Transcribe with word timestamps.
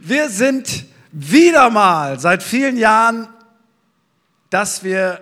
Wir 0.00 0.28
sind 0.28 0.84
wieder 1.12 1.70
mal 1.70 2.20
seit 2.20 2.42
vielen 2.42 2.76
Jahren, 2.76 3.28
dass 4.50 4.84
wir, 4.84 5.20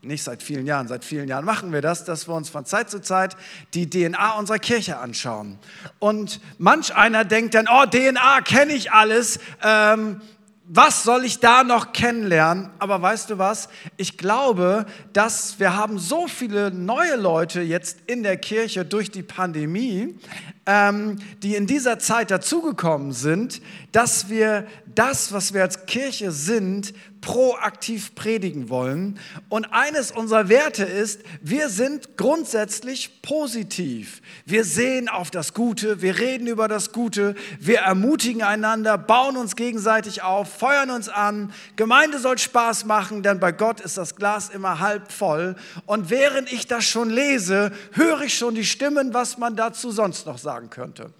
nicht 0.00 0.24
seit 0.24 0.42
vielen 0.42 0.66
Jahren, 0.66 0.88
seit 0.88 1.04
vielen 1.04 1.28
Jahren 1.28 1.44
machen 1.44 1.72
wir 1.72 1.82
das, 1.82 2.04
dass 2.04 2.26
wir 2.26 2.34
uns 2.34 2.48
von 2.48 2.64
Zeit 2.64 2.90
zu 2.90 3.00
Zeit 3.00 3.36
die 3.74 3.88
DNA 3.88 4.32
unserer 4.38 4.58
Kirche 4.58 4.98
anschauen. 4.98 5.58
Und 6.00 6.40
manch 6.58 6.94
einer 6.96 7.24
denkt 7.24 7.54
dann, 7.54 7.68
oh, 7.68 7.86
DNA 7.86 8.40
kenne 8.40 8.72
ich 8.72 8.90
alles. 8.90 9.38
Ähm, 9.62 10.20
was 10.64 11.02
soll 11.02 11.24
ich 11.24 11.38
da 11.38 11.64
noch 11.64 11.92
kennenlernen? 11.92 12.70
Aber 12.78 13.02
weißt 13.02 13.30
du 13.30 13.38
was? 13.38 13.68
Ich 13.96 14.16
glaube, 14.16 14.86
dass 15.12 15.60
wir 15.60 15.76
haben 15.76 15.98
so 15.98 16.28
viele 16.28 16.70
neue 16.70 17.16
Leute 17.16 17.60
jetzt 17.60 17.98
in 18.06 18.22
der 18.22 18.36
Kirche 18.36 18.84
durch 18.84 19.10
die 19.10 19.22
Pandemie, 19.22 20.18
ähm, 20.66 21.18
die 21.42 21.56
in 21.56 21.66
dieser 21.66 21.98
Zeit 21.98 22.30
dazugekommen 22.30 23.12
sind, 23.12 23.60
dass 23.90 24.28
wir 24.28 24.66
das, 24.94 25.32
was 25.32 25.54
wir 25.54 25.62
als 25.62 25.86
Kirche 25.86 26.30
sind, 26.30 26.92
proaktiv 27.22 28.16
predigen 28.16 28.68
wollen. 28.68 29.18
Und 29.48 29.66
eines 29.72 30.10
unserer 30.10 30.48
Werte 30.48 30.84
ist, 30.84 31.22
wir 31.40 31.68
sind 31.68 32.16
grundsätzlich 32.16 33.22
positiv. 33.22 34.20
Wir 34.44 34.64
sehen 34.64 35.08
auf 35.08 35.30
das 35.30 35.54
Gute, 35.54 36.02
wir 36.02 36.18
reden 36.18 36.48
über 36.48 36.66
das 36.66 36.92
Gute, 36.92 37.36
wir 37.60 37.78
ermutigen 37.78 38.42
einander, 38.42 38.98
bauen 38.98 39.36
uns 39.36 39.54
gegenseitig 39.54 40.22
auf, 40.22 40.52
feuern 40.52 40.90
uns 40.90 41.08
an. 41.08 41.52
Gemeinde 41.76 42.18
soll 42.18 42.38
Spaß 42.38 42.86
machen, 42.86 43.22
denn 43.22 43.38
bei 43.38 43.52
Gott 43.52 43.80
ist 43.80 43.96
das 43.96 44.16
Glas 44.16 44.50
immer 44.50 44.80
halb 44.80 45.12
voll. 45.12 45.54
Und 45.86 46.10
während 46.10 46.52
ich 46.52 46.66
das 46.66 46.84
schon 46.84 47.08
lese, 47.08 47.70
höre 47.92 48.22
ich 48.22 48.36
schon 48.36 48.56
die 48.56 48.66
Stimmen, 48.66 49.14
was 49.14 49.38
man 49.38 49.54
dazu 49.54 49.92
sonst 49.92 50.26
noch 50.26 50.38
sagen 50.52 50.68
könnte. 50.68 51.14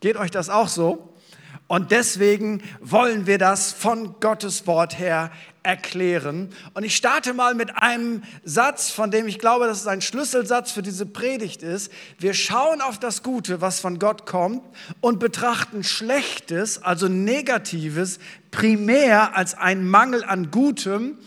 Geht 0.00 0.16
euch 0.16 0.30
das 0.30 0.48
auch 0.48 0.68
so? 0.68 1.12
Und 1.66 1.90
deswegen 1.90 2.62
wollen 2.80 3.26
wir 3.26 3.36
das 3.36 3.72
von 3.72 4.18
Gottes 4.20 4.66
Wort 4.66 4.98
her 4.98 5.30
erklären. 5.62 6.48
Und 6.72 6.84
ich 6.84 6.96
starte 6.96 7.34
mal 7.34 7.54
mit 7.54 7.76
einem 7.76 8.22
Satz, 8.42 8.90
von 8.90 9.10
dem 9.10 9.28
ich 9.28 9.38
glaube, 9.38 9.66
dass 9.66 9.82
es 9.82 9.86
ein 9.86 10.00
Schlüsselsatz 10.00 10.72
für 10.72 10.80
diese 10.80 11.04
Predigt 11.04 11.62
ist. 11.62 11.92
Wir 12.18 12.32
schauen 12.32 12.80
auf 12.80 12.98
das 12.98 13.22
Gute, 13.22 13.60
was 13.60 13.80
von 13.80 13.98
Gott 13.98 14.24
kommt, 14.24 14.62
und 15.02 15.20
betrachten 15.20 15.84
Schlechtes, 15.84 16.82
also 16.82 17.06
Negatives, 17.06 18.18
primär 18.50 19.36
als 19.36 19.54
einen 19.54 19.88
Mangel 19.88 20.24
an 20.24 20.50
Gutem 20.50 21.18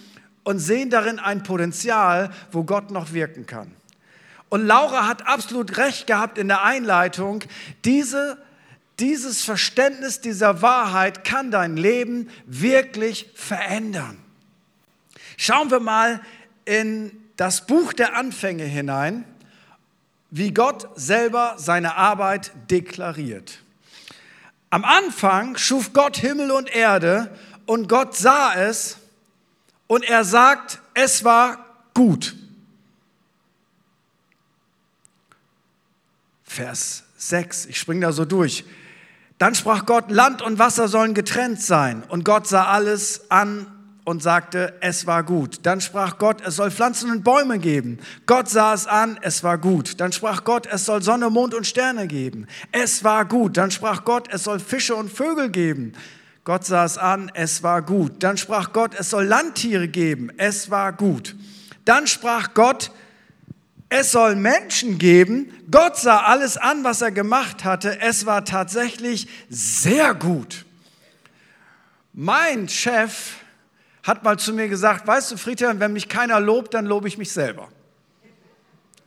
und 0.43 0.57
sehen 0.57 0.89
darin 0.89 1.19
ein 1.19 1.43
Potenzial, 1.43 2.31
wo 2.51 2.63
Gott 2.63 2.89
noch 2.89 3.13
wirken 3.13 3.45
kann. 3.45 3.71
Und 4.53 4.67
Laura 4.67 5.07
hat 5.07 5.25
absolut 5.25 5.77
recht 5.77 6.05
gehabt 6.05 6.37
in 6.37 6.47
der 6.47 6.61
Einleitung. 6.61 7.43
Diese 7.85 8.37
dieses 8.99 9.41
Verständnis 9.41 10.21
dieser 10.21 10.61
Wahrheit 10.61 11.23
kann 11.23 11.49
dein 11.49 11.75
Leben 11.75 12.29
wirklich 12.45 13.31
verändern. 13.33 14.19
Schauen 15.37 15.71
wir 15.71 15.79
mal 15.79 16.21
in 16.65 17.11
das 17.35 17.65
Buch 17.65 17.93
der 17.93 18.15
Anfänge 18.15 18.65
hinein, 18.65 19.25
wie 20.29 20.53
Gott 20.53 20.87
selber 20.93 21.55
seine 21.57 21.95
Arbeit 21.95 22.51
deklariert. 22.69 23.57
Am 24.69 24.85
Anfang 24.85 25.57
schuf 25.57 25.93
Gott 25.93 26.17
Himmel 26.17 26.51
und 26.51 26.69
Erde 26.69 27.35
und 27.65 27.89
Gott 27.89 28.15
sah 28.15 28.53
es 28.53 28.99
und 29.87 30.07
er 30.07 30.23
sagt, 30.23 30.77
es 30.93 31.23
war 31.23 31.65
gut. 31.95 32.35
Vers 36.53 37.03
6, 37.17 37.65
ich 37.65 37.79
springe 37.79 38.01
da 38.01 38.11
so 38.11 38.25
durch. 38.25 38.63
Dann 39.39 39.55
sprach 39.55 39.87
Gott, 39.87 40.11
Land 40.11 40.43
und 40.43 40.59
Wasser 40.59 40.87
sollen 40.87 41.15
getrennt 41.15 41.59
sein. 41.59 42.03
Und 42.09 42.25
Gott 42.25 42.47
sah 42.47 42.65
alles 42.65 43.31
an 43.31 43.65
und 44.05 44.21
sagte, 44.21 44.75
es 44.79 45.07
war 45.07 45.23
gut. 45.23 45.61
Dann 45.63 45.81
sprach 45.81 46.19
Gott, 46.19 46.41
es 46.45 46.57
soll 46.57 46.69
Pflanzen 46.69 47.09
und 47.09 47.23
Bäume 47.23 47.57
geben. 47.57 47.97
Gott 48.27 48.49
sah 48.49 48.75
es 48.75 48.85
an, 48.85 49.17
es 49.23 49.43
war 49.43 49.57
gut. 49.57 49.99
Dann 49.99 50.11
sprach 50.11 50.43
Gott, 50.43 50.67
es 50.67 50.85
soll 50.85 51.01
Sonne, 51.01 51.31
Mond 51.31 51.55
und 51.55 51.65
Sterne 51.65 52.05
geben. 52.05 52.45
Es 52.71 53.03
war 53.03 53.25
gut. 53.25 53.57
Dann 53.57 53.71
sprach 53.71 54.05
Gott, 54.05 54.27
es 54.31 54.43
soll 54.43 54.59
Fische 54.59 54.95
und 54.95 55.11
Vögel 55.11 55.49
geben. 55.49 55.93
Gott 56.43 56.65
sah 56.65 56.85
es 56.85 56.99
an, 56.99 57.31
es 57.33 57.63
war 57.63 57.81
gut. 57.81 58.21
Dann 58.21 58.37
sprach 58.37 58.73
Gott, 58.73 58.91
es 58.95 59.09
soll 59.09 59.25
Landtiere 59.25 59.87
geben. 59.87 60.29
Es 60.37 60.69
war 60.69 60.93
gut. 60.93 61.35
Dann 61.85 62.05
sprach 62.05 62.53
Gott, 62.53 62.91
es 63.93 64.11
soll 64.11 64.35
Menschen 64.35 64.97
geben. 64.97 65.53
Gott 65.69 65.97
sah 65.97 66.23
alles 66.23 66.57
an, 66.57 66.83
was 66.83 67.03
er 67.03 67.11
gemacht 67.11 67.63
hatte. 67.63 68.01
Es 68.01 68.25
war 68.25 68.43
tatsächlich 68.43 69.27
sehr 69.49 70.15
gut. 70.15 70.65
Mein 72.11 72.67
Chef 72.67 73.35
hat 74.01 74.23
mal 74.23 74.39
zu 74.39 74.51
mir 74.53 74.67
gesagt, 74.67 75.05
weißt 75.05 75.31
du, 75.31 75.37
Friedhelm, 75.37 75.79
wenn 75.79 75.93
mich 75.93 76.09
keiner 76.09 76.39
lobt, 76.39 76.73
dann 76.73 76.87
lobe 76.87 77.07
ich 77.07 77.19
mich 77.19 77.31
selber. 77.31 77.69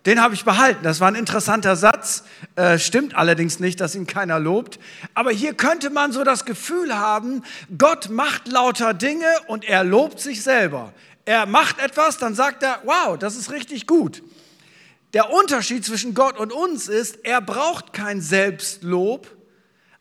Den 0.07 0.23
habe 0.23 0.35
ich 0.35 0.45
behalten. 0.45 0.85
Das 0.85 1.01
war 1.01 1.09
ein 1.09 1.17
interessanter 1.17 1.75
Satz. 1.75 2.23
Äh, 2.55 2.79
stimmt 2.79 3.17
allerdings 3.17 3.59
nicht, 3.59 3.81
dass 3.81 3.97
ihn 3.97 4.07
keiner 4.07 4.39
lobt. 4.39 4.79
Aber 5.15 5.33
hier 5.33 5.55
könnte 5.55 5.91
man 5.91 6.13
so 6.13 6.23
das 6.23 6.45
Gefühl 6.45 6.97
haben, 6.97 7.43
Gott 7.77 8.09
macht 8.09 8.47
lauter 8.47 8.95
Dinge 8.95 9.27
und 9.49 9.65
er 9.65 9.83
lobt 9.83 10.21
sich 10.21 10.45
selber. 10.45 10.93
Er 11.25 11.47
macht 11.47 11.81
etwas, 11.81 12.19
dann 12.19 12.37
sagt 12.37 12.63
er, 12.63 12.83
wow, 12.85 13.19
das 13.19 13.35
ist 13.35 13.51
richtig 13.51 13.89
gut. 13.89 14.23
Der 15.17 15.33
Unterschied 15.33 15.83
zwischen 15.83 16.13
Gott 16.13 16.37
und 16.39 16.53
uns 16.53 16.89
ist, 16.89 17.25
er 17.25 17.41
braucht 17.41 17.95
kein 17.95 18.21
Selbstlob, 18.21 19.27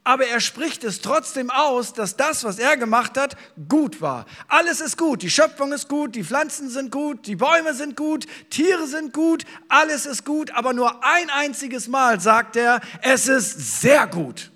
aber 0.03 0.28
er 0.28 0.42
spricht 0.42 0.84
es 0.84 1.00
trotzdem 1.00 1.50
aus, 1.50 1.94
dass 1.94 2.18
das, 2.18 2.44
was 2.44 2.59
er 2.59 2.76
gemacht 2.76 3.18
hat, 3.18 3.38
gut 3.70 4.02
war. 4.02 4.26
Alles 4.50 4.81
ist 4.81 4.98
gut, 4.98 5.22
die 5.22 5.30
Schöpfung 5.30 5.72
ist 5.72 5.88
gut, 5.88 6.16
die 6.16 6.26
Pflanzen 6.26 6.70
sind 6.70 6.92
gut, 6.92 7.28
die 7.28 7.38
Bäume 7.38 7.74
sind 7.74 7.96
gut, 7.96 8.26
Tiere 8.50 8.88
sind 8.88 9.14
gut, 9.14 9.46
alles 9.70 10.06
ist 10.06 10.26
gut, 10.26 10.52
aber 10.52 10.74
nur 10.74 11.02
ein 11.06 11.30
einziges 11.30 11.88
Mal 11.88 12.20
sagt 12.20 12.58
er, 12.58 12.82
es 13.02 13.30
ist 13.30 13.80
sehr 13.80 14.08
gut. 14.08 14.52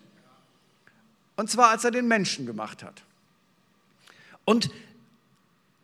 Und 1.37 1.49
zwar, 1.49 1.69
als 1.69 1.85
er 1.85 1.91
den 1.91 2.09
Menschen 2.09 2.45
gemacht 2.45 2.83
hat. 2.83 3.01
Und 4.43 4.69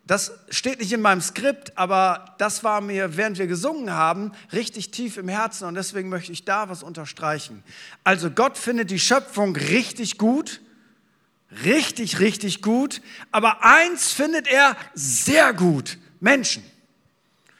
das 0.07 0.31
steht 0.49 0.79
nicht 0.79 0.91
in 0.91 1.01
meinem 1.01 1.21
Skript, 1.21 1.77
aber 1.77 2.35
das 2.37 2.63
war 2.63 2.79
mir, 2.79 3.17
während 3.17 3.39
wir 3.39 3.47
gesungen 3.47 3.91
haben, 3.91 4.31
richtig 4.53 4.91
tief 4.91 5.17
im 5.17 5.27
Herzen 5.27 5.67
und 5.67 5.75
deswegen 5.75 6.09
möchte 6.09 6.31
ich 6.31 6.45
da 6.45 6.69
was 6.69 6.83
unterstreichen. 6.83 7.63
Also 8.03 8.29
Gott 8.29 8.57
findet 8.57 8.91
die 8.91 8.99
Schöpfung 8.99 9.55
richtig 9.55 10.19
gut, 10.19 10.61
richtig, 11.63 12.19
richtig 12.19 12.61
gut, 12.61 13.01
aber 13.31 13.63
eins 13.63 14.11
findet 14.11 14.47
er 14.47 14.77
sehr 14.93 15.53
gut, 15.53 15.97
Menschen. 16.19 16.63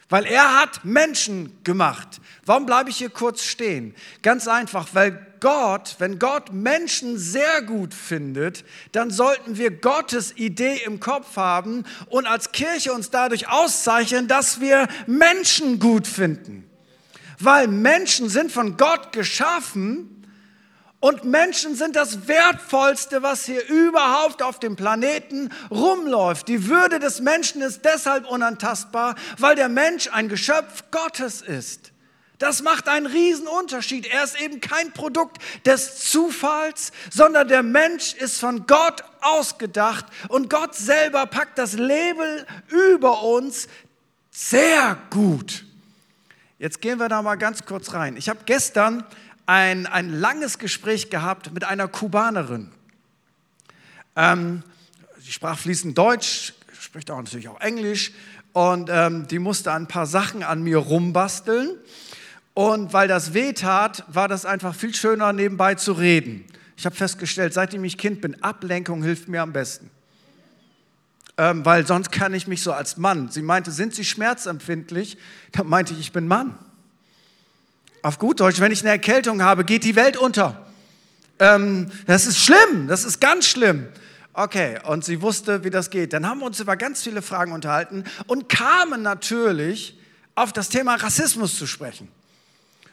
Weil 0.08 0.26
er 0.26 0.60
hat 0.60 0.86
Menschen 0.86 1.64
gemacht. 1.64 2.22
Warum 2.46 2.68
bleibe 2.68 2.92
ich 2.92 2.98
hier 2.98 3.10
kurz 3.10 3.44
stehen? 3.44 3.96
Ganz 4.22 4.48
einfach, 4.48 4.90
weil 4.94 5.26
Gott, 5.40 5.96
wenn 6.00 6.20
Gott 6.20 6.54
Menschen 6.54 7.18
sehr 7.18 7.62
gut 7.64 7.94
findet, 7.94 8.66
dann 8.92 9.10
sollten 9.10 9.58
wir 9.58 9.72
Gottes 9.72 10.38
Idee 10.38 10.82
im 10.86 11.00
Kopf 11.00 11.38
haben 11.38 11.86
und 12.10 12.28
als 12.28 12.52
Kirche 12.52 12.94
uns 12.94 13.10
dadurch 13.10 13.50
auszeichnen, 13.50 14.28
dass 14.28 14.60
wir 14.60 14.88
Menschen 15.08 15.80
gut 15.80 16.08
finden. 16.08 16.70
Weil 17.40 17.68
Menschen 17.68 18.30
sind 18.30 18.52
von 18.52 18.78
Gott 18.78 19.12
geschaffen 19.12 20.15
und 21.06 21.24
Menschen 21.24 21.76
sind 21.76 21.96
das 21.96 22.28
Wertvollste, 22.28 23.22
was 23.22 23.46
hier 23.46 23.64
überhaupt 23.70 24.42
auf 24.42 24.58
dem 24.58 24.76
Planeten 24.76 25.52
rumläuft. 25.70 26.48
Die 26.48 26.68
Würde 26.68 26.98
des 26.98 27.22
Menschen 27.22 27.62
ist 27.62 27.86
deshalb 27.86 28.26
unantastbar, 28.26 29.14
weil 29.38 29.56
der 29.56 29.70
Mensch 29.70 30.10
ein 30.12 30.30
Geschöpf 30.30 30.86
Gottes 30.90 31.44
ist. 31.44 31.92
Das 32.40 32.64
macht 32.64 32.90
einen 32.90 33.06
riesen 33.06 33.46
Unterschied. 33.46 34.08
Er 34.08 34.24
ist 34.24 34.42
eben 34.42 34.62
kein 34.62 34.94
Produkt 34.94 35.38
des 35.64 36.10
Zufalls, 36.10 36.92
sondern 37.12 37.50
der 37.50 37.62
Mensch 37.62 38.16
ist 38.16 38.40
von 38.40 38.66
Gott 38.66 39.04
ausgedacht 39.22 40.08
und 40.30 40.50
Gott 40.50 40.74
selber 40.74 41.28
packt 41.28 41.60
das 41.60 41.74
Label 41.74 42.48
über 42.70 43.22
uns 43.22 43.68
sehr 44.32 44.98
gut. 45.12 45.66
Jetzt 46.58 46.82
gehen 46.82 46.98
wir 46.98 47.10
da 47.10 47.22
mal 47.22 47.36
ganz 47.36 47.64
kurz 47.66 47.94
rein. 47.94 48.18
Ich 48.18 48.28
habe 48.28 48.40
gestern 48.48 49.06
ein, 49.46 49.86
ein 49.86 50.10
langes 50.20 50.58
Gespräch 50.58 51.10
gehabt 51.10 51.54
mit 51.54 51.64
einer 51.64 51.88
Kubanerin. 51.88 52.72
Ähm, 54.16 54.64
die 55.26 55.32
sprach 55.32 55.58
fließend 55.58 55.98
Deutsch, 55.98 56.54
spricht 56.80 57.12
auch 57.12 57.18
natürlich 57.18 57.48
auch 57.48 57.60
Englisch 57.62 58.12
und 58.54 58.90
ähm, 58.92 59.28
die 59.28 59.40
musste 59.40 59.74
ein 59.74 59.88
paar 59.88 60.06
Sachen 60.06 60.44
an 60.44 60.64
mir 60.64 60.78
rumbasteln. 60.78 61.78
Und 62.54 62.94
weil 62.94 63.10
das 63.10 63.34
weh 63.34 63.52
tat, 63.52 64.06
war 64.08 64.30
das 64.30 64.46
einfach 64.46 64.74
viel 64.74 64.96
schöner, 64.96 65.34
nebenbei 65.34 65.76
zu 65.76 65.92
reden. 65.92 66.46
Ich 66.78 66.86
habe 66.86 66.96
festgestellt, 66.96 67.54
seitdem 67.54 67.84
ich 67.84 67.98
Kind 67.98 68.22
bin, 68.22 68.42
Ablenkung 68.44 69.04
hilft 69.04 69.28
mir 69.28 69.42
am 69.42 69.52
besten. 69.52 69.92
Ähm, 71.38 71.66
weil 71.66 71.86
sonst 71.86 72.14
kann 72.14 72.34
ich 72.34 72.48
mich 72.48 72.64
so 72.64 72.72
als 72.72 72.96
Mann. 72.96 73.30
Sie 73.30 73.42
meinte, 73.42 73.72
sind 73.72 73.94
Sie 73.94 74.06
schmerzempfindlich? 74.06 75.18
Da 75.52 75.66
meinte 75.66 75.94
ich, 75.94 76.00
ich 76.00 76.12
bin 76.14 76.28
Mann. 76.28 76.58
Auf 78.06 78.20
gut 78.20 78.40
Deutsch, 78.40 78.60
wenn 78.60 78.72
ich 78.72 78.82
eine 78.82 78.92
Erkältung 78.92 79.42
habe, 79.42 79.66
geht 79.66 79.84
die 79.84 79.96
Welt 79.96 80.16
unter. 80.16 80.64
Ähm, 81.40 81.90
das 82.06 82.28
ist 82.28 82.38
schlimm, 82.38 82.88
das 82.88 83.04
ist 83.04 83.20
ganz 83.20 83.48
schlimm. 83.48 83.88
Okay, 84.32 84.78
und 84.84 85.04
sie 85.04 85.24
wusste, 85.24 85.64
wie 85.64 85.72
das 85.72 85.90
geht. 85.90 86.14
Dann 86.14 86.30
haben 86.30 86.38
wir 86.42 86.46
uns 86.46 86.60
über 86.60 86.78
ganz 86.78 87.02
viele 87.02 87.24
Fragen 87.24 87.52
unterhalten 87.52 88.04
und 88.28 88.48
kamen 88.48 89.02
natürlich 89.02 89.98
auf 90.36 90.54
das 90.54 90.70
Thema 90.70 90.94
Rassismus 90.94 91.58
zu 91.58 91.66
sprechen. 91.66 92.08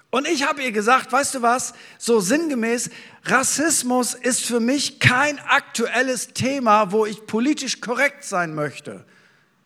Und 0.08 0.26
ich 0.26 0.48
habe 0.48 0.62
ihr 0.62 0.72
gesagt, 0.72 1.12
weißt 1.12 1.34
du 1.34 1.42
was, 1.42 1.74
so 1.98 2.20
sinngemäß, 2.20 2.88
Rassismus 3.26 4.14
ist 4.14 4.46
für 4.46 4.60
mich 4.60 4.98
kein 4.98 5.38
aktuelles 5.40 6.28
Thema, 6.28 6.90
wo 6.90 7.04
ich 7.04 7.26
politisch 7.26 7.82
korrekt 7.82 8.24
sein 8.24 8.54
möchte. 8.54 9.04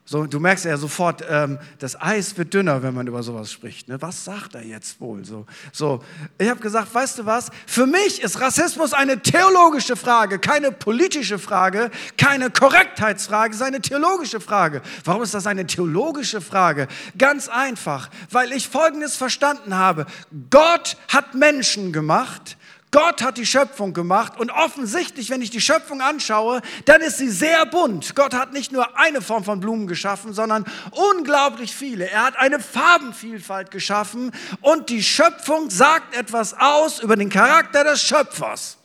So, 0.09 0.25
du 0.25 0.39
merkst 0.39 0.65
ja 0.65 0.77
sofort, 0.77 1.25
ähm, 1.29 1.59
das 1.81 2.01
Eis 2.01 2.39
wird 2.39 2.55
dünner, 2.55 2.85
wenn 2.85 2.95
man 2.95 3.09
über 3.09 3.25
sowas 3.25 3.51
spricht. 3.51 3.89
Ne? 3.89 4.01
Was 4.01 4.25
sagt 4.25 4.55
er 4.55 4.65
jetzt 4.65 5.01
wohl? 5.01 5.25
So, 5.25 5.47
so. 5.73 6.01
ich 6.39 6.49
habe 6.49 6.61
gesagt, 6.61 6.95
weißt 6.95 7.19
du 7.19 7.27
was? 7.27 7.51
Für 7.67 7.87
mich 7.87 8.23
ist 8.23 8.41
Rassismus 8.41 8.93
eine 8.93 9.21
theologische 9.21 9.97
Frage, 9.97 10.39
keine 10.39 10.71
politische 10.71 11.41
Frage, 11.41 11.91
keine 12.17 12.51
Korrektheitsfrage, 12.51 13.51
es 13.51 13.61
ist 13.61 13.67
eine 13.67 13.81
theologische 13.81 14.39
Frage. 14.39 14.81
Warum 15.05 15.25
ist 15.25 15.35
das 15.35 15.49
eine 15.49 15.67
theologische 15.67 16.41
Frage? 16.41 16.87
Ganz 17.19 17.49
einfach, 17.49 18.09
weil 18.31 18.53
ich 18.53 18.69
Folgendes 18.69 19.17
verstanden 19.17 19.75
habe. 19.75 20.07
Gott 20.51 20.97
hat 21.09 21.35
Menschen 21.35 21.93
gemacht, 21.93 22.57
Gott 22.93 23.21
hat 23.23 23.37
die 23.37 23.47
Schöpfung 23.47 23.93
gemacht 23.93 24.39
und 24.39 24.51
offensichtlich, 24.51 25.29
wenn 25.31 25.43
ich 25.43 25.51
die 25.51 25.61
Schöpfung 25.61 26.01
anschaue, 26.01 26.63
dann 26.85 27.01
ist 27.01 27.19
sie 27.19 27.29
sehr 27.29 27.67
bunt. 27.67 28.15
Gott 28.15 28.33
hat 28.33 28.53
nicht 28.53 28.73
nur 28.73 28.99
eine 28.99 29.21
Form 29.21 29.45
von 29.45 29.61
Blumen 29.61 29.87
geschaffen, 29.87 30.33
sondern 30.33 30.65
unglaublich 30.93 31.75
viele. 31.75 32.09
Er 32.09 32.25
hat 32.25 32.37
eine 32.39 32.61
Farbenvielfalt 32.61 33.71
geschaffen 33.71 34.33
und 34.61 34.89
die 34.89 35.03
Schöpfung 35.03 35.69
sagt 35.69 36.17
etwas 36.17 36.55
aus 36.59 37.01
über 37.01 37.17
den 37.17 37.29
Charakter 37.29 37.85
des 37.85 38.03
Schöpfers. 38.03 38.79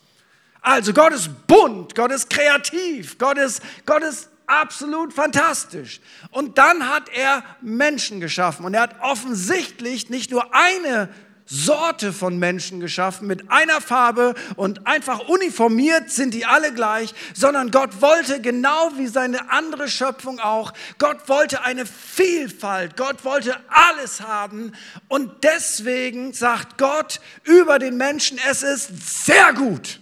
Also 0.61 0.93
Gott 0.93 1.13
ist 1.13 1.47
bunt, 1.47 1.95
Gott 1.95 2.11
ist 2.11 2.29
kreativ, 2.29 3.17
Gott 3.17 3.37
ist, 3.37 3.61
Gott 3.85 4.03
ist 4.03 4.29
absolut 4.45 5.13
fantastisch. 5.13 6.01
Und 6.31 6.57
dann 6.57 6.89
hat 6.89 7.09
er 7.09 7.43
Menschen 7.61 8.19
geschaffen 8.19 8.65
und 8.65 8.73
er 8.73 8.81
hat 8.81 9.01
offensichtlich 9.01 10.09
nicht 10.09 10.31
nur 10.31 10.53
eine 10.53 11.09
Sorte 11.51 12.13
von 12.13 12.39
Menschen 12.39 12.79
geschaffen 12.79 13.27
mit 13.27 13.51
einer 13.51 13.81
Farbe 13.81 14.35
und 14.55 14.87
einfach 14.87 15.27
uniformiert 15.27 16.09
sind 16.09 16.33
die 16.33 16.45
alle 16.45 16.73
gleich, 16.73 17.13
sondern 17.33 17.71
Gott 17.71 18.01
wollte 18.01 18.39
genau 18.39 18.91
wie 18.95 19.07
seine 19.07 19.51
andere 19.51 19.89
Schöpfung 19.89 20.39
auch, 20.39 20.71
Gott 20.97 21.27
wollte 21.27 21.63
eine 21.63 21.85
Vielfalt, 21.85 22.95
Gott 22.95 23.25
wollte 23.25 23.57
alles 23.67 24.21
haben 24.21 24.71
und 25.09 25.43
deswegen 25.43 26.31
sagt 26.31 26.77
Gott 26.77 27.19
über 27.43 27.79
den 27.79 27.97
Menschen, 27.97 28.39
es 28.49 28.63
ist 28.63 29.25
sehr 29.25 29.51
gut. 29.51 29.99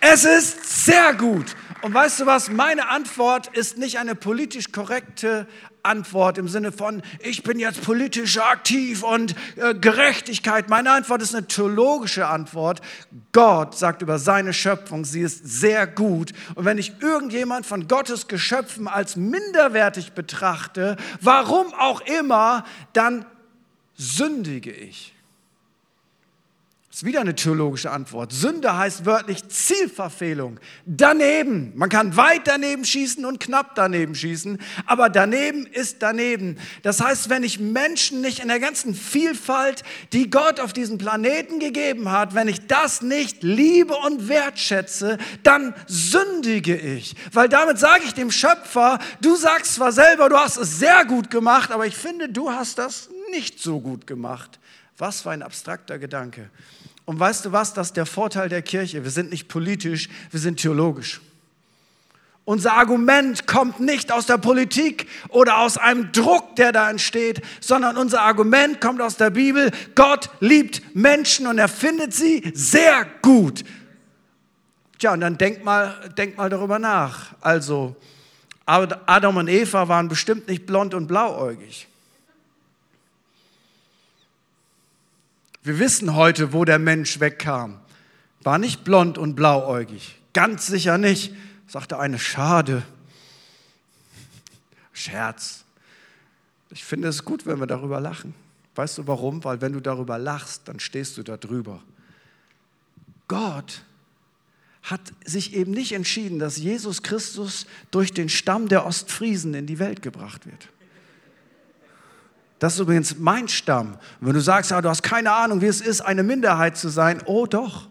Es 0.00 0.24
ist 0.24 0.86
sehr 0.86 1.12
gut. 1.12 1.54
Und 1.82 1.92
weißt 1.92 2.20
du 2.20 2.26
was, 2.26 2.48
meine 2.48 2.88
Antwort 2.88 3.48
ist 3.48 3.76
nicht 3.76 3.98
eine 3.98 4.14
politisch 4.14 4.72
korrekte 4.72 5.46
Antwort 5.88 6.38
im 6.38 6.48
Sinne 6.48 6.70
von, 6.70 7.02
ich 7.20 7.42
bin 7.42 7.58
jetzt 7.58 7.82
politisch 7.82 8.38
aktiv 8.38 9.02
und 9.02 9.34
äh, 9.56 9.74
Gerechtigkeit. 9.74 10.68
Meine 10.68 10.92
Antwort 10.92 11.22
ist 11.22 11.34
eine 11.34 11.46
theologische 11.46 12.26
Antwort. 12.26 12.80
Gott 13.32 13.76
sagt 13.76 14.02
über 14.02 14.18
seine 14.18 14.52
Schöpfung, 14.52 15.04
sie 15.04 15.22
ist 15.22 15.44
sehr 15.44 15.86
gut. 15.86 16.32
Und 16.54 16.64
wenn 16.64 16.78
ich 16.78 16.92
irgendjemand 17.00 17.66
von 17.66 17.88
Gottes 17.88 18.28
Geschöpfen 18.28 18.86
als 18.86 19.16
minderwertig 19.16 20.12
betrachte, 20.12 20.96
warum 21.20 21.72
auch 21.74 22.00
immer, 22.02 22.64
dann 22.92 23.24
sündige 23.96 24.70
ich 24.70 25.14
ist 26.98 27.04
wieder 27.04 27.20
eine 27.20 27.36
theologische 27.36 27.92
Antwort. 27.92 28.32
Sünde 28.32 28.76
heißt 28.76 29.06
wörtlich 29.06 29.46
Zielverfehlung. 29.46 30.58
Daneben. 30.84 31.70
Man 31.76 31.90
kann 31.90 32.16
weit 32.16 32.48
daneben 32.48 32.84
schießen 32.84 33.24
und 33.24 33.38
knapp 33.38 33.76
daneben 33.76 34.16
schießen, 34.16 34.58
aber 34.84 35.08
daneben 35.08 35.64
ist 35.66 35.98
daneben. 36.00 36.58
Das 36.82 37.00
heißt, 37.00 37.30
wenn 37.30 37.44
ich 37.44 37.60
Menschen 37.60 38.20
nicht 38.20 38.40
in 38.40 38.48
der 38.48 38.58
ganzen 38.58 38.96
Vielfalt, 38.96 39.84
die 40.12 40.28
Gott 40.28 40.58
auf 40.58 40.72
diesem 40.72 40.98
Planeten 40.98 41.60
gegeben 41.60 42.10
hat, 42.10 42.34
wenn 42.34 42.48
ich 42.48 42.66
das 42.66 43.00
nicht 43.00 43.44
liebe 43.44 43.94
und 43.94 44.28
wertschätze, 44.28 45.18
dann 45.44 45.76
sündige 45.86 46.76
ich. 46.76 47.14
Weil 47.32 47.48
damit 47.48 47.78
sage 47.78 48.02
ich 48.06 48.14
dem 48.14 48.32
Schöpfer, 48.32 48.98
du 49.20 49.36
sagst 49.36 49.76
zwar 49.76 49.92
selber, 49.92 50.28
du 50.28 50.36
hast 50.36 50.56
es 50.56 50.80
sehr 50.80 51.04
gut 51.04 51.30
gemacht, 51.30 51.70
aber 51.70 51.86
ich 51.86 51.96
finde, 51.96 52.28
du 52.28 52.50
hast 52.50 52.76
das 52.76 53.08
nicht 53.30 53.60
so 53.60 53.78
gut 53.78 54.08
gemacht. 54.08 54.58
Was 54.96 55.20
für 55.20 55.30
ein 55.30 55.44
abstrakter 55.44 56.00
Gedanke. 56.00 56.50
Und 57.08 57.18
weißt 57.18 57.46
du 57.46 57.52
was, 57.52 57.72
das 57.72 57.86
ist 57.86 57.96
der 57.96 58.04
Vorteil 58.04 58.50
der 58.50 58.60
Kirche. 58.60 59.02
Wir 59.02 59.10
sind 59.10 59.30
nicht 59.30 59.48
politisch, 59.48 60.10
wir 60.30 60.40
sind 60.40 60.60
theologisch. 60.60 61.22
Unser 62.44 62.74
Argument 62.74 63.46
kommt 63.46 63.80
nicht 63.80 64.12
aus 64.12 64.26
der 64.26 64.36
Politik 64.36 65.06
oder 65.30 65.56
aus 65.56 65.78
einem 65.78 66.12
Druck, 66.12 66.54
der 66.56 66.70
da 66.70 66.90
entsteht, 66.90 67.40
sondern 67.60 67.96
unser 67.96 68.20
Argument 68.20 68.82
kommt 68.82 69.00
aus 69.00 69.16
der 69.16 69.30
Bibel. 69.30 69.70
Gott 69.94 70.28
liebt 70.40 70.94
Menschen 70.94 71.46
und 71.46 71.56
er 71.56 71.68
findet 71.68 72.12
sie 72.12 72.52
sehr 72.52 73.06
gut. 73.22 73.64
Tja, 74.98 75.14
und 75.14 75.20
dann 75.20 75.38
denk 75.38 75.64
mal, 75.64 76.12
denk 76.18 76.36
mal 76.36 76.50
darüber 76.50 76.78
nach. 76.78 77.34
Also, 77.40 77.96
Adam 78.66 79.38
und 79.38 79.48
Eva 79.48 79.88
waren 79.88 80.08
bestimmt 80.08 80.46
nicht 80.46 80.66
blond 80.66 80.92
und 80.92 81.06
blauäugig. 81.06 81.87
Wir 85.68 85.78
wissen 85.78 86.14
heute, 86.14 86.54
wo 86.54 86.64
der 86.64 86.78
Mensch 86.78 87.20
wegkam. 87.20 87.78
War 88.42 88.56
nicht 88.56 88.84
blond 88.84 89.18
und 89.18 89.34
blauäugig. 89.34 90.18
Ganz 90.32 90.66
sicher 90.66 90.96
nicht. 90.96 91.34
Sagte 91.66 91.98
eine, 91.98 92.18
schade. 92.18 92.84
Scherz. 94.94 95.64
Ich 96.70 96.86
finde 96.86 97.08
es 97.08 97.22
gut, 97.22 97.44
wenn 97.44 97.60
wir 97.60 97.66
darüber 97.66 98.00
lachen. 98.00 98.34
Weißt 98.76 98.96
du 98.96 99.06
warum? 99.06 99.44
Weil 99.44 99.60
wenn 99.60 99.74
du 99.74 99.80
darüber 99.80 100.16
lachst, 100.16 100.62
dann 100.64 100.80
stehst 100.80 101.18
du 101.18 101.22
da 101.22 101.36
drüber. 101.36 101.82
Gott 103.28 103.82
hat 104.84 105.02
sich 105.26 105.52
eben 105.52 105.72
nicht 105.72 105.92
entschieden, 105.92 106.38
dass 106.38 106.56
Jesus 106.56 107.02
Christus 107.02 107.66
durch 107.90 108.14
den 108.14 108.30
Stamm 108.30 108.68
der 108.68 108.86
Ostfriesen 108.86 109.52
in 109.52 109.66
die 109.66 109.78
Welt 109.78 110.00
gebracht 110.00 110.46
wird. 110.46 110.70
Das 112.58 112.74
ist 112.74 112.80
übrigens 112.80 113.16
mein 113.18 113.48
Stamm. 113.48 113.92
Und 114.20 114.26
wenn 114.26 114.34
du 114.34 114.40
sagst, 114.40 114.70
ja, 114.70 114.80
du 114.80 114.88
hast 114.88 115.02
keine 115.02 115.32
Ahnung, 115.32 115.60
wie 115.60 115.66
es 115.66 115.80
ist, 115.80 116.00
eine 116.00 116.22
Minderheit 116.22 116.76
zu 116.76 116.88
sein, 116.88 117.22
oh 117.26 117.46
doch. 117.46 117.88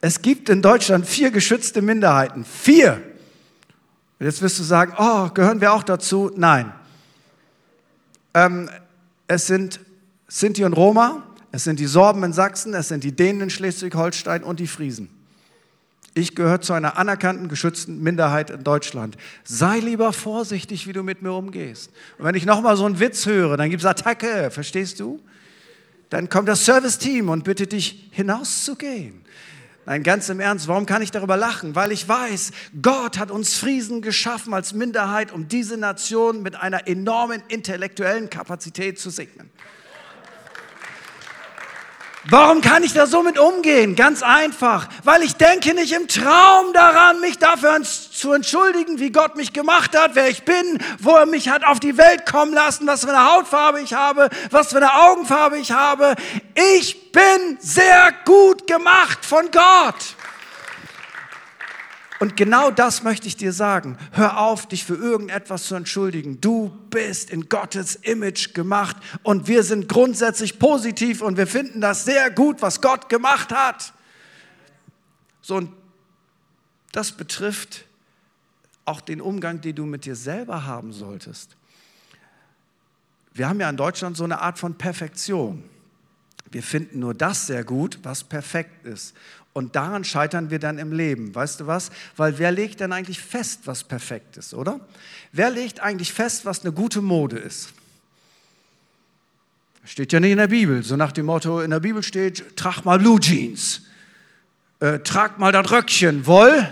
Es 0.00 0.20
gibt 0.20 0.50
in 0.50 0.60
Deutschland 0.60 1.06
vier 1.06 1.30
geschützte 1.30 1.80
Minderheiten. 1.80 2.44
Vier. 2.44 3.00
Und 4.18 4.26
jetzt 4.26 4.42
wirst 4.42 4.58
du 4.58 4.62
sagen, 4.62 4.92
oh, 4.98 5.30
gehören 5.30 5.62
wir 5.62 5.72
auch 5.72 5.82
dazu? 5.82 6.30
Nein. 6.36 6.72
Ähm, 8.34 8.68
es 9.28 9.46
sind 9.46 9.80
Sinti 10.28 10.64
und 10.64 10.74
Roma, 10.74 11.22
es 11.52 11.64
sind 11.64 11.78
die 11.78 11.86
Sorben 11.86 12.22
in 12.24 12.32
Sachsen, 12.32 12.74
es 12.74 12.88
sind 12.88 13.04
die 13.04 13.12
Dänen 13.12 13.42
in 13.42 13.50
Schleswig-Holstein 13.50 14.42
und 14.42 14.60
die 14.60 14.66
Friesen. 14.66 15.08
Ich 16.16 16.36
gehöre 16.36 16.60
zu 16.60 16.72
einer 16.72 16.96
anerkannten, 16.96 17.48
geschützten 17.48 18.00
Minderheit 18.00 18.50
in 18.50 18.62
Deutschland. 18.62 19.16
Sei 19.42 19.80
lieber 19.80 20.12
vorsichtig, 20.12 20.86
wie 20.86 20.92
du 20.92 21.02
mit 21.02 21.22
mir 21.22 21.32
umgehst. 21.32 21.90
Und 22.18 22.24
wenn 22.24 22.36
ich 22.36 22.46
nochmal 22.46 22.76
so 22.76 22.86
einen 22.86 23.00
Witz 23.00 23.26
höre, 23.26 23.56
dann 23.56 23.68
gibt 23.68 23.82
es 23.82 23.86
Attacke, 23.86 24.52
verstehst 24.52 25.00
du? 25.00 25.20
Dann 26.10 26.28
kommt 26.28 26.48
das 26.48 26.64
Service-Team 26.64 27.28
und 27.28 27.42
bittet 27.42 27.72
dich, 27.72 28.08
hinauszugehen. 28.12 29.24
Nein, 29.86 30.04
ganz 30.04 30.28
im 30.28 30.38
Ernst, 30.38 30.68
warum 30.68 30.86
kann 30.86 31.02
ich 31.02 31.10
darüber 31.10 31.36
lachen? 31.36 31.74
Weil 31.74 31.90
ich 31.90 32.08
weiß, 32.08 32.52
Gott 32.80 33.18
hat 33.18 33.32
uns 33.32 33.56
Friesen 33.56 34.00
geschaffen 34.00 34.54
als 34.54 34.72
Minderheit, 34.72 35.32
um 35.32 35.48
diese 35.48 35.76
Nation 35.76 36.42
mit 36.42 36.54
einer 36.54 36.86
enormen 36.86 37.42
intellektuellen 37.48 38.30
Kapazität 38.30 39.00
zu 39.00 39.10
segnen. 39.10 39.50
Warum 42.30 42.62
kann 42.62 42.82
ich 42.82 42.94
da 42.94 43.06
so 43.06 43.22
mit 43.22 43.38
umgehen? 43.38 43.96
Ganz 43.96 44.22
einfach, 44.22 44.88
weil 45.02 45.22
ich 45.22 45.36
denke 45.36 45.74
nicht 45.74 45.92
im 45.92 46.08
Traum 46.08 46.72
daran, 46.72 47.20
mich 47.20 47.38
dafür 47.38 47.82
zu 47.82 48.32
entschuldigen, 48.32 48.98
wie 48.98 49.10
Gott 49.12 49.36
mich 49.36 49.52
gemacht 49.52 49.94
hat, 49.94 50.14
wer 50.14 50.30
ich 50.30 50.42
bin, 50.44 50.78
wo 51.00 51.10
er 51.16 51.26
mich 51.26 51.50
hat 51.50 51.66
auf 51.66 51.80
die 51.80 51.98
Welt 51.98 52.24
kommen 52.24 52.54
lassen, 52.54 52.86
was 52.86 53.02
für 53.02 53.10
eine 53.10 53.30
Hautfarbe 53.30 53.82
ich 53.82 53.92
habe, 53.92 54.30
was 54.50 54.68
für 54.68 54.78
eine 54.78 54.94
Augenfarbe 54.94 55.58
ich 55.58 55.72
habe. 55.72 56.14
Ich 56.54 57.12
bin 57.12 57.58
sehr 57.60 58.14
gut 58.24 58.66
gemacht 58.66 59.18
von 59.22 59.50
Gott. 59.50 60.16
Und 62.24 62.38
genau 62.38 62.70
das 62.70 63.02
möchte 63.02 63.28
ich 63.28 63.36
dir 63.36 63.52
sagen. 63.52 63.98
Hör 64.12 64.38
auf, 64.38 64.66
dich 64.66 64.86
für 64.86 64.94
irgendetwas 64.94 65.64
zu 65.64 65.74
entschuldigen. 65.74 66.40
Du 66.40 66.70
bist 66.88 67.28
in 67.28 67.50
Gottes 67.50 67.96
Image 67.96 68.54
gemacht 68.54 68.96
und 69.22 69.46
wir 69.46 69.62
sind 69.62 69.90
grundsätzlich 69.90 70.58
positiv 70.58 71.20
und 71.20 71.36
wir 71.36 71.46
finden 71.46 71.82
das 71.82 72.06
sehr 72.06 72.30
gut, 72.30 72.62
was 72.62 72.80
Gott 72.80 73.10
gemacht 73.10 73.52
hat. 73.52 73.92
So, 75.42 75.56
und 75.56 75.70
das 76.92 77.12
betrifft 77.12 77.84
auch 78.86 79.02
den 79.02 79.20
Umgang, 79.20 79.60
den 79.60 79.76
du 79.76 79.84
mit 79.84 80.06
dir 80.06 80.16
selber 80.16 80.64
haben 80.64 80.94
solltest. 80.94 81.54
Wir 83.34 83.50
haben 83.50 83.60
ja 83.60 83.68
in 83.68 83.76
Deutschland 83.76 84.16
so 84.16 84.24
eine 84.24 84.40
Art 84.40 84.58
von 84.58 84.78
Perfektion. 84.78 85.62
Wir 86.50 86.62
finden 86.62 87.00
nur 87.00 87.14
das 87.14 87.46
sehr 87.46 87.64
gut, 87.64 87.98
was 88.02 88.24
perfekt 88.24 88.86
ist. 88.86 89.14
Und 89.52 89.76
daran 89.76 90.04
scheitern 90.04 90.50
wir 90.50 90.58
dann 90.58 90.78
im 90.78 90.92
Leben. 90.92 91.34
Weißt 91.34 91.60
du 91.60 91.66
was? 91.66 91.90
Weil 92.16 92.38
wer 92.38 92.50
legt 92.50 92.80
denn 92.80 92.92
eigentlich 92.92 93.20
fest, 93.20 93.60
was 93.64 93.84
perfekt 93.84 94.36
ist, 94.36 94.52
oder? 94.52 94.80
Wer 95.32 95.50
legt 95.50 95.80
eigentlich 95.80 96.12
fest, 96.12 96.44
was 96.44 96.62
eine 96.62 96.72
gute 96.72 97.00
Mode 97.00 97.38
ist? 97.38 97.72
Steht 99.84 100.12
ja 100.12 100.18
nicht 100.18 100.32
in 100.32 100.38
der 100.38 100.48
Bibel. 100.48 100.82
So 100.82 100.96
nach 100.96 101.12
dem 101.12 101.26
Motto, 101.26 101.60
in 101.60 101.70
der 101.70 101.80
Bibel 101.80 102.02
steht, 102.02 102.56
trag 102.56 102.84
mal 102.84 102.98
Blue 102.98 103.20
Jeans. 103.20 103.82
Äh, 104.80 105.00
trag 105.00 105.38
mal 105.38 105.52
das 105.52 105.70
Röckchen, 105.70 106.26
woll. 106.26 106.68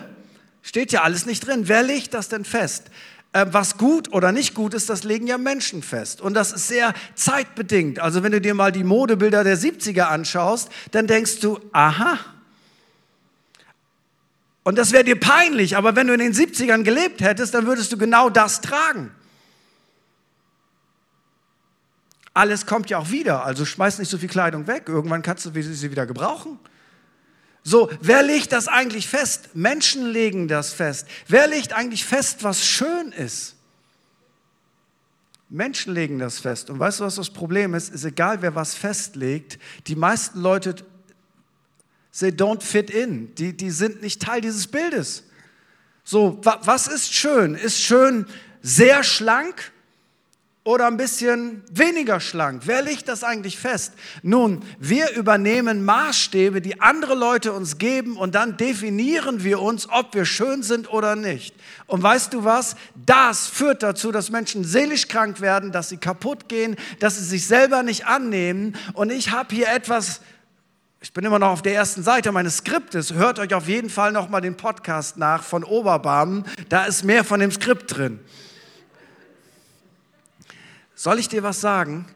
Steht 0.63 0.93
ja 0.93 1.03
alles 1.03 1.27
nicht 1.27 1.47
drin. 1.47 1.69
Wer 1.69 1.83
legt 1.83 2.15
das 2.15 2.29
denn 2.29 2.45
fest? 2.45 2.91
Äh, 3.33 3.47
was 3.51 3.79
gut 3.79 4.13
oder 4.13 4.31
nicht 4.31 4.55
gut 4.55 4.75
ist, 4.75 4.91
das 4.91 5.05
legen 5.05 5.27
ja 5.27 5.39
Menschen 5.39 5.83
fest. 5.83 6.21
Und 6.21 6.35
das 6.35 6.53
ist 6.53 6.69
sehr 6.69 6.93
zeitbedingt. 7.15 7.99
Also 7.99 8.23
wenn 8.23 8.33
du 8.33 8.41
dir 8.41 8.55
mal 8.55 8.73
die 8.73 8.85
Modebilder 8.85 9.43
der 9.43 9.57
70er 9.57 10.03
anschaust, 10.03 10.71
dann 10.91 11.07
denkst 11.07 11.41
du, 11.41 11.59
aha. 11.73 12.19
Und 14.65 14.79
das 14.79 14.93
wäre 14.93 15.05
dir 15.05 15.19
peinlich, 15.19 15.77
aber 15.77 15.97
wenn 15.97 16.07
du 16.07 16.13
in 16.13 16.21
den 16.21 16.35
70ern 16.35 16.83
gelebt 16.83 17.21
hättest, 17.21 17.55
dann 17.55 17.67
würdest 17.67 17.91
du 17.91 17.99
genau 17.99 18.31
das 18.31 18.61
tragen. 18.61 19.11
Alles 22.35 22.65
kommt 22.65 22.89
ja 22.89 22.99
auch 22.99 23.11
wieder, 23.11 23.45
also 23.45 23.65
schmeiß 23.65 23.99
nicht 23.99 24.09
so 24.09 24.19
viel 24.19 24.29
Kleidung 24.29 24.67
weg. 24.67 24.85
Irgendwann 24.89 25.23
kannst 25.23 25.45
du 25.45 25.51
sie 25.63 25.91
wieder 25.91 26.07
gebrauchen. 26.07 26.59
So, 27.65 27.91
wer 28.01 28.23
legt 28.23 28.53
das 28.53 28.67
eigentlich 28.67 29.07
fest? 29.07 29.51
Menschen 29.55 30.07
legen 30.07 30.49
das 30.49 30.73
fest. 30.73 31.07
Wer 31.29 31.47
legt 31.47 31.73
eigentlich 31.73 32.05
fest, 32.05 32.43
was 32.43 32.65
schön 32.67 33.13
ist? 33.13 33.55
Menschen 35.49 35.95
legen 35.95 36.19
das 36.19 36.39
fest. 36.39 36.71
Und 36.71 36.81
weißt 36.81 37.01
du, 37.01 37.05
was 37.05 37.17
das 37.17 37.31
Problem 37.31 37.75
ist? 37.75 37.95
Ist 37.95 38.05
egal, 38.05 38.43
wer 38.43 38.55
was 38.55 38.75
festlegt. 38.75 39.59
Die 39.87 39.97
meisten 39.97 40.41
Leute, 40.41 40.75
they 42.19 42.31
don't 42.31 42.63
fit 42.63 42.91
in. 42.91 43.35
Die, 43.35 43.57
die 43.57 43.71
sind 43.71 44.03
nicht 44.03 44.23
Teil 44.23 44.41
dieses 44.41 44.67
Bildes. 44.67 45.25
So, 46.05 46.41
was 46.43 46.89
ist 46.89 47.15
schön? 47.15 47.55
Ist 47.55 47.81
schön 47.81 48.27
sehr 48.61 49.05
schlank? 49.05 49.73
Oder 50.65 50.87
ein 50.87 50.97
bisschen 50.97 51.63
weniger 51.71 52.21
schlank? 52.21 52.63
Wer 52.67 52.83
legt 52.83 53.09
das 53.09 53.25
eigentlich 53.25 53.59
fest? 53.59 53.95
Nun, 54.23 54.63
wir 54.79 55.11
übernehmen 55.17 55.85
Maßstäbe, 55.85 56.61
die 56.61 56.81
andere 56.81 57.15
Leute 57.15 57.53
uns 57.53 57.79
geben 57.79 58.17
und 58.17 58.35
dann 58.35 58.57
definieren 58.57 59.43
wir 59.43 59.61
uns, 59.61 59.89
ob 59.89 60.15
wir 60.15 60.25
schön 60.25 60.63
sind 60.63 60.93
oder 60.93 61.17
nicht. 61.17 61.55
Und 61.87 62.03
weißt 62.03 62.33
du 62.33 62.45
was? 62.45 62.77
Das 62.95 63.49
führt 63.49 63.83
dazu, 63.83 64.13
dass 64.13 64.31
Menschen 64.31 64.63
seelisch 64.65 65.09
krank 65.09 65.41
werden, 65.41 65.73
dass 65.73 65.89
sie 65.89 65.97
kaputt 65.97 66.49
gehen, 66.49 66.77
dass 67.01 67.19
sie 67.19 67.25
sich 67.25 67.47
selber 67.47 67.83
nicht 67.83 68.07
annehmen. 68.07 68.77
Und 68.93 69.11
ich 69.11 69.33
habe 69.33 69.55
hier 69.55 69.69
etwas 69.69 70.21
ich 71.05 71.13
bin 71.13 71.25
immer 71.25 71.41
noch 71.41 71.49
auf 71.49 71.63
der 71.63 71.75
ersten 71.75 72.05
Seite 72.05 72.31
meines 72.31 72.59
Skriptes. 72.59 73.15
Hört 73.15 73.41
euch 73.41 73.55
auf 73.55 73.67
jeden 73.67 73.91
Fall 73.91 74.13
noch 74.13 74.29
mal 74.29 74.41
den 74.41 74.57
Podcast 74.57 75.17
nach 75.17 75.43
von 75.43 75.65
Oberbarmen. 75.65 76.45
Da 76.69 76.85
ist 76.85 77.03
mehr 77.03 77.25
von 77.25 77.41
dem 77.41 77.51
Skript 77.51 77.97
drin. 77.97 78.21
Soll 81.03 81.19
ich 81.19 81.29
dir 81.29 81.43
was 81.43 81.61
sagen? 81.61 82.07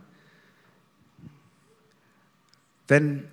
Wenn 2.87 3.28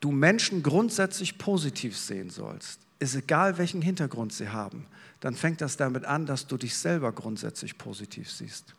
du 0.00 0.10
Menschen 0.10 0.64
grundsätzlich 0.64 1.38
positiv 1.38 1.96
sehen 1.96 2.30
sollst, 2.30 2.80
ist 2.98 3.14
egal, 3.14 3.58
welchen 3.58 3.80
Hintergrund 3.80 4.32
sie 4.32 4.48
haben, 4.48 4.88
dann 5.20 5.36
fängt 5.36 5.60
das 5.60 5.76
damit 5.76 6.04
an, 6.04 6.26
dass 6.26 6.48
du 6.48 6.56
dich 6.56 6.74
selber 6.74 7.12
grundsätzlich 7.12 7.78
positiv 7.78 8.28
siehst. 8.28 8.74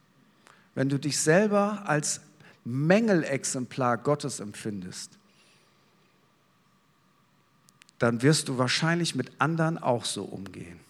Wenn 0.76 0.90
du 0.90 1.00
dich 1.00 1.22
selber 1.22 1.84
als 1.86 2.20
Mängelexemplar 2.66 3.98
Gottes 3.98 4.42
empfindest, 4.42 5.12
dann 7.98 8.22
wirst 8.24 8.50
du 8.50 8.58
wahrscheinlich 8.58 9.16
mit 9.16 9.32
anderen 9.40 9.78
auch 9.78 10.04
so 10.04 10.26
umgehen. 10.26 10.82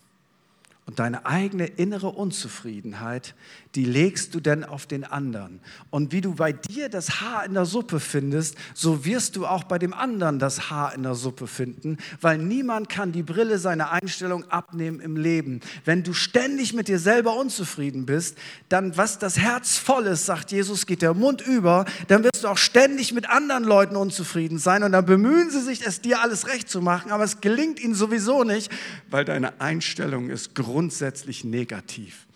Und 0.87 0.99
deine 0.99 1.25
eigene 1.25 1.67
innere 1.67 2.07
Unzufriedenheit, 2.07 3.35
die 3.77 3.85
legst 3.85 4.33
du 4.33 4.39
denn 4.39 4.63
auf 4.63 4.87
den 4.87 5.03
anderen. 5.03 5.59
Und 5.91 6.11
wie 6.11 6.21
du 6.21 6.33
bei 6.33 6.51
dir 6.51 6.89
das 6.89 7.21
Haar 7.21 7.45
in 7.45 7.53
der 7.53 7.65
Suppe 7.65 7.99
findest, 7.99 8.55
so 8.73 9.05
wirst 9.05 9.35
du 9.35 9.45
auch 9.45 9.65
bei 9.65 9.77
dem 9.77 9.93
anderen 9.93 10.39
das 10.39 10.71
Haar 10.71 10.95
in 10.95 11.03
der 11.03 11.13
Suppe 11.13 11.45
finden, 11.45 11.97
weil 12.19 12.39
niemand 12.39 12.89
kann 12.89 13.11
die 13.11 13.21
Brille 13.21 13.59
seiner 13.59 13.91
Einstellung 13.91 14.45
abnehmen 14.49 14.99
im 14.99 15.15
Leben. 15.15 15.61
Wenn 15.85 16.01
du 16.01 16.13
ständig 16.13 16.73
mit 16.73 16.87
dir 16.87 16.97
selber 16.97 17.37
unzufrieden 17.37 18.07
bist, 18.07 18.39
dann 18.67 18.97
was 18.97 19.19
das 19.19 19.37
Herz 19.37 19.77
voll 19.77 20.07
ist, 20.07 20.25
sagt 20.25 20.51
Jesus, 20.51 20.87
geht 20.87 21.03
der 21.03 21.13
Mund 21.13 21.41
über, 21.41 21.85
dann 22.07 22.23
wirst 22.23 22.45
du 22.45 22.47
auch 22.47 22.57
ständig 22.57 23.13
mit 23.13 23.29
anderen 23.29 23.63
Leuten 23.63 23.95
unzufrieden 23.95 24.57
sein 24.57 24.81
und 24.81 24.91
dann 24.91 25.05
bemühen 25.05 25.51
sie 25.51 25.61
sich, 25.61 25.85
es 25.85 26.01
dir 26.01 26.19
alles 26.23 26.47
recht 26.47 26.67
zu 26.67 26.81
machen, 26.81 27.11
aber 27.11 27.25
es 27.25 27.41
gelingt 27.41 27.79
ihnen 27.79 27.93
sowieso 27.93 28.43
nicht, 28.43 28.71
weil 29.11 29.23
deine 29.23 29.61
Einstellung 29.61 30.31
ist 30.31 30.55
grundsätzlich 30.55 31.43
negativ. 31.43 32.26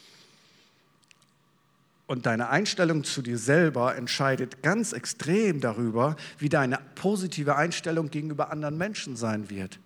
Und 2.11 2.25
deine 2.25 2.49
Einstellung 2.49 3.05
zu 3.05 3.21
dir 3.21 3.37
selber 3.37 3.95
entscheidet 3.95 4.61
ganz 4.61 4.91
extrem 4.91 5.61
darüber, 5.61 6.17
wie 6.39 6.49
deine 6.49 6.77
positive 6.95 7.55
Einstellung 7.55 8.09
gegenüber 8.09 8.51
anderen 8.51 8.77
Menschen 8.77 9.15
sein 9.15 9.49
wird. 9.49 9.79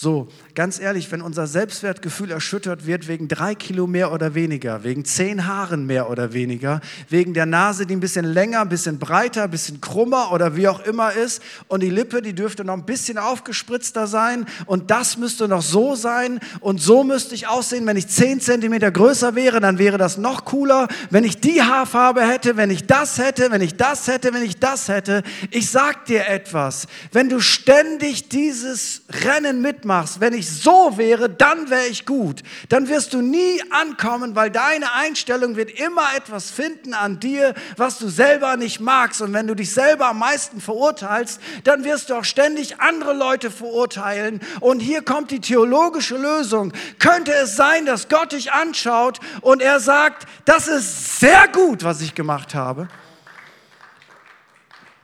So, 0.00 0.28
ganz 0.54 0.78
ehrlich, 0.78 1.10
wenn 1.10 1.20
unser 1.20 1.48
Selbstwertgefühl 1.48 2.30
erschüttert 2.30 2.86
wird 2.86 3.08
wegen 3.08 3.26
drei 3.26 3.56
Kilo 3.56 3.88
mehr 3.88 4.12
oder 4.12 4.36
weniger, 4.36 4.84
wegen 4.84 5.04
zehn 5.04 5.44
Haaren 5.44 5.86
mehr 5.86 6.08
oder 6.08 6.32
weniger, 6.32 6.80
wegen 7.08 7.34
der 7.34 7.46
Nase, 7.46 7.84
die 7.84 7.96
ein 7.96 8.00
bisschen 8.00 8.24
länger, 8.24 8.60
ein 8.60 8.68
bisschen 8.68 9.00
breiter, 9.00 9.42
ein 9.42 9.50
bisschen 9.50 9.80
krummer 9.80 10.30
oder 10.30 10.54
wie 10.54 10.68
auch 10.68 10.78
immer 10.86 11.14
ist 11.14 11.42
und 11.66 11.82
die 11.82 11.90
Lippe, 11.90 12.22
die 12.22 12.32
dürfte 12.32 12.64
noch 12.64 12.74
ein 12.74 12.86
bisschen 12.86 13.18
aufgespritzter 13.18 14.06
sein 14.06 14.46
und 14.66 14.92
das 14.92 15.16
müsste 15.16 15.48
noch 15.48 15.62
so 15.62 15.96
sein 15.96 16.38
und 16.60 16.80
so 16.80 17.02
müsste 17.02 17.34
ich 17.34 17.48
aussehen, 17.48 17.84
wenn 17.84 17.96
ich 17.96 18.06
zehn 18.06 18.40
Zentimeter 18.40 18.92
größer 18.92 19.34
wäre, 19.34 19.58
dann 19.58 19.78
wäre 19.78 19.98
das 19.98 20.16
noch 20.16 20.44
cooler, 20.44 20.86
wenn 21.10 21.24
ich 21.24 21.40
die 21.40 21.60
Haarfarbe 21.60 22.20
hätte, 22.20 22.56
wenn 22.56 22.70
ich 22.70 22.86
das 22.86 23.18
hätte, 23.18 23.50
wenn 23.50 23.62
ich 23.62 23.76
das 23.76 24.06
hätte, 24.06 24.32
wenn 24.32 24.44
ich 24.44 24.60
das 24.60 24.86
hätte. 24.86 25.24
Ich 25.50 25.70
sag 25.70 26.04
dir 26.04 26.28
etwas, 26.28 26.86
wenn 27.10 27.28
du 27.28 27.40
ständig 27.40 28.28
dieses 28.28 29.02
Rennen 29.24 29.60
mitmachst, 29.60 29.87
machst, 29.88 30.20
wenn 30.20 30.32
ich 30.32 30.48
so 30.48 30.96
wäre, 30.96 31.28
dann 31.28 31.70
wäre 31.70 31.86
ich 31.86 32.06
gut. 32.06 32.44
Dann 32.68 32.88
wirst 32.88 33.12
du 33.14 33.20
nie 33.20 33.60
ankommen, 33.70 34.36
weil 34.36 34.50
deine 34.50 34.92
Einstellung 34.92 35.56
wird 35.56 35.70
immer 35.80 36.14
etwas 36.16 36.52
finden 36.52 36.94
an 36.94 37.18
dir, 37.18 37.54
was 37.76 37.98
du 37.98 38.08
selber 38.08 38.56
nicht 38.56 38.78
magst. 38.78 39.20
Und 39.20 39.32
wenn 39.32 39.48
du 39.48 39.56
dich 39.56 39.72
selber 39.72 40.06
am 40.06 40.20
meisten 40.20 40.60
verurteilst, 40.60 41.40
dann 41.64 41.82
wirst 41.82 42.10
du 42.10 42.14
auch 42.14 42.24
ständig 42.24 42.80
andere 42.80 43.14
Leute 43.14 43.50
verurteilen. 43.50 44.40
Und 44.60 44.78
hier 44.78 45.02
kommt 45.02 45.32
die 45.32 45.40
theologische 45.40 46.16
Lösung. 46.16 46.72
Könnte 47.00 47.32
es 47.32 47.56
sein, 47.56 47.84
dass 47.84 48.08
Gott 48.08 48.30
dich 48.30 48.52
anschaut 48.52 49.18
und 49.40 49.60
er 49.60 49.80
sagt, 49.80 50.28
das 50.44 50.68
ist 50.68 51.18
sehr 51.18 51.48
gut, 51.48 51.82
was 51.82 52.00
ich 52.00 52.14
gemacht 52.14 52.54
habe? 52.54 52.86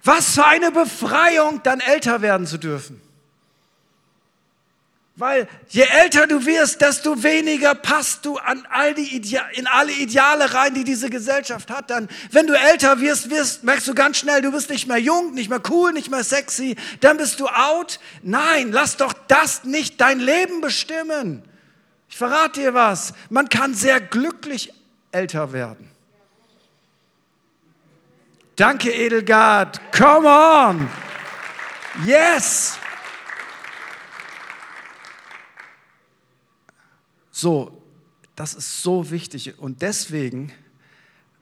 Was 0.04 0.34
für 0.34 0.44
eine 0.44 0.70
Befreiung, 0.70 1.62
dann 1.62 1.80
älter 1.80 2.20
werden 2.20 2.46
zu 2.46 2.58
dürfen. 2.58 3.00
Weil 5.16 5.46
je 5.68 5.82
älter 5.82 6.26
du 6.26 6.44
wirst, 6.44 6.80
desto 6.80 7.22
weniger 7.22 7.76
passt 7.76 8.24
du 8.24 8.36
an 8.36 8.66
all 8.68 8.94
die 8.94 9.14
Idea 9.14 9.46
in 9.52 9.68
alle 9.68 9.92
Ideale 9.92 10.52
rein, 10.52 10.74
die 10.74 10.82
diese 10.82 11.08
Gesellschaft 11.08 11.70
hat. 11.70 11.88
Dann, 11.88 12.08
wenn 12.32 12.48
du 12.48 12.54
älter 12.54 13.00
wirst, 13.00 13.30
wirst, 13.30 13.62
merkst 13.62 13.86
du 13.86 13.94
ganz 13.94 14.16
schnell, 14.18 14.42
du 14.42 14.50
bist 14.50 14.70
nicht 14.70 14.88
mehr 14.88 14.98
jung, 14.98 15.32
nicht 15.32 15.50
mehr 15.50 15.62
cool, 15.70 15.92
nicht 15.92 16.10
mehr 16.10 16.24
sexy. 16.24 16.74
Dann 16.98 17.16
bist 17.16 17.38
du 17.38 17.46
out. 17.46 18.00
Nein, 18.22 18.72
lass 18.72 18.96
doch 18.96 19.12
das 19.28 19.62
nicht 19.62 20.00
dein 20.00 20.18
Leben 20.18 20.60
bestimmen. 20.60 21.44
Ich 22.08 22.16
verrate 22.16 22.60
dir 22.60 22.74
was. 22.74 23.14
Man 23.30 23.48
kann 23.48 23.72
sehr 23.72 24.00
glücklich 24.00 24.72
älter 25.12 25.52
werden. 25.52 25.88
Danke, 28.56 28.90
Edelgard. 28.90 29.80
Come 29.92 30.28
on. 30.28 30.88
Yes. 32.04 32.78
So, 37.36 37.82
das 38.36 38.54
ist 38.54 38.84
so 38.84 39.10
wichtig 39.10 39.58
und 39.58 39.82
deswegen 39.82 40.52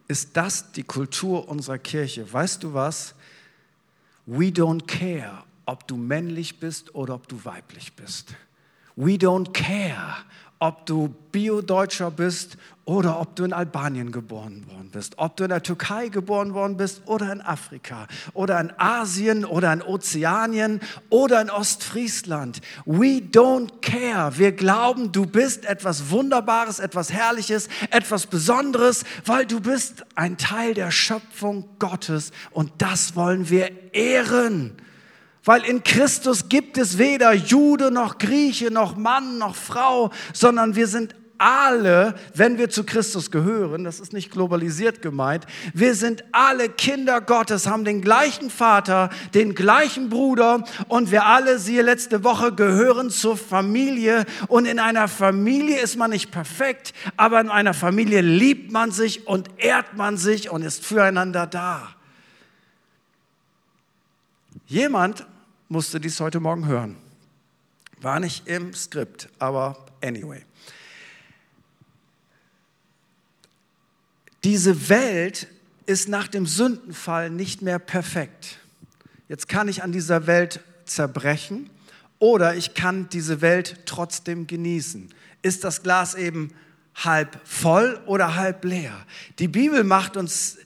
ist 0.09 0.35
das 0.39 0.73
die 0.73 0.85
Kultur 0.85 1.51
unserer 1.51 1.77
Kirche. 1.77 2.33
Weißt 2.33 2.63
du 2.63 2.73
was? 2.73 3.15
We 4.25 4.47
don't 4.47 4.87
care, 4.87 5.45
ob 5.67 5.87
du 5.87 5.99
männlich 5.99 6.59
bist 6.59 6.95
oder 6.95 7.15
ob 7.15 7.29
du 7.29 7.45
weiblich 7.45 7.93
bist. 7.93 8.35
We 8.97 9.17
don't 9.17 9.53
care, 9.53 10.17
ob 10.63 10.87
du 10.87 11.13
Bio-Deutscher 11.33 12.13
bist 12.13 12.57
oder 12.85 13.19
ob 13.19 13.35
du 13.35 13.43
in 13.43 13.53
Albanien 13.53 14.13
geboren 14.13 14.65
worden 14.71 14.91
bist, 14.93 15.15
ob 15.19 15.37
du 15.37 15.43
in 15.43 15.51
der 15.51 15.65
Türkei 15.65 16.09
geboren 16.09 16.55
worden 16.55 16.77
bist 16.77 17.03
oder 17.07 17.33
in 17.33 17.41
Afrika 17.41 18.07
oder 18.33 18.61
in 18.61 18.73
Asien 18.79 19.45
oder 19.45 19.73
in 19.73 19.83
Ozeanien 19.83 20.81
oder 21.11 21.41
in 21.41 21.51
Ostfriesland. 21.51 22.61
We 22.85 23.19
don't 23.19 23.81
care. 23.81 24.39
Wir 24.39 24.53
glauben, 24.53 25.11
du 25.11 25.27
bist 25.27 25.65
etwas 25.65 26.11
Wunderbares, 26.11 26.79
etwas 26.79 27.13
Herrliches, 27.13 27.69
etwas 27.91 28.29
Besonderes, 28.29 29.03
weil 29.25 29.47
du 29.47 29.61
bist 29.61 30.05
ein 30.15 30.39
Teil 30.39 30.75
der 30.75 30.93
Schöpfung 30.93 31.69
Gottes 31.81 32.31
und 32.53 32.71
das 32.79 33.17
wollen 33.17 33.51
wir 33.51 33.95
ehren. 33.95 34.77
Weil 35.45 35.65
in 35.65 35.83
Christus 35.83 36.49
gibt 36.49 36.79
es 36.79 36.99
weder 36.99 37.33
Jude 37.33 37.91
noch 37.91 38.19
Grieche 38.19 38.71
noch 38.71 38.97
Mann 38.97 39.39
noch 39.39 39.57
Frau, 39.57 40.11
sondern 40.33 40.77
wir 40.77 40.87
sind 40.87 41.15
alle, 41.43 42.15
wenn 42.35 42.57
wir 42.57 42.71
zu 42.71 42.85
Christus 42.85 43.33
gehören, 43.33 43.83
das 43.83 43.99
ist 43.99 44.13
nicht 44.13 44.31
globalisiert 44.31 45.03
gemeint, 45.03 45.45
wir 45.75 45.97
sind 45.97 46.23
alle 46.31 46.69
Kinder 46.69 47.21
Gottes, 47.21 47.67
haben 47.67 47.85
den 47.85 48.01
gleichen 48.01 48.49
Vater, 48.49 49.11
den 49.35 49.57
gleichen 49.57 50.09
Bruder 50.09 50.63
und 50.87 51.11
wir 51.11 51.27
alle, 51.27 51.59
siehe 51.59 51.83
letzte 51.83 52.23
Woche, 52.23 52.53
gehören 52.53 53.11
zur 53.11 53.37
Familie 53.37 54.25
und 54.47 54.67
in 54.67 54.79
einer 54.79 55.09
Familie 55.09 55.81
ist 55.81 55.97
man 55.97 56.11
nicht 56.11 56.31
perfekt, 56.31 56.95
aber 57.17 57.41
in 57.41 57.49
einer 57.49 57.75
Familie 57.75 58.21
liebt 58.21 58.71
man 58.71 58.93
sich 58.93 59.27
und 59.27 59.51
ehrt 59.57 59.97
man 59.97 60.17
sich 60.17 60.49
und 60.49 60.63
ist 60.63 60.87
füreinander 60.87 61.49
da. 61.49 61.89
Jemand 64.67 65.27
musste 65.73 65.99
dies 65.99 66.21
heute 66.21 66.39
Morgen 66.39 66.67
hören. 66.67 66.97
War 68.03 68.21
nicht 68.21 68.47
im 68.47 68.75
Skript, 68.75 69.31
aber 69.39 69.87
anyway. 70.03 70.45
Diese 74.45 74.91
Welt 74.91 75.47
ist 75.87 76.11
nach 76.11 76.29
dem 76.29 76.47
Sündenfall 76.47 77.31
nicht 77.31 77.63
mehr 77.63 77.79
perfekt. 77.79 78.59
Jetzt 79.29 79.49
kann 79.49 79.67
ich 79.67 79.83
an 79.83 79.93
dieser 79.93 80.27
Welt 80.27 80.61
zerbrechen 80.85 81.71
oder 82.19 82.55
ich 82.55 82.75
kann 82.75 83.09
diese 83.09 83.41
Welt 83.41 83.81
trotzdem 83.87 84.47
genießen. 84.47 85.09
Ist 85.41 85.65
das 85.65 85.83
Glas 85.83 86.15
eben 86.15 86.53
halb 86.97 87.41
voll 87.45 87.99
oder 88.05 88.37
halb 88.37 88.63
leer? 88.67 89.07
Die 89.39 89.49
Bibel 89.49 89.85
macht 89.85 90.19
uns 90.19 90.59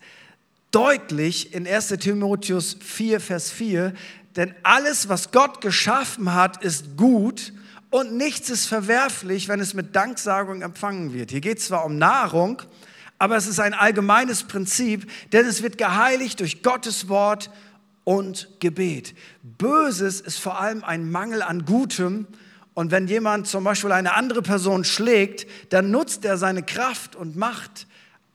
deutlich 0.73 1.55
in 1.55 1.65
1 1.65 1.89
Timotheus 2.01 2.77
4, 2.81 3.21
Vers 3.21 3.53
4, 3.53 3.95
denn 4.37 4.55
alles, 4.63 5.09
was 5.09 5.33
Gott 5.33 5.61
geschaffen 5.61 6.35
hat, 6.35 6.63
ist 6.63 6.97
gut 6.97 7.53
und 7.91 8.17
nichts 8.17 8.51
ist 8.51 8.67
verwerflich, 8.67 9.49
wenn 9.49 9.61
es 9.61 9.75
mit 9.75 9.97
Danksagung 9.97 10.63
empfangen 10.63 11.13
wird. 11.13 11.31
Hier 11.31 11.41
geht 11.41 11.59
es 11.59 11.67
zwar 11.67 11.85
um 11.85 11.97
Nahrung, 11.97 12.63
aber 13.19 13.37
es 13.37 13.47
ist 13.47 13.61
ein 13.61 13.75
allgemeines 13.75 14.45
Prinzip, 14.45 15.11
denn 15.33 15.47
es 15.47 15.63
wird 15.63 15.79
geheiligt 15.79 16.41
durch 16.41 16.63
Gottes 16.63 17.09
Wort 17.09 17.51
und 18.05 18.49
Gebet. 18.61 19.15
Böses 19.43 20.21
ist 20.21 20.39
vor 20.39 20.61
allem 20.61 20.85
ein 20.85 21.11
Mangel 21.11 21.43
an 21.43 21.65
Gutem. 21.65 22.27
Und 22.75 22.91
wenn 22.91 23.09
jemand 23.09 23.49
zum 23.49 23.65
Beispiel 23.65 23.91
eine 23.91 24.15
andere 24.15 24.43
Person 24.43 24.85
schlägt, 24.85 25.47
dann 25.73 25.91
nutzt 25.91 26.25
er 26.27 26.37
seine 26.37 26.63
Kraft 26.63 27.17
und 27.17 27.35
Macht, 27.35 27.87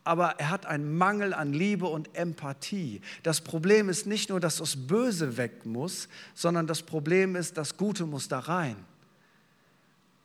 aber 0.03 0.39
er 0.39 0.50
hat 0.50 0.65
einen 0.65 0.98
Mangel 0.98 1.34
an 1.34 1.53
Liebe 1.53 1.86
und 1.86 2.15
Empathie. 2.15 3.01
Das 3.24 3.41
Problem 3.41 3.89
ist 3.89 4.08
nicht 4.08 4.29
nur, 4.29 4.39
dass 4.39 4.58
das 4.58 4.75
Böse 4.75 5.38
weg 5.38 5.65
muss, 5.65 6.08
sondern 6.34 6.67
das 6.67 6.81
Problem 6.81 7.36
ist, 7.36 7.58
das 7.58 7.77
Gute 7.77 8.05
muss 8.05 8.27
da 8.27 8.39
rein. 8.39 8.75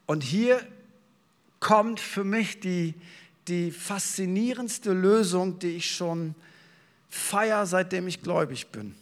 Und 0.06 0.22
hier 0.22 0.60
kommt 1.60 2.00
für 2.00 2.24
mich 2.24 2.60
die, 2.60 2.94
die 3.48 3.70
faszinierendste 3.70 4.92
Lösung, 4.92 5.58
die 5.58 5.76
ich 5.76 5.90
schon 5.94 6.34
feier, 7.08 7.66
seitdem 7.66 8.08
ich 8.08 8.22
gläubig 8.22 8.68
bin. 8.68 8.94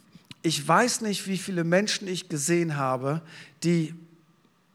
Ich 0.42 0.66
weiß 0.66 1.02
nicht, 1.02 1.26
wie 1.26 1.38
viele 1.38 1.64
Menschen 1.64 2.08
ich 2.08 2.28
gesehen 2.28 2.76
habe, 2.76 3.22
die 3.62 3.94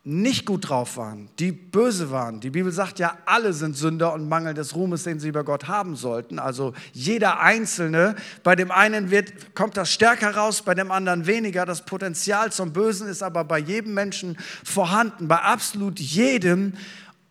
nicht 0.04 0.46
gut 0.46 0.70
drauf 0.70 0.98
waren, 0.98 1.30
die 1.40 1.52
böse 1.52 2.10
waren. 2.10 2.40
Die 2.40 2.50
Bibel 2.50 2.72
sagt 2.72 3.00
ja, 3.00 3.18
alle 3.26 3.54
sind 3.54 3.76
Sünder 3.76 4.14
und 4.14 4.30
Mangel 4.30 4.54
des 4.54 4.74
Ruhmes, 4.76 5.04
den 5.04 5.20
sie 5.20 5.28
über 5.28 5.44
Gott 5.44 5.68
haben 5.68 5.96
sollten. 5.96 6.40
Also 6.40 6.74
jeder 6.94 7.42
Einzelne. 7.42 8.16
Bei 8.44 8.56
dem 8.56 8.72
einen 8.72 9.12
wird, 9.12 9.56
kommt 9.56 9.76
das 9.76 9.92
stärker 9.92 10.36
raus, 10.36 10.62
bei 10.62 10.74
dem 10.74 10.92
anderen 10.92 11.28
weniger. 11.28 11.66
Das 11.66 11.86
Potenzial 11.86 12.52
zum 12.52 12.72
Bösen 12.72 13.08
ist 13.08 13.22
aber 13.22 13.44
bei 13.44 13.60
jedem 13.60 13.94
Menschen 13.94 14.38
vorhanden, 14.64 15.28
bei 15.28 15.38
absolut 15.38 16.00
jedem. 16.00 16.74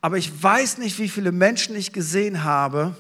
Aber 0.01 0.19
ich 0.19 0.43
weiß 0.43 0.79
nicht, 0.79 0.99
wie 0.99 1.09
viele 1.09 1.33
Menschen 1.33 1.75
ich 1.75 1.93
gesehen 1.93 2.45
habe, 2.45 2.95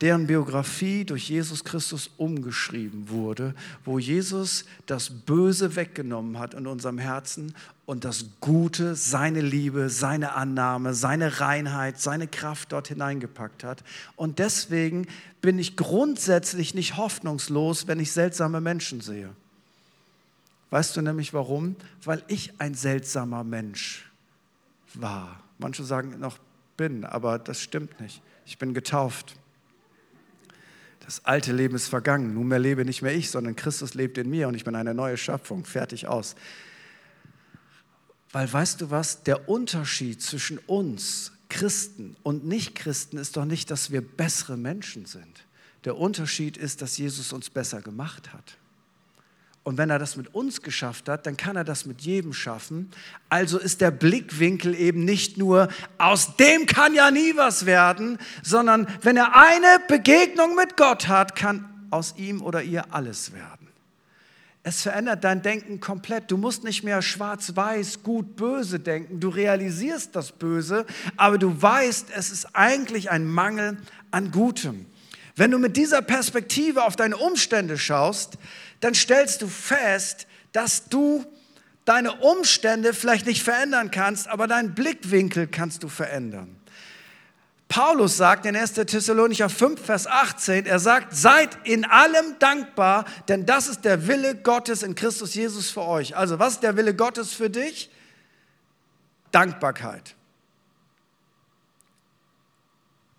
deren 0.00 0.28
Biografie 0.28 1.04
durch 1.04 1.28
Jesus 1.28 1.64
Christus 1.64 2.10
umgeschrieben 2.16 3.08
wurde, 3.08 3.54
wo 3.84 3.98
Jesus 3.98 4.64
das 4.86 5.10
Böse 5.10 5.74
weggenommen 5.74 6.38
hat 6.38 6.54
in 6.54 6.66
unserem 6.66 6.98
Herzen 6.98 7.54
und 7.84 8.04
das 8.04 8.26
Gute, 8.40 8.94
seine 8.94 9.40
Liebe, 9.40 9.88
seine 9.90 10.34
Annahme, 10.34 10.94
seine 10.94 11.40
Reinheit, 11.40 12.00
seine 12.00 12.28
Kraft 12.28 12.72
dort 12.72 12.88
hineingepackt 12.88 13.64
hat. 13.64 13.82
Und 14.14 14.38
deswegen 14.38 15.06
bin 15.40 15.58
ich 15.58 15.76
grundsätzlich 15.76 16.74
nicht 16.74 16.96
hoffnungslos, 16.96 17.88
wenn 17.88 17.98
ich 17.98 18.12
seltsame 18.12 18.60
Menschen 18.60 19.00
sehe. 19.00 19.30
Weißt 20.70 20.96
du 20.96 21.02
nämlich 21.02 21.32
warum? 21.32 21.76
Weil 22.04 22.22
ich 22.28 22.52
ein 22.60 22.74
seltsamer 22.74 23.42
Mensch 23.42 24.10
war. 24.94 25.40
Manche 25.58 25.82
sagen 25.82 26.20
noch 26.20 26.38
bin, 26.76 27.04
aber 27.04 27.38
das 27.38 27.60
stimmt 27.60 28.00
nicht. 28.00 28.22
Ich 28.46 28.58
bin 28.58 28.74
getauft. 28.74 29.34
Das 31.08 31.24
alte 31.24 31.54
Leben 31.54 31.74
ist 31.74 31.88
vergangen. 31.88 32.34
Nunmehr 32.34 32.58
lebe 32.58 32.84
nicht 32.84 33.00
mehr 33.00 33.16
ich, 33.16 33.30
sondern 33.30 33.56
Christus 33.56 33.94
lebt 33.94 34.18
in 34.18 34.28
mir 34.28 34.46
und 34.46 34.54
ich 34.54 34.64
bin 34.64 34.74
eine 34.74 34.92
neue 34.92 35.16
Schöpfung. 35.16 35.64
Fertig 35.64 36.06
aus. 36.06 36.36
Weil 38.30 38.52
weißt 38.52 38.82
du 38.82 38.90
was, 38.90 39.22
der 39.22 39.48
Unterschied 39.48 40.20
zwischen 40.20 40.58
uns 40.58 41.32
Christen 41.48 42.14
und 42.24 42.44
Nichtchristen 42.44 43.18
ist 43.18 43.38
doch 43.38 43.46
nicht, 43.46 43.70
dass 43.70 43.90
wir 43.90 44.02
bessere 44.02 44.58
Menschen 44.58 45.06
sind. 45.06 45.46
Der 45.86 45.96
Unterschied 45.96 46.58
ist, 46.58 46.82
dass 46.82 46.98
Jesus 46.98 47.32
uns 47.32 47.48
besser 47.48 47.80
gemacht 47.80 48.34
hat. 48.34 48.58
Und 49.68 49.76
wenn 49.76 49.90
er 49.90 49.98
das 49.98 50.16
mit 50.16 50.34
uns 50.34 50.62
geschafft 50.62 51.10
hat, 51.10 51.26
dann 51.26 51.36
kann 51.36 51.54
er 51.54 51.62
das 51.62 51.84
mit 51.84 52.00
jedem 52.00 52.32
schaffen. 52.32 52.90
Also 53.28 53.58
ist 53.58 53.82
der 53.82 53.90
Blickwinkel 53.90 54.74
eben 54.74 55.04
nicht 55.04 55.36
nur, 55.36 55.68
aus 55.98 56.36
dem 56.36 56.64
kann 56.64 56.94
ja 56.94 57.10
nie 57.10 57.36
was 57.36 57.66
werden, 57.66 58.16
sondern 58.42 58.88
wenn 59.02 59.18
er 59.18 59.36
eine 59.36 59.66
Begegnung 59.86 60.56
mit 60.56 60.78
Gott 60.78 61.06
hat, 61.08 61.36
kann 61.36 61.68
aus 61.90 62.14
ihm 62.16 62.40
oder 62.40 62.62
ihr 62.62 62.94
alles 62.94 63.34
werden. 63.34 63.68
Es 64.62 64.80
verändert 64.80 65.22
dein 65.22 65.42
Denken 65.42 65.80
komplett. 65.80 66.30
Du 66.30 66.38
musst 66.38 66.64
nicht 66.64 66.82
mehr 66.82 67.02
schwarz-weiß, 67.02 68.02
gut, 68.02 68.36
böse 68.36 68.80
denken. 68.80 69.20
Du 69.20 69.28
realisierst 69.28 70.16
das 70.16 70.32
Böse, 70.32 70.86
aber 71.18 71.36
du 71.36 71.60
weißt, 71.60 72.06
es 72.16 72.30
ist 72.30 72.56
eigentlich 72.56 73.10
ein 73.10 73.26
Mangel 73.26 73.76
an 74.12 74.30
Gutem. 74.30 74.86
Wenn 75.36 75.52
du 75.52 75.58
mit 75.60 75.76
dieser 75.76 76.02
Perspektive 76.02 76.82
auf 76.82 76.96
deine 76.96 77.16
Umstände 77.16 77.78
schaust, 77.78 78.38
dann 78.80 78.94
stellst 78.94 79.42
du 79.42 79.48
fest, 79.48 80.26
dass 80.52 80.88
du 80.88 81.24
deine 81.84 82.12
Umstände 82.16 82.92
vielleicht 82.92 83.26
nicht 83.26 83.42
verändern 83.42 83.90
kannst, 83.90 84.28
aber 84.28 84.46
deinen 84.46 84.74
Blickwinkel 84.74 85.46
kannst 85.46 85.82
du 85.82 85.88
verändern. 85.88 86.58
Paulus 87.68 88.16
sagt 88.16 88.46
in 88.46 88.56
1. 88.56 88.72
Thessalonicher 88.72 89.50
5, 89.50 89.84
Vers 89.84 90.06
18, 90.06 90.64
er 90.64 90.78
sagt, 90.78 91.14
seid 91.14 91.58
in 91.64 91.84
allem 91.84 92.38
dankbar, 92.38 93.04
denn 93.28 93.44
das 93.44 93.68
ist 93.68 93.84
der 93.84 94.06
Wille 94.06 94.34
Gottes 94.36 94.82
in 94.82 94.94
Christus 94.94 95.34
Jesus 95.34 95.70
für 95.70 95.82
euch. 95.82 96.16
Also 96.16 96.38
was 96.38 96.54
ist 96.54 96.62
der 96.62 96.76
Wille 96.76 96.94
Gottes 96.94 97.34
für 97.34 97.50
dich? 97.50 97.90
Dankbarkeit. 99.32 100.14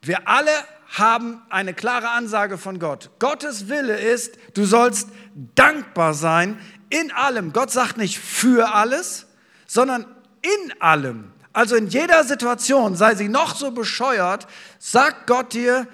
Wir 0.01 0.27
alle 0.27 0.51
haben 0.89 1.41
eine 1.49 1.73
klare 1.73 2.09
Ansage 2.09 2.57
von 2.57 2.79
Gott. 2.79 3.11
Gottes 3.19 3.69
Wille 3.69 3.97
ist, 3.97 4.37
du 4.55 4.65
sollst 4.65 5.09
dankbar 5.55 6.13
sein 6.13 6.59
in 6.89 7.11
allem. 7.11 7.53
Gott 7.53 7.71
sagt 7.71 7.97
nicht 7.97 8.17
für 8.17 8.73
alles, 8.73 9.27
sondern 9.67 10.05
in 10.41 10.81
allem. 10.81 11.31
Also 11.53 11.75
in 11.75 11.87
jeder 11.87 12.23
Situation, 12.23 12.95
sei 12.95 13.15
sie 13.15 13.29
noch 13.29 13.55
so 13.55 13.71
bescheuert, 13.71 14.47
sagt 14.79 15.27
Gott 15.27 15.53
dir, 15.53 15.87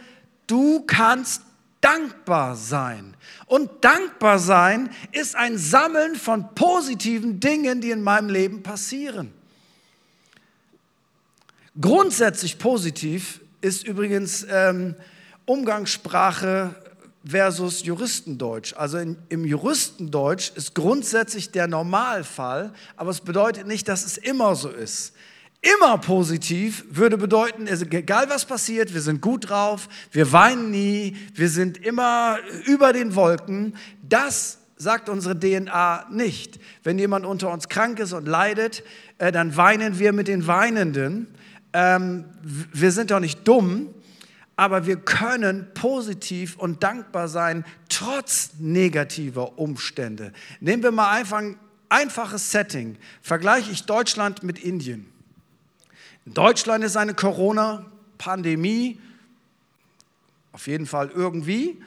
du 0.48 0.82
kannst 0.86 1.42
dankbar 1.82 2.56
sein. 2.56 3.16
Und 3.48 3.70
dankbar 3.84 4.40
sein 4.40 4.90
ist 5.12 5.36
ein 5.36 5.58
Sammeln 5.58 6.16
von 6.16 6.56
positiven 6.56 7.40
Dingen, 7.40 7.82
die 7.82 7.92
in 7.92 8.02
meinem 8.02 8.30
Leben 8.30 8.64
passieren. 8.64 9.34
Grundsätzlich 11.80 12.58
positiv 12.58 13.42
ist 13.66 13.86
übrigens 13.88 14.46
ähm, 14.50 14.96
Umgangssprache, 15.46 16.76
versus 17.28 17.84
Juristendeutsch. 17.84 18.76
Also 18.78 19.00
in, 19.00 19.18
im 19.30 19.46
Juristendeutsch 19.46 20.52
ist 20.56 20.76
grundsätzlich 20.76 21.52
der 21.52 21.68
Normalfall, 21.68 22.72
aber 22.96 23.10
es 23.10 23.22
bedeutet 23.22 23.66
nicht, 23.66 23.88
dass 23.88 24.06
es 24.06 24.18
immer 24.18 24.56
so 24.56 24.70
ist. 24.70 25.14
Immer 25.80 25.98
positiv 25.98 26.86
würde 26.92 27.18
bedeuten, 27.18 27.66
egal 27.68 28.30
was 28.30 28.46
passiert, 28.46 28.94
wir 28.94 29.02
sind 29.02 29.22
gut 29.22 29.50
drauf, 29.50 29.90
wir 30.12 30.32
weinen 30.32 30.70
nie, 30.70 31.18
wir 31.34 31.50
sind 31.50 31.84
immer 31.84 32.38
über 32.66 32.94
den 32.94 33.16
Wolken. 33.16 33.76
Das 34.04 34.60
sagt 34.78 35.10
unsere 35.10 35.40
DNA 35.40 36.06
nicht. 36.12 36.60
Wenn 36.84 37.00
jemand 37.00 37.26
unter 37.26 37.52
uns 37.52 37.68
krank 37.68 37.98
ist 38.00 38.14
und 38.14 38.28
leidet, 38.28 38.84
äh, 39.18 39.32
dann 39.32 39.58
weinen 39.58 39.98
wir 39.98 40.14
mit 40.14 40.28
den 40.28 40.46
Weinenden. 40.46 41.34
Ähm, 41.78 42.24
wir 42.42 42.94
sind 42.94 43.12
doch 43.12 43.20
nicht 43.20 43.46
dumm, 43.46 43.94
aber 44.56 44.86
wir 44.86 44.96
können 44.96 45.68
positiv 45.74 46.56
und 46.58 46.84
dankbar 46.84 47.28
sein, 47.28 47.66
trotz 47.90 48.52
negativer 48.60 49.60
Umstände. 49.60 50.32
Nehmen 50.62 50.84
wir 50.84 50.92
mal 50.92 51.12
einfach 51.12 51.40
ein 51.40 51.60
einfaches 51.90 52.50
Setting. 52.50 52.96
Vergleiche 53.22 53.72
ich 53.74 53.84
Deutschland 53.84 54.42
mit 54.42 54.58
Indien. 54.58 55.06
In 56.26 56.34
Deutschland 56.34 56.82
ist 56.86 56.96
eine 56.96 57.14
Corona-Pandemie, 57.14 58.98
auf 60.54 60.68
jeden 60.68 60.86
Fall 60.86 61.12
irgendwie. 61.14 61.84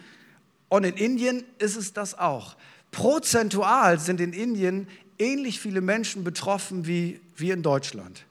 Und 0.68 0.85
in 0.85 0.96
Indien 0.96 1.44
ist 1.59 1.77
es 1.77 1.94
das 1.94 2.18
auch. 2.18 2.57
Prozentual 2.90 3.98
sind 3.98 4.20
in 4.20 4.35
Indien 4.35 4.87
ähnlich 5.18 5.61
viele 5.61 5.81
Menschen 5.81 6.24
betroffen 6.24 6.87
wie, 6.87 7.22
wie 7.38 7.53
in 7.53 7.62
Deutschland. 7.62 8.27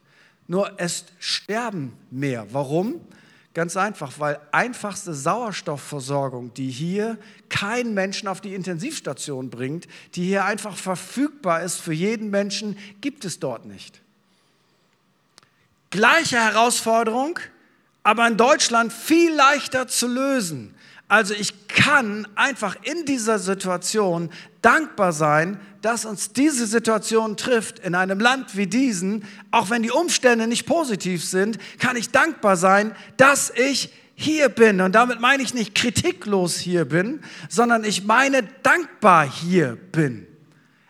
Nur 0.47 0.71
es 0.77 1.05
sterben 1.19 1.93
mehr. 2.09 2.47
Warum? 2.51 3.01
Ganz 3.53 3.75
einfach, 3.75 4.19
weil 4.19 4.39
einfachste 4.51 5.15
Sauerstoffversorgung, 5.15 6.53
die 6.53 6.69
hier 6.69 7.17
kein 7.49 7.93
Menschen 7.93 8.27
auf 8.27 8.39
die 8.39 8.53
Intensivstation 8.53 9.49
bringt, 9.49 9.87
die 10.13 10.25
hier 10.25 10.45
einfach 10.45 10.77
verfügbar 10.77 11.63
ist 11.63 11.81
für 11.81 11.93
jeden 11.93 12.29
Menschen, 12.29 12.77
gibt 13.01 13.25
es 13.25 13.39
dort 13.39 13.65
nicht. 13.65 13.99
Gleiche 15.89 16.37
Herausforderung, 16.37 17.39
aber 18.03 18.27
in 18.27 18.37
Deutschland 18.37 18.93
viel 18.93 19.33
leichter 19.33 19.87
zu 19.87 20.07
lösen. 20.07 20.75
Also 21.07 21.33
ich 21.33 21.67
kann 21.67 22.27
einfach 22.35 22.75
in 22.83 23.05
dieser 23.05 23.39
Situation 23.39 24.29
dankbar 24.61 25.13
sein, 25.13 25.59
dass 25.81 26.03
uns 26.03 26.33
diese 26.33 26.67
Situation 26.67 27.37
trifft 27.37 27.79
in 27.79 27.95
einem 27.95 28.19
Land 28.19 28.57
wie 28.57 28.67
diesen. 28.67 29.23
Auch 29.51 29.69
wenn 29.69 29.83
die 29.83 29.91
Umstände 29.91 30.47
nicht 30.47 30.65
positiv 30.65 31.23
sind, 31.23 31.59
kann 31.79 31.95
ich 31.95 32.09
dankbar 32.09 32.57
sein, 32.57 32.93
dass 33.15 33.51
ich 33.51 33.93
hier 34.15 34.49
bin. 34.49 34.81
Und 34.81 34.95
damit 34.95 35.21
meine 35.21 35.43
ich 35.43 35.53
nicht 35.53 35.75
kritiklos 35.75 36.57
hier 36.57 36.83
bin, 36.83 37.21
sondern 37.47 37.85
ich 37.85 38.03
meine 38.03 38.43
dankbar 38.63 39.31
hier 39.31 39.77
bin. 39.91 40.27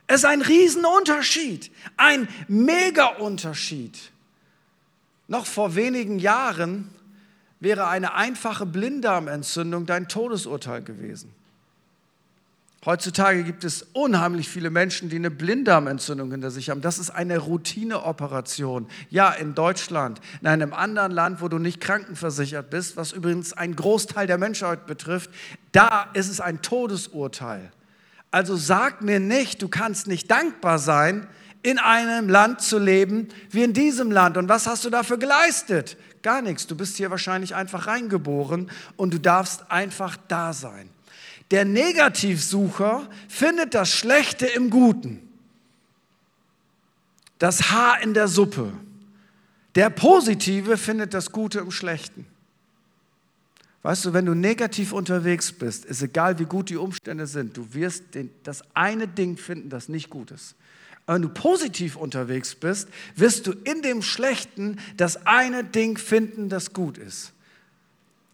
Es 0.08 0.22
ist 0.22 0.26
ein 0.26 0.42
Riesenunterschied, 0.42 1.70
ein 1.98 2.28
Mega-Unterschied. 2.48 4.00
Noch 5.28 5.46
vor 5.46 5.76
wenigen 5.76 6.18
Jahren 6.18 6.90
wäre 7.60 7.88
eine 7.88 8.14
einfache 8.14 8.66
Blinddarmentzündung 8.66 9.86
dein 9.86 10.08
Todesurteil 10.08 10.82
gewesen. 10.82 11.34
Heutzutage 12.86 13.44
gibt 13.44 13.64
es 13.64 13.86
unheimlich 13.92 14.48
viele 14.48 14.70
Menschen, 14.70 15.10
die 15.10 15.18
eine 15.18 15.32
Blinddarmentzündung 15.32 16.32
hinter 16.32 16.52
sich 16.52 16.70
haben. 16.70 16.82
Das 16.82 17.00
ist 17.00 17.10
eine 17.10 17.40
Routineoperation. 17.40 18.88
Ja, 19.10 19.32
in 19.32 19.56
Deutschland, 19.56 20.22
in 20.42 20.48
einem 20.48 20.74
anderen 20.74 21.12
Land, 21.12 21.42
wo 21.42 21.50
du 21.50 21.58
nicht 21.58 21.82
krankenversichert 21.82 22.70
bist, 22.70 22.96
was 22.96 23.12
übrigens 23.12 23.52
einen 23.52 23.76
Großteil 23.76 24.28
der 24.28 24.38
Menschheit 24.38 24.86
betrifft, 24.86 25.32
da 25.74 26.08
ist 26.14 26.30
es 26.30 26.40
ein 26.40 26.62
Todesurteil. 26.62 27.72
Also 28.32 28.56
sag 28.56 29.02
mir 29.02 29.20
nicht, 29.20 29.62
du 29.62 29.68
kannst 29.68 30.08
nicht 30.08 30.30
dankbar 30.30 30.80
sein, 30.80 31.28
in 31.64 31.80
einem 31.80 32.30
Land 32.30 32.62
zu 32.62 32.78
leben 32.80 33.28
wie 33.50 33.64
in 33.64 33.74
diesem 33.74 34.12
Land. 34.12 34.38
Und 34.38 34.48
was 34.48 34.68
hast 34.68 34.86
du 34.86 34.90
dafür 34.90 35.18
geleistet? 35.18 35.98
Gar 36.28 36.42
nichts. 36.42 36.68
Du 36.68 36.76
bist 36.76 36.98
hier 36.98 37.10
wahrscheinlich 37.10 37.56
einfach 37.56 37.88
reingeboren 37.88 38.70
und 38.98 39.14
du 39.14 39.18
darfst 39.18 39.72
einfach 39.72 40.18
da 40.28 40.52
sein. 40.52 40.90
Der 41.52 41.64
Negativsucher 41.64 43.10
findet 43.30 43.74
das 43.74 43.94
Schlechte 43.94 44.46
im 44.46 44.70
Guten. 44.70 45.26
Das 47.40 47.72
Haar 47.72 48.02
in 48.02 48.14
der 48.14 48.28
Suppe. 48.28 48.74
Der 49.76 49.90
Positive 49.90 50.76
findet 50.76 51.14
das 51.14 51.32
Gute 51.32 51.60
im 51.60 51.72
Schlechten. 51.72 52.26
Weißt 53.84 54.04
du, 54.04 54.12
wenn 54.12 54.26
du 54.26 54.34
negativ 54.34 54.92
unterwegs 54.92 55.54
bist, 55.54 55.86
ist 55.86 56.02
egal, 56.02 56.40
wie 56.40 56.46
gut 56.46 56.70
die 56.70 56.76
Umstände 56.76 57.26
sind, 57.26 57.56
du 57.56 57.74
wirst 57.74 58.16
den, 58.16 58.32
das 58.44 58.64
eine 58.74 59.08
Ding 59.08 59.38
finden, 59.38 59.70
das 59.70 59.88
nicht 59.88 60.10
gut 60.10 60.32
ist 60.32 60.56
wenn 61.08 61.22
du 61.22 61.30
positiv 61.30 61.96
unterwegs 61.96 62.54
bist, 62.54 62.90
wirst 63.16 63.48
du 63.48 63.54
in 63.54 63.82
dem 63.82 64.02
Schlechten 64.02 64.78
das 64.98 65.26
eine 65.26 65.64
Ding 65.64 65.98
finden, 65.98 66.50
das 66.50 66.74
gut 66.74 66.98
ist. 66.98 67.32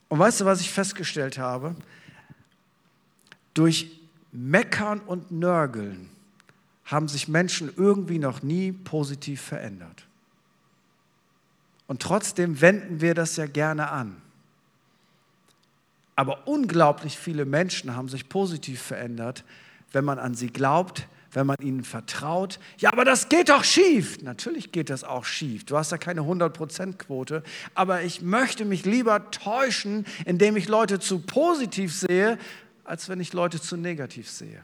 Und 0.10 0.20
weißt 0.20 0.42
du, 0.42 0.46
was 0.46 0.60
ich 0.60 0.72
festgestellt 0.72 1.38
habe? 1.38 1.76
Durch 3.54 4.00
Meckern 4.32 5.00
und 5.00 5.32
Nörgeln 5.32 6.10
haben 6.86 7.08
sich 7.08 7.28
Menschen 7.28 7.72
irgendwie 7.78 8.18
noch 8.18 8.42
nie 8.42 8.72
positiv 8.72 9.42
verändert. 9.42 10.06
Und 11.86 12.02
trotzdem 12.02 12.60
wenden 12.60 13.02
wir 13.02 13.14
das 13.14 13.36
ja 13.36 13.46
gerne 13.46 13.92
an. 13.92 14.20
Aber 16.16 16.48
unglaublich 16.48 17.18
viele 17.18 17.46
Menschen 17.46 17.96
haben 17.96 18.10
sich 18.10 18.30
positiv 18.30 18.82
verändert, 18.82 19.44
wenn 19.92 20.06
man 20.06 20.18
an 20.18 20.34
sie 20.34 20.48
glaubt, 20.48 21.08
wenn 21.34 21.48
man 21.48 21.58
ihnen 21.62 21.84
vertraut. 21.84 22.60
Ja, 22.78 22.92
aber 22.92 23.06
das 23.06 23.30
geht 23.30 23.50
doch 23.50 23.64
schief. 23.64 24.22
Natürlich 24.22 24.72
geht 24.72 24.90
das 24.90 25.04
auch 25.04 25.26
schief. 25.26 25.66
Du 25.66 25.78
hast 25.78 25.92
ja 25.92 25.98
keine 25.98 26.22
100%-Quote. 26.22 27.44
Aber 27.74 28.04
ich 28.04 28.22
möchte 28.22 28.66
mich 28.66 28.86
lieber 28.86 29.32
täuschen, 29.32 30.06
indem 30.26 30.58
ich 30.58 30.68
Leute 30.68 31.00
zu 31.00 31.20
positiv 31.20 31.94
sehe, 31.94 32.38
als 32.84 33.10
wenn 33.10 33.20
ich 33.20 33.34
Leute 33.34 33.62
zu 33.62 33.78
negativ 33.78 34.30
sehe. 34.30 34.64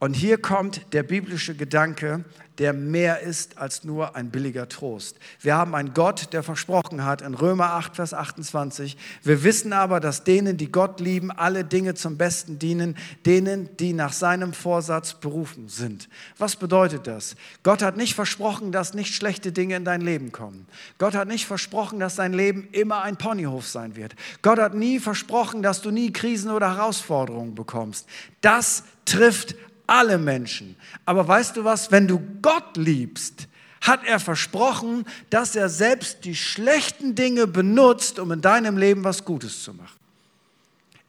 Und 0.00 0.14
hier 0.14 0.38
kommt 0.38 0.94
der 0.94 1.02
biblische 1.02 1.54
Gedanke, 1.54 2.24
der 2.56 2.72
mehr 2.72 3.20
ist 3.20 3.58
als 3.58 3.84
nur 3.84 4.16
ein 4.16 4.30
billiger 4.30 4.68
Trost. 4.68 5.16
Wir 5.40 5.54
haben 5.54 5.74
einen 5.74 5.92
Gott, 5.94 6.32
der 6.32 6.42
versprochen 6.42 7.04
hat 7.04 7.20
in 7.20 7.34
Römer 7.34 7.72
8, 7.72 7.96
Vers 7.96 8.14
28, 8.14 8.96
wir 9.22 9.44
wissen 9.44 9.74
aber, 9.74 10.00
dass 10.00 10.24
denen, 10.24 10.56
die 10.56 10.72
Gott 10.72 11.00
lieben, 11.00 11.30
alle 11.30 11.64
Dinge 11.64 11.94
zum 11.94 12.16
Besten 12.16 12.58
dienen, 12.58 12.96
denen, 13.26 13.74
die 13.76 13.92
nach 13.92 14.12
seinem 14.12 14.54
Vorsatz 14.54 15.14
berufen 15.14 15.68
sind. 15.68 16.08
Was 16.38 16.56
bedeutet 16.56 17.06
das? 17.06 17.36
Gott 17.62 17.82
hat 17.82 17.98
nicht 17.98 18.14
versprochen, 18.14 18.72
dass 18.72 18.94
nicht 18.94 19.14
schlechte 19.14 19.52
Dinge 19.52 19.76
in 19.76 19.84
dein 19.84 20.00
Leben 20.00 20.32
kommen. 20.32 20.66
Gott 20.96 21.14
hat 21.14 21.28
nicht 21.28 21.46
versprochen, 21.46 21.98
dass 21.98 22.16
dein 22.16 22.32
Leben 22.32 22.68
immer 22.72 23.02
ein 23.02 23.16
Ponyhof 23.16 23.66
sein 23.66 23.96
wird. 23.96 24.14
Gott 24.40 24.58
hat 24.58 24.74
nie 24.74 24.98
versprochen, 24.98 25.62
dass 25.62 25.82
du 25.82 25.90
nie 25.90 26.10
Krisen 26.10 26.50
oder 26.50 26.76
Herausforderungen 26.76 27.54
bekommst. 27.54 28.06
Das 28.40 28.84
trifft 29.04 29.56
alle 29.90 30.18
Menschen. 30.18 30.76
Aber 31.04 31.26
weißt 31.26 31.56
du 31.56 31.64
was, 31.64 31.90
wenn 31.90 32.06
du 32.06 32.20
Gott 32.40 32.76
liebst, 32.76 33.48
hat 33.80 34.04
er 34.04 34.20
versprochen, 34.20 35.04
dass 35.30 35.56
er 35.56 35.68
selbst 35.68 36.24
die 36.24 36.36
schlechten 36.36 37.14
Dinge 37.14 37.46
benutzt, 37.46 38.18
um 38.18 38.30
in 38.30 38.40
deinem 38.40 38.76
Leben 38.76 39.04
was 39.04 39.24
Gutes 39.24 39.62
zu 39.62 39.74
machen. 39.74 39.98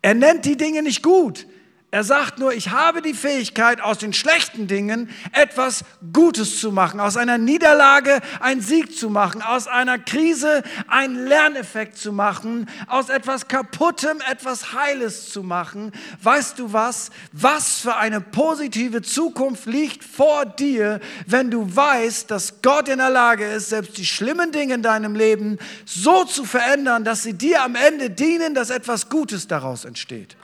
Er 0.02 0.16
nennt 0.16 0.46
die 0.46 0.58
Dinge 0.58 0.82
nicht 0.82 1.04
gut, 1.04 1.46
er 1.94 2.06
sagt 2.06 2.40
nur, 2.40 2.54
ich 2.54 2.70
habe 2.70 3.02
die 3.02 3.14
Fähigkeit, 3.14 3.82
aus 3.82 3.98
den 3.98 4.14
schlechten 4.14 4.66
Dingen 4.66 5.10
etwas 5.34 5.84
Gutes 6.14 6.62
zu 6.62 6.72
machen, 6.72 7.02
aus 7.02 7.18
einer 7.18 7.38
Niederlage 7.38 8.22
einen 8.40 8.62
Sieg 8.62 8.98
zu 8.98 9.10
machen, 9.10 9.42
aus 9.42 9.68
einer 9.68 10.00
Krise 10.00 10.64
einen 10.88 11.28
Lerneffekt 11.28 11.98
zu 11.98 12.14
machen, 12.14 12.70
aus 12.88 13.10
etwas 13.10 13.50
Kaputtem 13.50 14.22
etwas 14.32 14.72
Heiles 14.72 15.32
zu 15.32 15.44
machen. 15.44 15.92
Weißt 16.24 16.58
du 16.60 16.72
was? 16.72 17.10
Was 17.34 17.82
für 17.82 17.98
eine 17.98 18.22
positive 18.22 19.02
Zukunft 19.02 19.66
liegt 19.66 20.06
vor 20.06 20.46
dir, 20.46 21.02
wenn 21.28 21.52
du 21.52 21.76
weißt, 21.76 22.32
dass 22.32 22.62
Gott 22.62 22.88
in 22.88 23.00
der 23.00 23.10
Lage 23.10 23.46
ist, 23.46 23.68
selbst 23.68 23.98
die 23.98 24.06
schlimmen 24.06 24.54
Dinge 24.54 24.76
in 24.76 24.82
deinem 24.82 25.14
Leben 25.14 25.58
so 25.84 26.24
zu 26.24 26.46
verändern, 26.46 27.04
dass 27.04 27.24
sie 27.24 27.34
dir 27.34 27.62
am 27.64 27.76
Ende 27.76 28.10
dienen, 28.10 28.56
dass 28.56 28.70
etwas 28.70 29.10
Gutes 29.10 29.46
daraus 29.46 29.84
entsteht. 29.84 30.38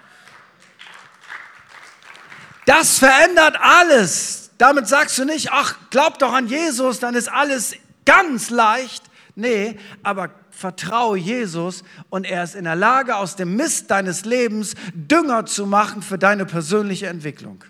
Das 2.67 2.99
verändert 2.99 3.55
alles. 3.61 4.51
Damit 4.57 4.89
sagst 4.89 5.17
du 5.17 5.23
nicht, 5.23 5.53
ach, 5.53 5.77
glaub 5.89 6.19
doch 6.19 6.33
an 6.33 6.47
Jesus, 6.47 6.99
dann 6.99 7.15
ist 7.15 7.31
alles 7.31 7.75
ganz 8.05 8.49
leicht. 8.49 9.05
Nee, 9.35 9.79
aber 10.03 10.31
vertraue 10.51 11.17
Jesus 11.17 11.85
und 12.09 12.25
er 12.25 12.43
ist 12.43 12.55
in 12.55 12.65
der 12.65 12.75
Lage, 12.75 13.15
aus 13.15 13.37
dem 13.37 13.55
Mist 13.55 13.89
deines 13.89 14.25
Lebens 14.25 14.73
Dünger 14.93 15.45
zu 15.45 15.65
machen 15.65 16.01
für 16.01 16.17
deine 16.17 16.45
persönliche 16.45 17.07
Entwicklung. 17.07 17.63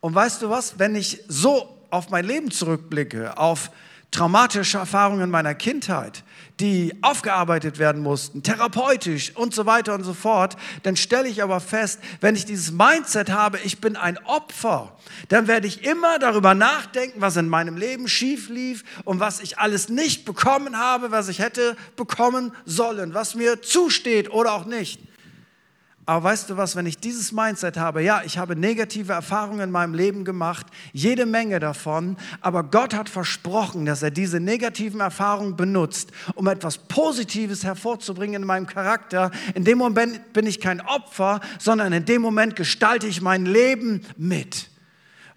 Und 0.00 0.14
weißt 0.14 0.40
du 0.40 0.48
was, 0.48 0.78
wenn 0.78 0.94
ich 0.94 1.22
so 1.28 1.86
auf 1.90 2.08
mein 2.08 2.24
Leben 2.24 2.50
zurückblicke, 2.50 3.36
auf 3.36 3.70
traumatische 4.12 4.78
Erfahrungen 4.78 5.30
meiner 5.30 5.54
Kindheit, 5.54 6.22
die 6.60 6.94
aufgearbeitet 7.02 7.78
werden 7.78 8.02
mussten, 8.02 8.42
therapeutisch 8.42 9.34
und 9.34 9.54
so 9.54 9.66
weiter 9.66 9.94
und 9.94 10.04
so 10.04 10.12
fort, 10.12 10.56
dann 10.84 10.96
stelle 10.96 11.28
ich 11.28 11.42
aber 11.42 11.60
fest, 11.60 11.98
wenn 12.20 12.36
ich 12.36 12.44
dieses 12.44 12.70
Mindset 12.70 13.30
habe, 13.30 13.58
ich 13.64 13.80
bin 13.80 13.96
ein 13.96 14.18
Opfer, 14.24 14.96
dann 15.28 15.48
werde 15.48 15.66
ich 15.66 15.84
immer 15.84 16.18
darüber 16.18 16.54
nachdenken, 16.54 17.20
was 17.20 17.36
in 17.36 17.48
meinem 17.48 17.76
Leben 17.76 18.06
schief 18.06 18.48
lief 18.50 18.84
und 19.04 19.18
was 19.18 19.40
ich 19.40 19.58
alles 19.58 19.88
nicht 19.88 20.24
bekommen 20.24 20.78
habe, 20.78 21.10
was 21.10 21.28
ich 21.28 21.38
hätte 21.38 21.76
bekommen 21.96 22.52
sollen, 22.66 23.14
was 23.14 23.34
mir 23.34 23.62
zusteht 23.62 24.30
oder 24.30 24.52
auch 24.52 24.66
nicht. 24.66 25.00
Aber 26.04 26.24
weißt 26.24 26.50
du 26.50 26.56
was, 26.56 26.74
wenn 26.74 26.86
ich 26.86 26.98
dieses 26.98 27.30
Mindset 27.30 27.76
habe, 27.76 28.02
ja, 28.02 28.22
ich 28.24 28.36
habe 28.36 28.56
negative 28.56 29.12
Erfahrungen 29.12 29.60
in 29.60 29.70
meinem 29.70 29.94
Leben 29.94 30.24
gemacht, 30.24 30.66
jede 30.92 31.26
Menge 31.26 31.60
davon, 31.60 32.16
aber 32.40 32.64
Gott 32.64 32.92
hat 32.92 33.08
versprochen, 33.08 33.86
dass 33.86 34.02
er 34.02 34.10
diese 34.10 34.40
negativen 34.40 34.98
Erfahrungen 34.98 35.54
benutzt, 35.54 36.10
um 36.34 36.48
etwas 36.48 36.78
Positives 36.78 37.62
hervorzubringen 37.62 38.42
in 38.42 38.46
meinem 38.46 38.66
Charakter. 38.66 39.30
In 39.54 39.64
dem 39.64 39.78
Moment 39.78 40.32
bin 40.32 40.46
ich 40.46 40.60
kein 40.60 40.80
Opfer, 40.80 41.40
sondern 41.60 41.92
in 41.92 42.04
dem 42.04 42.20
Moment 42.20 42.56
gestalte 42.56 43.06
ich 43.06 43.20
mein 43.20 43.46
Leben 43.46 44.00
mit 44.16 44.71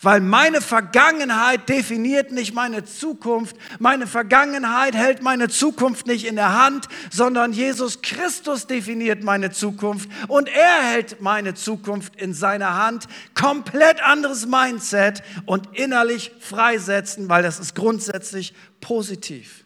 weil 0.02 0.22
meine 0.22 0.62
Vergangenheit 0.62 1.70
definiert 1.70 2.32
nicht 2.32 2.54
meine 2.54 2.86
Zukunft. 2.86 3.56
Meine 3.80 4.08
Vergangenheit 4.08 4.96
hält 4.96 5.22
meine 5.22 5.50
Zukunft 5.50 6.08
nicht 6.08 6.26
in 6.26 6.36
der 6.36 6.54
Hand, 6.54 6.88
sondern 7.12 7.54
Jesus 7.54 8.02
Christus 8.02 8.68
definiert 8.68 9.24
meine 9.24 9.52
Zukunft 9.52 10.10
und 10.28 10.48
er 10.50 10.84
hält 10.84 11.22
meine 11.22 11.54
Zukunft 11.54 12.16
in 12.16 12.34
seiner 12.34 12.76
Hand. 12.76 13.08
Komplett 13.34 14.02
anderes 14.04 14.46
Mindset 14.46 15.24
und 15.46 15.70
innerlich 15.74 16.32
freisetzen, 16.40 17.30
weil 17.30 17.44
das 17.44 17.60
ist 17.60 17.76
grundsätzlich 17.76 18.54
positiv. 18.82 19.66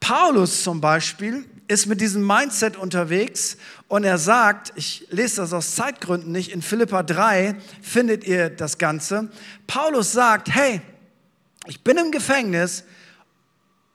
Paulus 0.00 0.64
zum 0.64 0.80
Beispiel 0.80 1.44
ist 1.68 1.86
mit 1.86 2.00
diesem 2.00 2.26
Mindset 2.26 2.76
unterwegs 2.76 3.56
und 3.88 4.04
er 4.04 4.18
sagt, 4.18 4.72
ich 4.76 5.06
lese 5.10 5.36
das 5.36 5.52
aus 5.52 5.74
Zeitgründen 5.74 6.32
nicht, 6.32 6.52
in 6.52 6.62
Philippa 6.62 7.02
3 7.02 7.56
findet 7.80 8.24
ihr 8.24 8.50
das 8.50 8.78
Ganze. 8.78 9.30
Paulus 9.66 10.12
sagt, 10.12 10.54
hey, 10.54 10.80
ich 11.66 11.82
bin 11.84 11.96
im 11.96 12.10
Gefängnis 12.10 12.84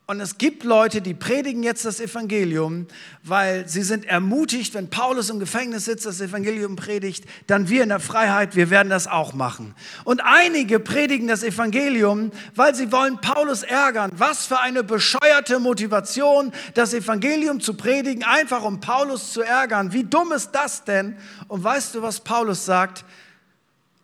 und 0.09 0.21
es 0.21 0.37
gibt 0.37 0.63
Leute, 0.63 1.01
die 1.01 1.13
predigen 1.13 1.63
jetzt 1.63 1.83
das 1.83 1.99
Evangelium, 1.99 2.87
weil 3.23 3.67
sie 3.67 3.83
sind 3.83 4.05
ermutigt, 4.05 4.73
wenn 4.73 4.89
Paulus 4.89 5.29
im 5.29 5.37
Gefängnis 5.37 5.83
sitzt, 5.83 6.05
das 6.05 6.21
Evangelium 6.21 6.77
predigt, 6.77 7.25
dann 7.47 7.67
wir 7.67 7.83
in 7.83 7.89
der 7.89 7.99
Freiheit, 7.99 8.55
wir 8.55 8.69
werden 8.69 8.89
das 8.89 9.07
auch 9.07 9.33
machen. 9.33 9.75
Und 10.05 10.21
einige 10.23 10.79
predigen 10.79 11.27
das 11.27 11.43
Evangelium, 11.43 12.31
weil 12.55 12.73
sie 12.73 12.93
wollen 12.93 13.19
Paulus 13.19 13.63
ärgern. 13.63 14.09
Was 14.15 14.45
für 14.45 14.61
eine 14.61 14.81
bescheuerte 14.81 15.59
Motivation, 15.59 16.53
das 16.73 16.93
Evangelium 16.93 17.59
zu 17.59 17.73
predigen, 17.73 18.23
einfach 18.23 18.63
um 18.63 18.79
Paulus 18.79 19.33
zu 19.33 19.41
ärgern. 19.41 19.91
Wie 19.91 20.05
dumm 20.05 20.31
ist 20.31 20.51
das 20.51 20.85
denn? 20.85 21.17
Und 21.49 21.65
weißt 21.65 21.95
du, 21.95 22.01
was 22.01 22.21
Paulus 22.21 22.63
sagt? 22.63 23.03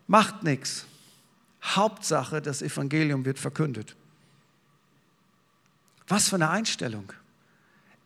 Macht 0.07 0.43
nichts. 0.43 0.85
Hauptsache, 1.63 2.41
das 2.41 2.61
Evangelium 2.61 3.23
wird 3.23 3.39
verkündet. 3.39 3.95
Was 6.07 6.29
für 6.29 6.35
eine 6.35 6.49
Einstellung. 6.49 7.11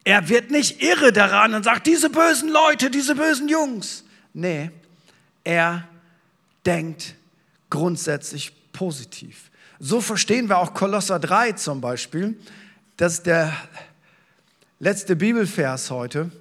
Er 0.04 0.30
wird 0.30 0.52
nicht 0.52 0.82
irre 0.82 1.12
daran 1.12 1.54
und 1.54 1.64
sagt, 1.64 1.88
diese 1.88 2.10
bösen 2.10 2.50
Leute, 2.50 2.90
diese 2.90 3.16
bösen 3.16 3.50
Jungs. 3.50 4.06
Nee, 4.34 4.72
er 5.44 5.88
denkt 6.66 7.16
grundsätzlich 7.70 8.54
positiv. 8.72 9.52
So 9.80 10.00
verstehen 10.00 10.48
wir 10.48 10.60
auch 10.60 10.74
Kolosser 10.74 11.20
3 11.20 11.54
zum 11.54 11.82
Beispiel. 11.82 12.40
Das 12.96 13.14
ist 13.14 13.26
der 13.26 13.54
letzte 14.80 15.16
Bibelvers 15.16 15.92
heute. 15.92 16.32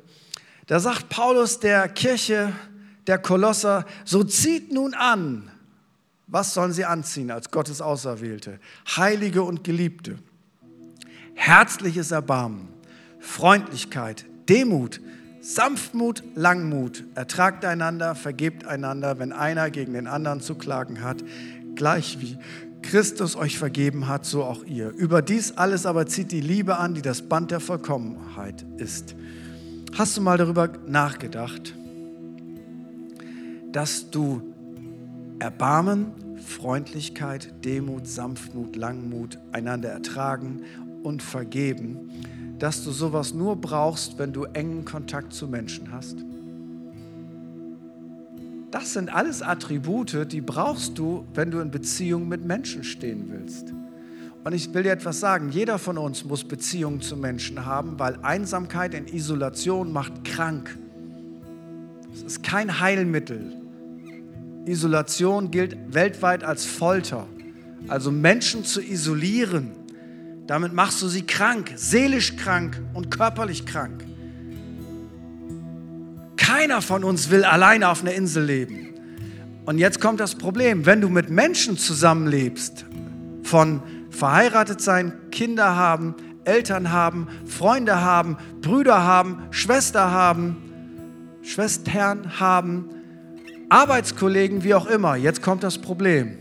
Da 0.66 0.80
sagt 0.80 1.08
Paulus 1.08 1.58
der 1.58 1.88
Kirche 1.88 2.52
der 3.06 3.18
Kolosser, 3.18 3.86
so 4.04 4.24
zieht 4.24 4.72
nun 4.72 4.94
an. 4.94 5.50
Was 6.26 6.54
sollen 6.54 6.72
sie 6.72 6.84
anziehen 6.84 7.30
als 7.30 7.50
Gottes 7.50 7.80
Auserwählte? 7.80 8.58
Heilige 8.96 9.42
und 9.42 9.62
Geliebte 9.62 10.18
herzliches 11.37 12.11
Erbarmen, 12.11 12.68
Freundlichkeit, 13.20 14.25
Demut, 14.49 15.01
Sanftmut, 15.40 16.25
Langmut, 16.35 17.05
ertragt 17.14 17.64
einander, 17.64 18.16
vergebt 18.16 18.66
einander, 18.66 19.20
wenn 19.20 19.33
einer 19.33 19.70
gegen 19.70 19.92
den 19.92 20.09
anderen 20.09 20.40
zu 20.40 20.57
klagen 20.57 21.03
hat, 21.03 21.22
gleich 21.77 22.18
wie 22.20 22.37
Christus 22.83 23.37
euch 23.37 23.59
vergeben 23.59 24.09
hat, 24.09 24.25
so 24.25 24.42
auch 24.42 24.64
ihr. 24.64 24.90
Über 24.90 25.22
dies 25.22 25.53
alles 25.57 25.87
aber 25.87 26.07
zieht 26.07 26.33
die 26.33 26.40
Liebe 26.40 26.79
an, 26.79 26.94
die 26.94 27.03
das 27.03 27.22
Band 27.22 27.51
der 27.51 27.61
Vollkommenheit 27.61 28.64
ist. 28.79 29.14
Hast 29.96 30.16
du 30.16 30.20
mal 30.20 30.38
darüber 30.38 30.68
nachgedacht, 30.87 31.75
dass 33.72 34.11
du 34.11 34.42
Erbarmen, 35.38 36.12
Freundlichkeit, 36.44 37.64
Demut, 37.64 38.07
Sanftmut, 38.07 38.77
Langmut, 38.77 39.38
einander 39.53 39.90
ertragen 39.90 40.62
und 41.06 41.22
vergeben, 41.22 42.10
dass 42.58 42.82
du 42.82 42.90
sowas 42.90 43.32
nur 43.32 43.54
brauchst, 43.56 44.18
wenn 44.18 44.32
du 44.32 44.44
engen 44.44 44.84
Kontakt 44.84 45.32
zu 45.32 45.46
Menschen 45.46 45.92
hast? 45.92 46.16
Das 48.72 48.92
sind 48.92 49.14
alles 49.14 49.40
Attribute, 49.40 50.30
die 50.32 50.40
brauchst 50.40 50.98
du, 50.98 51.24
wenn 51.32 51.52
du 51.52 51.60
in 51.60 51.70
Beziehung 51.70 52.26
mit 52.26 52.44
Menschen 52.44 52.82
stehen 52.82 53.26
willst. 53.30 53.72
Und 54.42 54.52
ich 54.52 54.74
will 54.74 54.82
dir 54.82 54.90
etwas 54.90 55.20
sagen, 55.20 55.50
jeder 55.50 55.78
von 55.78 55.96
uns 55.96 56.24
muss 56.24 56.42
Beziehungen 56.42 57.00
zu 57.00 57.16
Menschen 57.16 57.64
haben, 57.64 57.98
weil 58.00 58.18
Einsamkeit 58.22 58.92
in 58.92 59.06
Isolation 59.06 59.92
macht 59.92 60.24
krank. 60.24 60.76
Es 62.12 62.22
ist 62.22 62.42
kein 62.42 62.80
Heilmittel. 62.80 63.52
Isolation 64.64 65.52
gilt 65.52 65.76
weltweit 65.94 66.42
als 66.42 66.64
Folter. 66.64 67.26
Also 67.86 68.10
Menschen 68.10 68.64
zu 68.64 68.82
isolieren 68.82 69.86
damit 70.46 70.72
machst 70.72 71.02
du 71.02 71.09
sie 71.09 71.22
krank, 71.22 71.72
seelisch 71.76 72.37
krank 72.37 72.80
und 72.94 73.11
körperlich 73.11 73.66
krank. 73.66 74.04
Keiner 76.37 76.80
von 76.82 77.02
uns 77.02 77.30
will 77.30 77.44
alleine 77.44 77.88
auf 77.88 78.02
einer 78.02 78.12
Insel 78.12 78.44
leben. 78.44 78.94
Und 79.64 79.78
jetzt 79.78 80.00
kommt 80.00 80.20
das 80.20 80.37
Problem, 80.37 80.87
wenn 80.87 81.00
du 81.00 81.09
mit 81.09 81.28
Menschen 81.28 81.76
zusammenlebst, 81.76 82.85
von 83.42 83.82
verheiratet 84.11 84.80
sein, 84.80 85.12
Kinder 85.32 85.74
haben, 85.74 86.14
Eltern 86.44 86.92
haben, 86.92 87.26
Freunde 87.46 88.00
haben, 88.00 88.37
Brüder 88.61 89.02
haben, 89.02 89.42
Schwester 89.50 90.12
haben, 90.12 90.56
Schwestern 91.42 92.38
haben, 92.38 92.90
Arbeitskollegen, 93.68 94.62
wie 94.62 94.74
auch 94.74 94.87
immer. 94.87 95.16
Jetzt 95.16 95.42
kommt 95.42 95.64
das 95.64 95.78
Problem. 95.78 96.38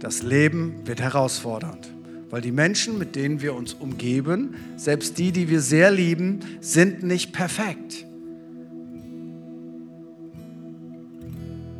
Das 0.00 0.22
Leben 0.22 0.84
wird 0.84 1.00
herausfordernd. 1.00 1.93
Weil 2.34 2.40
die 2.40 2.50
Menschen, 2.50 2.98
mit 2.98 3.14
denen 3.14 3.42
wir 3.42 3.54
uns 3.54 3.74
umgeben, 3.74 4.56
selbst 4.76 5.18
die, 5.18 5.30
die 5.30 5.48
wir 5.48 5.60
sehr 5.60 5.92
lieben, 5.92 6.40
sind 6.60 7.04
nicht 7.04 7.32
perfekt. 7.32 8.04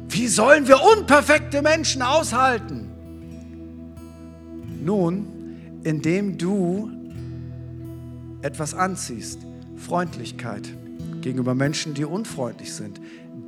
Wie 0.08 0.28
sollen 0.28 0.68
wir 0.68 0.80
unperfekte 0.80 1.60
Menschen 1.60 2.02
aushalten? 2.02 2.88
Nun, 4.80 5.26
indem 5.82 6.38
du 6.38 6.88
etwas 8.42 8.74
anziehst. 8.74 9.40
Freundlichkeit 9.76 10.72
gegenüber 11.20 11.56
Menschen, 11.56 11.94
die 11.94 12.04
unfreundlich 12.04 12.72
sind. 12.72 13.00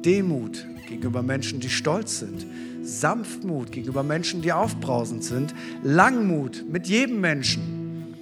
Demut 0.05 0.67
gegenüber 0.89 1.23
Menschen, 1.23 1.61
die 1.61 1.71
stolz 1.71 2.19
sind. 2.19 2.45
Sanftmut 2.87 3.73
gegenüber 3.73 4.03
Menschen, 4.03 4.43
die 4.43 4.53
aufbrausend 4.53 5.25
sind, 5.25 5.55
Langmut 5.83 6.65
mit 6.71 6.87
jedem 6.87 7.21
Menschen, 7.21 8.15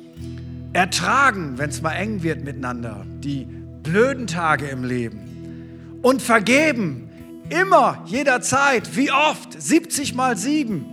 ertragen, 0.72 1.54
wenn 1.56 1.70
es 1.70 1.82
mal 1.82 1.92
eng 1.92 2.22
wird 2.22 2.44
miteinander, 2.44 3.06
die 3.20 3.46
blöden 3.82 4.26
Tage 4.26 4.66
im 4.66 4.84
Leben. 4.84 6.00
Und 6.02 6.20
vergeben, 6.20 7.08
immer, 7.48 8.02
jederzeit, 8.06 8.96
wie 8.96 9.10
oft, 9.10 9.60
70 9.60 10.14
mal 10.14 10.36
7. 10.36 10.84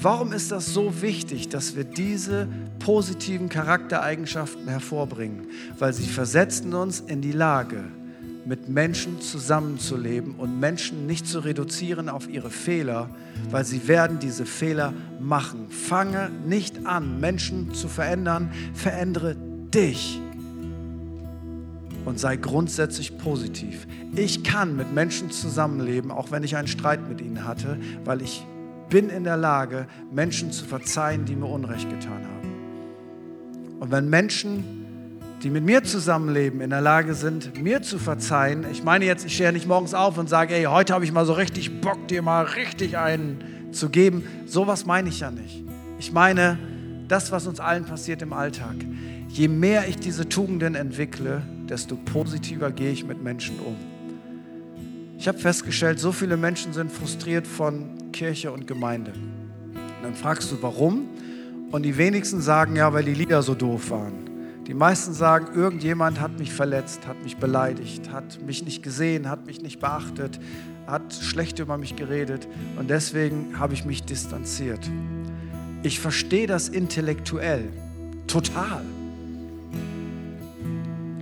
Warum 0.00 0.32
ist 0.32 0.52
das 0.52 0.72
so 0.72 1.02
wichtig, 1.02 1.48
dass 1.48 1.76
wir 1.76 1.84
diese 1.84 2.48
positiven 2.78 3.48
Charaktereigenschaften 3.48 4.68
hervorbringen? 4.68 5.48
Weil 5.78 5.92
sie 5.92 6.06
versetzen 6.06 6.72
uns 6.72 7.00
in 7.00 7.20
die 7.20 7.32
Lage, 7.32 7.84
mit 8.48 8.66
Menschen 8.66 9.20
zusammenzuleben 9.20 10.36
und 10.36 10.58
Menschen 10.58 11.06
nicht 11.06 11.26
zu 11.26 11.40
reduzieren 11.40 12.08
auf 12.08 12.30
ihre 12.30 12.48
Fehler, 12.48 13.10
weil 13.50 13.66
sie 13.66 13.86
werden 13.88 14.20
diese 14.20 14.46
Fehler 14.46 14.94
machen. 15.20 15.68
Fange 15.68 16.30
nicht 16.46 16.86
an, 16.86 17.20
Menschen 17.20 17.74
zu 17.74 17.88
verändern, 17.88 18.50
verändere 18.72 19.36
dich 19.74 20.18
und 22.06 22.18
sei 22.18 22.36
grundsätzlich 22.36 23.18
positiv. 23.18 23.86
Ich 24.16 24.44
kann 24.44 24.78
mit 24.78 24.94
Menschen 24.94 25.30
zusammenleben, 25.30 26.10
auch 26.10 26.30
wenn 26.30 26.42
ich 26.42 26.56
einen 26.56 26.68
Streit 26.68 27.06
mit 27.06 27.20
ihnen 27.20 27.44
hatte, 27.44 27.78
weil 28.06 28.22
ich 28.22 28.46
bin 28.88 29.10
in 29.10 29.24
der 29.24 29.36
Lage, 29.36 29.86
Menschen 30.10 30.52
zu 30.52 30.64
verzeihen, 30.64 31.26
die 31.26 31.36
mir 31.36 31.48
Unrecht 31.48 31.90
getan 31.90 32.24
haben. 32.24 33.78
Und 33.80 33.90
wenn 33.90 34.08
Menschen, 34.08 34.77
die 35.42 35.50
mit 35.50 35.64
mir 35.64 35.84
zusammenleben, 35.84 36.60
in 36.60 36.70
der 36.70 36.80
Lage 36.80 37.14
sind, 37.14 37.62
mir 37.62 37.82
zu 37.82 37.98
verzeihen, 37.98 38.66
ich 38.72 38.82
meine 38.82 39.04
jetzt, 39.04 39.24
ich 39.24 39.34
stehe 39.34 39.52
nicht 39.52 39.68
morgens 39.68 39.94
auf 39.94 40.18
und 40.18 40.28
sage, 40.28 40.54
ey, 40.54 40.64
heute 40.64 40.94
habe 40.94 41.04
ich 41.04 41.12
mal 41.12 41.26
so 41.26 41.32
richtig 41.32 41.80
Bock, 41.80 42.08
dir 42.08 42.22
mal 42.22 42.44
richtig 42.44 42.98
einen 42.98 43.72
zu 43.72 43.88
geben. 43.88 44.24
Sowas 44.46 44.84
meine 44.84 45.08
ich 45.08 45.20
ja 45.20 45.30
nicht. 45.30 45.62
Ich 45.98 46.12
meine 46.12 46.58
das, 47.06 47.30
was 47.30 47.46
uns 47.46 47.60
allen 47.60 47.84
passiert 47.84 48.22
im 48.22 48.32
Alltag. 48.32 48.74
Je 49.28 49.48
mehr 49.48 49.86
ich 49.88 49.96
diese 49.96 50.28
Tugenden 50.28 50.74
entwickle, 50.74 51.42
desto 51.68 51.96
positiver 51.96 52.70
gehe 52.72 52.90
ich 52.90 53.04
mit 53.04 53.22
Menschen 53.22 53.60
um. 53.60 53.76
Ich 55.18 55.28
habe 55.28 55.38
festgestellt, 55.38 55.98
so 55.98 56.12
viele 56.12 56.36
Menschen 56.36 56.72
sind 56.72 56.90
frustriert 56.90 57.46
von 57.46 58.10
Kirche 58.12 58.50
und 58.50 58.66
Gemeinde. 58.66 59.12
Und 59.12 60.02
dann 60.02 60.14
fragst 60.14 60.50
du, 60.50 60.56
warum? 60.60 61.08
Und 61.70 61.82
die 61.82 61.96
wenigsten 61.96 62.40
sagen 62.40 62.76
ja, 62.76 62.92
weil 62.92 63.04
die 63.04 63.14
Lieder 63.14 63.42
so 63.42 63.54
doof 63.54 63.90
waren. 63.90 64.27
Die 64.68 64.74
meisten 64.74 65.14
sagen, 65.14 65.46
irgendjemand 65.54 66.20
hat 66.20 66.38
mich 66.38 66.52
verletzt, 66.52 67.06
hat 67.06 67.22
mich 67.24 67.38
beleidigt, 67.38 68.12
hat 68.12 68.42
mich 68.42 68.62
nicht 68.66 68.82
gesehen, 68.82 69.30
hat 69.30 69.46
mich 69.46 69.62
nicht 69.62 69.80
beachtet, 69.80 70.38
hat 70.86 71.14
schlecht 71.14 71.58
über 71.58 71.78
mich 71.78 71.96
geredet 71.96 72.46
und 72.78 72.90
deswegen 72.90 73.58
habe 73.58 73.72
ich 73.72 73.86
mich 73.86 74.02
distanziert. 74.02 74.80
Ich 75.82 76.00
verstehe 76.00 76.46
das 76.46 76.68
intellektuell, 76.68 77.70
total. 78.26 78.84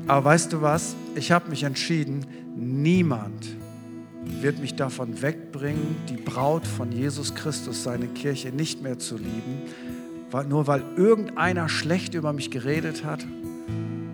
Aber 0.08 0.24
weißt 0.24 0.52
du 0.52 0.60
was? 0.60 0.96
Ich 1.14 1.30
habe 1.30 1.48
mich 1.48 1.62
entschieden, 1.62 2.26
niemand 2.56 3.46
wird 4.40 4.58
mich 4.58 4.74
davon 4.74 5.22
wegbringen, 5.22 5.94
die 6.08 6.16
Braut 6.16 6.66
von 6.66 6.90
Jesus 6.90 7.36
Christus, 7.36 7.84
seine 7.84 8.08
Kirche, 8.08 8.50
nicht 8.50 8.82
mehr 8.82 8.98
zu 8.98 9.16
lieben, 9.16 9.62
nur 10.48 10.66
weil 10.66 10.82
irgendeiner 10.96 11.68
schlecht 11.68 12.14
über 12.14 12.32
mich 12.32 12.50
geredet 12.50 13.04
hat, 13.04 13.26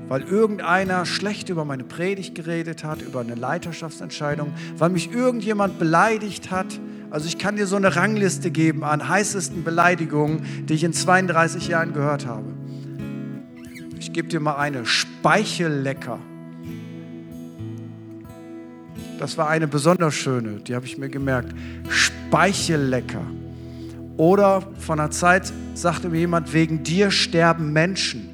weil 0.08 0.22
irgendeiner 0.22 1.06
schlecht 1.06 1.48
über 1.48 1.64
meine 1.64 1.84
Predigt 1.84 2.34
geredet 2.34 2.84
hat, 2.84 3.00
über 3.00 3.20
eine 3.20 3.34
Leiterschaftsentscheidung, 3.34 4.52
weil 4.76 4.90
mich 4.90 5.10
irgendjemand 5.10 5.78
beleidigt 5.78 6.50
hat. 6.50 6.78
Also 7.10 7.26
ich 7.26 7.38
kann 7.38 7.56
dir 7.56 7.66
so 7.66 7.76
eine 7.76 7.96
Rangliste 7.96 8.50
geben 8.50 8.84
an 8.84 9.08
heißesten 9.08 9.64
Beleidigungen, 9.64 10.66
die 10.66 10.74
ich 10.74 10.84
in 10.84 10.92
32 10.92 11.68
Jahren 11.68 11.92
gehört 11.92 12.26
habe. 12.26 12.46
Ich 13.98 14.12
gebe 14.12 14.28
dir 14.28 14.40
mal 14.40 14.56
eine, 14.56 14.84
Speichellecker. 14.84 16.18
Das 19.18 19.38
war 19.38 19.48
eine 19.48 19.68
besonders 19.68 20.14
schöne, 20.14 20.60
die 20.60 20.74
habe 20.74 20.84
ich 20.84 20.98
mir 20.98 21.08
gemerkt. 21.08 21.54
Speichellecker. 21.88 23.22
Oder 24.16 24.62
von 24.78 25.00
einer 25.00 25.10
Zeit 25.10 25.52
sagte 25.74 26.08
mir 26.08 26.18
jemand, 26.18 26.52
wegen 26.52 26.82
dir 26.82 27.10
sterben 27.10 27.72
Menschen. 27.72 28.28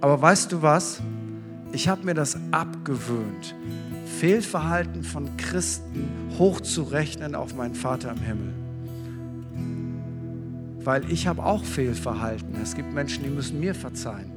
Aber 0.00 0.20
weißt 0.20 0.52
du 0.52 0.62
was? 0.62 1.00
Ich 1.72 1.88
habe 1.88 2.04
mir 2.04 2.14
das 2.14 2.38
abgewöhnt, 2.52 3.54
Fehlverhalten 4.18 5.02
von 5.02 5.36
Christen 5.36 6.08
hochzurechnen 6.38 7.34
auf 7.34 7.54
meinen 7.54 7.74
Vater 7.74 8.12
im 8.12 8.20
Himmel. 8.20 8.54
Weil 10.84 11.10
ich 11.10 11.26
habe 11.26 11.44
auch 11.44 11.64
Fehlverhalten. 11.64 12.54
Es 12.62 12.74
gibt 12.76 12.92
Menschen, 12.92 13.24
die 13.24 13.30
müssen 13.30 13.58
mir 13.58 13.74
verzeihen. 13.74 14.30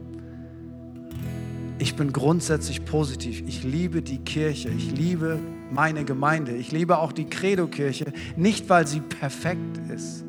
Ich 1.78 1.96
bin 1.96 2.12
grundsätzlich 2.12 2.84
positiv. 2.84 3.44
Ich 3.48 3.64
liebe 3.64 4.02
die 4.02 4.18
Kirche. 4.18 4.70
Ich 4.70 4.92
liebe 4.92 5.40
meine 5.72 6.06
Gemeinde. 6.06 6.54
Ich 6.54 6.72
liebe 6.72 6.98
auch 6.98 7.12
die 7.12 7.26
Credo-Kirche. 7.26 8.14
Nicht, 8.36 8.70
weil 8.70 8.88
sie 8.88 9.02
perfekt 9.02 9.80
ist, 9.94 10.24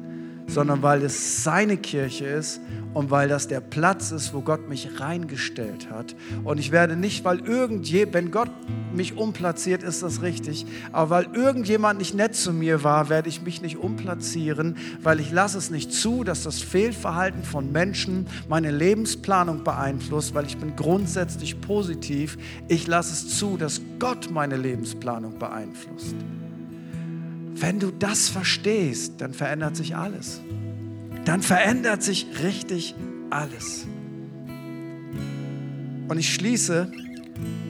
sondern 0.47 0.83
weil 0.83 1.03
es 1.03 1.43
seine 1.43 1.77
Kirche 1.77 2.27
ist 2.27 2.61
und 2.95 3.11
weil 3.11 3.29
das 3.29 3.49
der 3.49 3.61
Platz 3.61 4.11
ist, 4.11 4.35
wo 4.35 4.41
Gott 4.41 4.69
mich 4.69 5.01
reingestellt 5.01 5.91
hat. 5.91 6.15
Und 6.45 6.59
ich 6.59 6.73
werde 6.73 6.97
nicht, 6.97 7.25
weil 7.25 7.41
irgendjemand, 7.41 8.15
wenn 8.15 8.31
Gott 8.31 8.51
mich 8.93 9.17
umplatziert, 9.17 9.83
ist 9.83 10.03
das 10.03 10.23
richtig, 10.23 10.67
aber 10.93 11.11
weil 11.11 11.29
irgendjemand 11.35 11.99
nicht 11.99 12.15
nett 12.15 12.35
zu 12.35 12.53
mir 12.53 12.83
war, 12.83 13.09
werde 13.09 13.29
ich 13.29 13.43
mich 13.43 13.63
nicht 13.63 13.77
umplatzieren, 13.77 14.77
weil 15.03 15.21
ich 15.21 15.31
lasse 15.31 15.59
es 15.59 15.71
nicht 15.71 15.93
zu, 15.93 16.25
dass 16.25 16.43
das 16.43 16.61
Fehlverhalten 16.61 17.45
von 17.45 17.71
Menschen 17.71 18.27
meine 18.49 18.71
Lebensplanung 18.71 19.65
beeinflusst, 19.65 20.35
weil 20.35 20.47
ich 20.47 20.57
bin 20.57 20.75
grundsätzlich 20.77 21.61
positiv. 21.61 22.39
Ich 22.69 22.87
lasse 22.87 23.13
es 23.13 23.39
zu, 23.39 23.57
dass 23.57 23.81
Gott 23.99 24.31
meine 24.31 24.57
Lebensplanung 24.57 25.39
beeinflusst. 25.39 26.17
Wenn 27.55 27.79
du 27.79 27.91
das 27.91 28.29
verstehst, 28.29 29.15
dann 29.21 29.35
verändert 29.35 29.77
sich 29.77 29.95
alles 29.95 30.41
dann 31.31 31.43
verändert 31.43 32.03
sich 32.03 32.27
richtig 32.43 32.97
alles. 33.31 33.87
Und 36.09 36.19
ich 36.19 36.35
schließe 36.35 36.91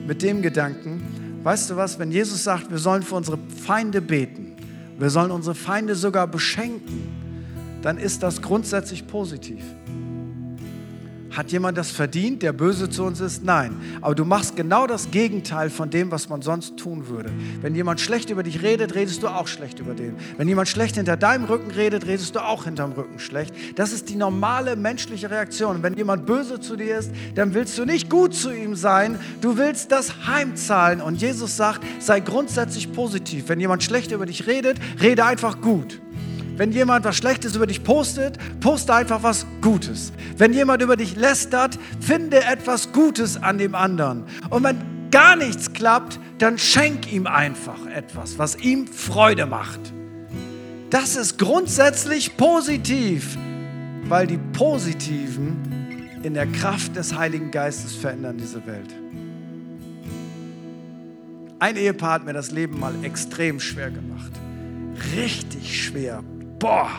mit 0.07 0.23
dem 0.23 0.41
Gedanken, 0.41 1.39
weißt 1.43 1.69
du 1.69 1.75
was, 1.75 1.99
wenn 1.99 2.11
Jesus 2.11 2.43
sagt, 2.43 2.71
wir 2.71 2.79
sollen 2.79 3.03
für 3.03 3.13
unsere 3.13 3.37
Feinde 3.63 4.01
beten, 4.01 4.55
wir 4.97 5.11
sollen 5.11 5.29
unsere 5.29 5.53
Feinde 5.53 5.93
sogar 5.93 6.25
beschenken, 6.25 7.03
dann 7.83 7.99
ist 7.99 8.23
das 8.23 8.41
grundsätzlich 8.41 9.05
positiv. 9.05 9.61
Hat 11.31 11.51
jemand 11.51 11.77
das 11.77 11.91
verdient, 11.91 12.43
der 12.43 12.51
böse 12.51 12.89
zu 12.89 13.03
uns 13.03 13.21
ist? 13.21 13.43
Nein. 13.43 13.79
Aber 14.01 14.15
du 14.15 14.25
machst 14.25 14.55
genau 14.55 14.85
das 14.85 15.11
Gegenteil 15.11 15.69
von 15.69 15.89
dem, 15.89 16.11
was 16.11 16.27
man 16.27 16.41
sonst 16.41 16.75
tun 16.77 17.07
würde. 17.07 17.31
Wenn 17.61 17.73
jemand 17.73 18.01
schlecht 18.01 18.29
über 18.29 18.43
dich 18.43 18.61
redet, 18.61 18.95
redest 18.95 19.23
du 19.23 19.29
auch 19.29 19.47
schlecht 19.47 19.79
über 19.79 19.93
den. 19.93 20.15
Wenn 20.37 20.47
jemand 20.47 20.67
schlecht 20.67 20.95
hinter 20.95 21.15
deinem 21.15 21.45
Rücken 21.45 21.71
redet, 21.71 22.05
redest 22.05 22.35
du 22.35 22.39
auch 22.43 22.65
hinterm 22.65 22.91
Rücken 22.91 23.17
schlecht. 23.17 23.53
Das 23.75 23.93
ist 23.93 24.09
die 24.09 24.15
normale 24.15 24.75
menschliche 24.75 25.31
Reaktion. 25.31 25.83
Wenn 25.83 25.95
jemand 25.95 26.25
böse 26.25 26.59
zu 26.59 26.75
dir 26.75 26.97
ist, 26.97 27.11
dann 27.35 27.53
willst 27.53 27.77
du 27.77 27.85
nicht 27.85 28.09
gut 28.09 28.35
zu 28.35 28.51
ihm 28.51 28.75
sein, 28.75 29.17
du 29.39 29.57
willst 29.57 29.91
das 29.91 30.27
heimzahlen. 30.27 31.01
Und 31.01 31.21
Jesus 31.21 31.55
sagt, 31.55 31.81
sei 31.99 32.19
grundsätzlich 32.19 32.91
positiv. 32.91 33.47
Wenn 33.47 33.59
jemand 33.59 33.83
schlecht 33.83 34.11
über 34.11 34.25
dich 34.25 34.47
redet, 34.47 34.77
rede 35.01 35.25
einfach 35.25 35.61
gut. 35.61 36.01
Wenn 36.61 36.73
jemand 36.73 37.05
was 37.05 37.17
Schlechtes 37.17 37.55
über 37.55 37.65
dich 37.65 37.83
postet, 37.83 38.37
poste 38.59 38.93
einfach 38.93 39.23
was 39.23 39.47
Gutes. 39.61 40.13
Wenn 40.37 40.53
jemand 40.53 40.83
über 40.83 40.95
dich 40.95 41.15
lästert, 41.15 41.79
finde 41.99 42.43
etwas 42.43 42.91
Gutes 42.91 43.41
an 43.41 43.57
dem 43.57 43.73
anderen. 43.73 44.25
Und 44.51 44.63
wenn 44.63 45.09
gar 45.09 45.35
nichts 45.35 45.73
klappt, 45.73 46.19
dann 46.37 46.59
schenk 46.59 47.11
ihm 47.11 47.25
einfach 47.25 47.87
etwas, 47.87 48.37
was 48.37 48.57
ihm 48.57 48.85
Freude 48.85 49.47
macht. 49.47 49.79
Das 50.91 51.15
ist 51.15 51.39
grundsätzlich 51.39 52.37
positiv, 52.37 53.39
weil 54.03 54.27
die 54.27 54.37
Positiven 54.53 56.11
in 56.21 56.35
der 56.35 56.45
Kraft 56.45 56.95
des 56.95 57.17
Heiligen 57.17 57.49
Geistes 57.49 57.95
verändern 57.95 58.37
diese 58.37 58.63
Welt. 58.67 58.93
Ein 61.57 61.75
Ehepaar 61.75 62.13
hat 62.13 62.25
mir 62.25 62.33
das 62.33 62.51
Leben 62.51 62.79
mal 62.79 62.93
extrem 63.01 63.59
schwer 63.59 63.89
gemacht. 63.89 64.31
Richtig 65.15 65.83
schwer 65.83 66.23
boah, 66.61 66.89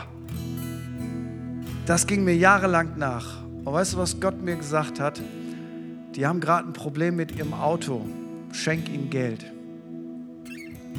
das 1.85 2.05
ging 2.05 2.23
mir 2.23 2.35
jahrelang 2.35 2.97
nach. 2.97 3.43
Und 3.43 3.73
weißt 3.73 3.93
du, 3.93 3.97
was 3.97 4.19
Gott 4.19 4.41
mir 4.41 4.57
gesagt 4.57 4.99
hat? 4.99 5.19
Die 6.15 6.27
haben 6.27 6.39
gerade 6.39 6.67
ein 6.67 6.73
Problem 6.73 7.15
mit 7.15 7.35
ihrem 7.35 7.53
Auto. 7.53 8.05
Schenk 8.51 8.89
ihnen 8.89 9.09
Geld. 9.09 9.45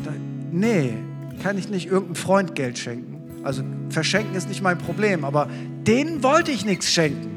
Da, 0.03 0.11
nee, 0.51 0.95
kann 1.43 1.57
ich 1.59 1.69
nicht 1.69 1.87
irgendeinem 1.87 2.17
Freund 2.17 2.55
Geld 2.55 2.79
schenken. 2.79 3.45
Also 3.45 3.63
verschenken 3.91 4.35
ist 4.35 4.49
nicht 4.49 4.63
mein 4.63 4.79
Problem, 4.79 5.25
aber 5.25 5.49
denen 5.87 6.23
wollte 6.23 6.51
ich 6.51 6.65
nichts 6.65 6.91
schenken. 6.91 7.31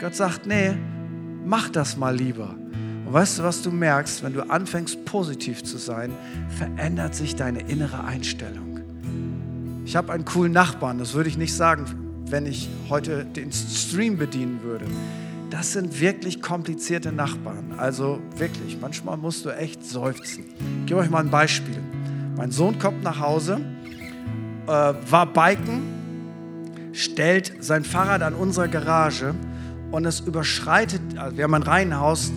Gott 0.00 0.14
sagt, 0.14 0.46
nee, 0.46 0.76
mach 1.44 1.70
das 1.70 1.96
mal 1.96 2.14
lieber. 2.14 2.54
Und 3.06 3.12
weißt 3.12 3.38
du, 3.38 3.42
was 3.44 3.62
du 3.62 3.70
merkst, 3.70 4.22
wenn 4.22 4.34
du 4.34 4.42
anfängst 4.42 5.04
positiv 5.06 5.64
zu 5.64 5.78
sein, 5.78 6.12
verändert 6.50 7.14
sich 7.14 7.34
deine 7.34 7.60
innere 7.60 8.04
Einstellung. 8.04 8.65
Ich 9.86 9.94
habe 9.94 10.12
einen 10.12 10.24
coolen 10.24 10.50
Nachbarn, 10.50 10.98
das 10.98 11.14
würde 11.14 11.28
ich 11.28 11.38
nicht 11.38 11.54
sagen, 11.54 11.84
wenn 12.28 12.44
ich 12.44 12.68
heute 12.88 13.24
den 13.24 13.52
Stream 13.52 14.18
bedienen 14.18 14.64
würde. 14.64 14.84
Das 15.50 15.74
sind 15.74 16.00
wirklich 16.00 16.42
komplizierte 16.42 17.12
Nachbarn. 17.12 17.72
Also 17.76 18.18
wirklich, 18.36 18.78
manchmal 18.80 19.16
musst 19.16 19.44
du 19.44 19.50
echt 19.50 19.86
seufzen. 19.86 20.42
Ich 20.80 20.86
gebe 20.86 20.98
euch 20.98 21.08
mal 21.08 21.20
ein 21.20 21.30
Beispiel. 21.30 21.78
Mein 22.36 22.50
Sohn 22.50 22.80
kommt 22.80 23.04
nach 23.04 23.20
Hause, 23.20 23.60
äh, 24.66 24.70
war 24.70 25.26
biken, 25.32 25.82
stellt 26.92 27.52
sein 27.60 27.84
Fahrrad 27.84 28.22
an 28.22 28.34
unserer 28.34 28.66
Garage 28.66 29.36
und 29.92 30.04
es 30.04 30.18
überschreitet, 30.18 31.00
also 31.16 31.36
wir 31.36 31.44
haben 31.44 31.54
ein 31.54 31.62
Reihenhaus, 31.62 32.32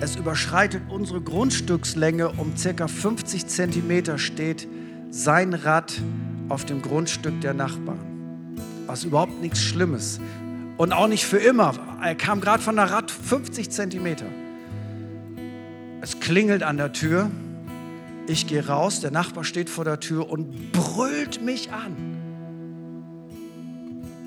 es 0.00 0.16
überschreitet 0.16 0.82
unsere 0.88 1.20
Grundstückslänge 1.20 2.30
um 2.30 2.56
circa 2.56 2.88
50 2.88 3.46
Zentimeter 3.46 4.18
steht 4.18 4.66
sein 5.10 5.54
Rad 5.54 6.00
auf 6.50 6.64
dem 6.64 6.82
Grundstück 6.82 7.40
der 7.40 7.54
Nachbarn. 7.54 8.56
Was 8.86 9.04
überhaupt 9.04 9.40
nichts 9.40 9.62
Schlimmes. 9.62 10.20
Und 10.76 10.92
auch 10.92 11.06
nicht 11.06 11.24
für 11.24 11.38
immer. 11.38 11.74
Er 12.02 12.14
kam 12.14 12.40
gerade 12.40 12.62
von 12.62 12.76
der 12.76 12.90
Rad 12.90 13.10
50 13.10 13.70
Zentimeter. 13.70 14.26
Es 16.00 16.20
klingelt 16.20 16.62
an 16.62 16.76
der 16.76 16.92
Tür. 16.92 17.30
Ich 18.26 18.46
gehe 18.46 18.66
raus, 18.66 19.00
der 19.00 19.10
Nachbar 19.10 19.44
steht 19.44 19.70
vor 19.70 19.84
der 19.84 20.00
Tür 20.00 20.30
und 20.30 20.72
brüllt 20.72 21.42
mich 21.42 21.72
an. 21.72 21.96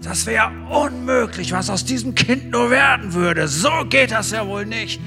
Das 0.01 0.25
wäre 0.25 0.51
unmöglich, 0.69 1.53
was 1.53 1.69
aus 1.69 1.85
diesem 1.85 2.13
Kind 2.13 2.51
nur 2.51 2.69
werden 2.69 3.13
würde. 3.13 3.47
So 3.47 3.71
geht 3.89 4.11
das 4.11 4.31
ja 4.31 4.45
wohl 4.47 4.65
nicht. 4.65 4.99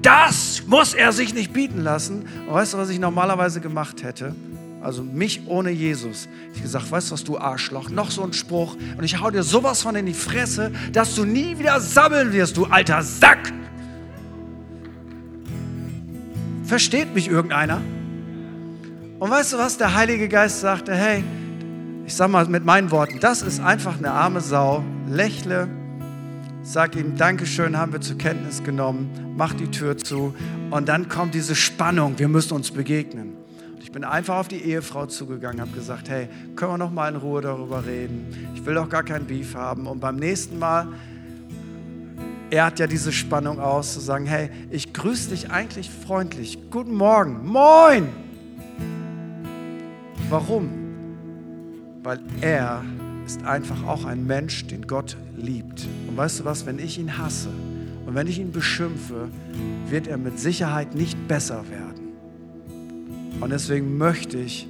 Das 0.00 0.62
muss 0.66 0.94
er 0.94 1.12
sich 1.12 1.34
nicht 1.34 1.52
bieten 1.52 1.80
lassen. 1.80 2.26
Weißt 2.48 2.74
du, 2.74 2.78
was 2.78 2.88
ich 2.88 3.00
normalerweise 3.00 3.60
gemacht 3.60 4.02
hätte? 4.02 4.34
Also 4.84 5.02
mich 5.02 5.46
ohne 5.46 5.70
Jesus. 5.70 6.28
Ich 6.54 6.62
gesagt, 6.62 6.90
weißt 6.90 7.10
du 7.10 7.14
was, 7.14 7.24
du 7.24 7.38
Arschloch, 7.38 7.88
noch 7.88 8.10
so 8.10 8.22
ein 8.22 8.32
Spruch 8.34 8.76
und 8.96 9.02
ich 9.04 9.20
hau 9.20 9.30
dir 9.30 9.42
sowas 9.42 9.82
von 9.82 9.96
in 9.96 10.06
die 10.06 10.14
Fresse, 10.14 10.70
dass 10.92 11.14
du 11.14 11.24
nie 11.24 11.58
wieder 11.58 11.80
sammeln 11.80 12.32
wirst, 12.32 12.56
du 12.56 12.66
alter 12.66 13.02
Sack. 13.02 13.52
Versteht 16.64 17.14
mich 17.14 17.28
irgendeiner? 17.28 17.80
Und 19.18 19.30
weißt 19.30 19.54
du 19.54 19.58
was, 19.58 19.78
der 19.78 19.94
Heilige 19.94 20.28
Geist 20.28 20.60
sagte, 20.60 20.94
hey, 20.94 21.24
ich 22.06 22.14
sag 22.14 22.30
mal 22.30 22.46
mit 22.46 22.64
meinen 22.64 22.90
Worten, 22.90 23.20
das 23.20 23.40
ist 23.40 23.60
einfach 23.60 23.96
eine 23.96 24.10
arme 24.10 24.42
Sau. 24.42 24.84
Lächle, 25.08 25.68
sag 26.62 26.96
ihm 26.96 27.16
Dankeschön, 27.16 27.78
haben 27.78 27.92
wir 27.92 28.00
zur 28.00 28.18
Kenntnis 28.18 28.62
genommen, 28.62 29.34
mach 29.36 29.54
die 29.54 29.70
Tür 29.70 29.96
zu 29.96 30.34
und 30.70 30.88
dann 30.88 31.08
kommt 31.08 31.34
diese 31.34 31.54
Spannung, 31.54 32.18
wir 32.18 32.28
müssen 32.28 32.52
uns 32.52 32.70
begegnen. 32.70 33.43
Bin 33.94 34.04
einfach 34.04 34.36
auf 34.36 34.48
die 34.48 34.62
Ehefrau 34.62 35.06
zugegangen, 35.06 35.60
habe 35.62 35.70
gesagt, 35.70 36.10
hey, 36.10 36.28
können 36.54 36.72
wir 36.72 36.78
noch 36.78 36.92
mal 36.92 37.08
in 37.08 37.16
Ruhe 37.16 37.40
darüber 37.40 37.86
reden? 37.86 38.26
Ich 38.54 38.66
will 38.66 38.74
doch 38.74 38.90
gar 38.90 39.02
kein 39.02 39.24
Beef 39.24 39.54
haben. 39.54 39.86
Und 39.86 40.00
beim 40.00 40.16
nächsten 40.16 40.58
Mal, 40.58 40.88
er 42.50 42.66
hat 42.66 42.78
ja 42.78 42.86
diese 42.86 43.12
Spannung 43.12 43.58
aus, 43.58 43.94
zu 43.94 44.00
sagen, 44.00 44.26
hey, 44.26 44.50
ich 44.70 44.92
grüße 44.92 45.30
dich 45.30 45.50
eigentlich 45.50 45.88
freundlich. 45.88 46.58
Guten 46.70 46.94
Morgen. 46.94 47.46
Moin. 47.46 48.08
Warum? 50.28 50.84
weil 52.04 52.20
er 52.42 52.84
ist 53.26 53.42
einfach 53.44 53.82
auch 53.84 54.04
ein 54.04 54.26
Mensch, 54.26 54.66
den 54.66 54.86
Gott 54.86 55.16
liebt. 55.36 55.86
Und 56.06 56.16
weißt 56.16 56.40
du 56.40 56.44
was, 56.44 56.66
wenn 56.66 56.78
ich 56.78 56.98
ihn 56.98 57.18
hasse 57.18 57.48
und 58.06 58.14
wenn 58.14 58.26
ich 58.26 58.38
ihn 58.38 58.52
beschimpfe, 58.52 59.28
wird 59.88 60.06
er 60.06 60.18
mit 60.18 60.38
Sicherheit 60.38 60.94
nicht 60.94 61.26
besser 61.26 61.64
werden. 61.70 61.93
Und 63.44 63.50
deswegen 63.50 63.98
möchte 63.98 64.38
ich 64.38 64.66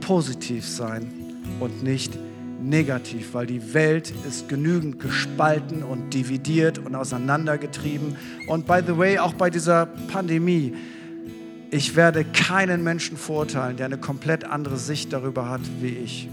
positiv 0.00 0.66
sein 0.66 1.12
und 1.60 1.84
nicht 1.84 2.12
negativ, 2.60 3.34
weil 3.34 3.46
die 3.46 3.72
Welt 3.72 4.12
ist 4.28 4.48
genügend 4.48 4.98
gespalten 4.98 5.84
und 5.84 6.12
dividiert 6.12 6.80
und 6.80 6.96
auseinandergetrieben. 6.96 8.16
Und 8.48 8.66
by 8.66 8.80
the 8.84 8.98
way, 8.98 9.20
auch 9.20 9.34
bei 9.34 9.48
dieser 9.48 9.86
Pandemie, 9.86 10.74
ich 11.70 11.94
werde 11.94 12.24
keinen 12.24 12.82
Menschen 12.82 13.16
verurteilen, 13.16 13.76
der 13.76 13.86
eine 13.86 13.98
komplett 13.98 14.42
andere 14.42 14.76
Sicht 14.76 15.12
darüber 15.12 15.48
hat 15.48 15.60
wie 15.80 15.86
ich. 15.90 16.28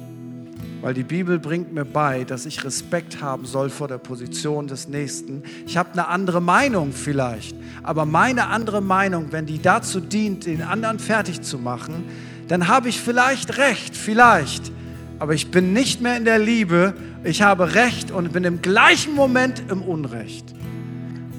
Weil 0.81 0.93
die 0.93 1.03
Bibel 1.03 1.37
bringt 1.37 1.73
mir 1.73 1.85
bei, 1.85 2.23
dass 2.23 2.45
ich 2.45 2.63
Respekt 2.63 3.21
haben 3.21 3.45
soll 3.45 3.69
vor 3.69 3.87
der 3.87 3.99
Position 3.99 4.67
des 4.67 4.87
Nächsten. 4.87 5.43
Ich 5.67 5.77
habe 5.77 5.91
eine 5.93 6.07
andere 6.07 6.41
Meinung 6.41 6.91
vielleicht, 6.91 7.55
aber 7.83 8.05
meine 8.05 8.47
andere 8.47 8.81
Meinung, 8.81 9.27
wenn 9.31 9.45
die 9.45 9.61
dazu 9.61 9.99
dient, 9.99 10.47
den 10.47 10.63
anderen 10.63 10.97
fertig 10.97 11.41
zu 11.41 11.59
machen, 11.59 12.03
dann 12.47 12.67
habe 12.67 12.89
ich 12.89 12.99
vielleicht 12.99 13.57
recht, 13.57 13.95
vielleicht. 13.95 14.71
Aber 15.19 15.35
ich 15.35 15.51
bin 15.51 15.71
nicht 15.71 16.01
mehr 16.01 16.17
in 16.17 16.25
der 16.25 16.39
Liebe, 16.39 16.95
ich 17.23 17.43
habe 17.43 17.75
Recht 17.75 18.09
und 18.09 18.33
bin 18.33 18.43
im 18.43 18.63
gleichen 18.63 19.13
Moment 19.13 19.61
im 19.69 19.83
Unrecht. 19.83 20.55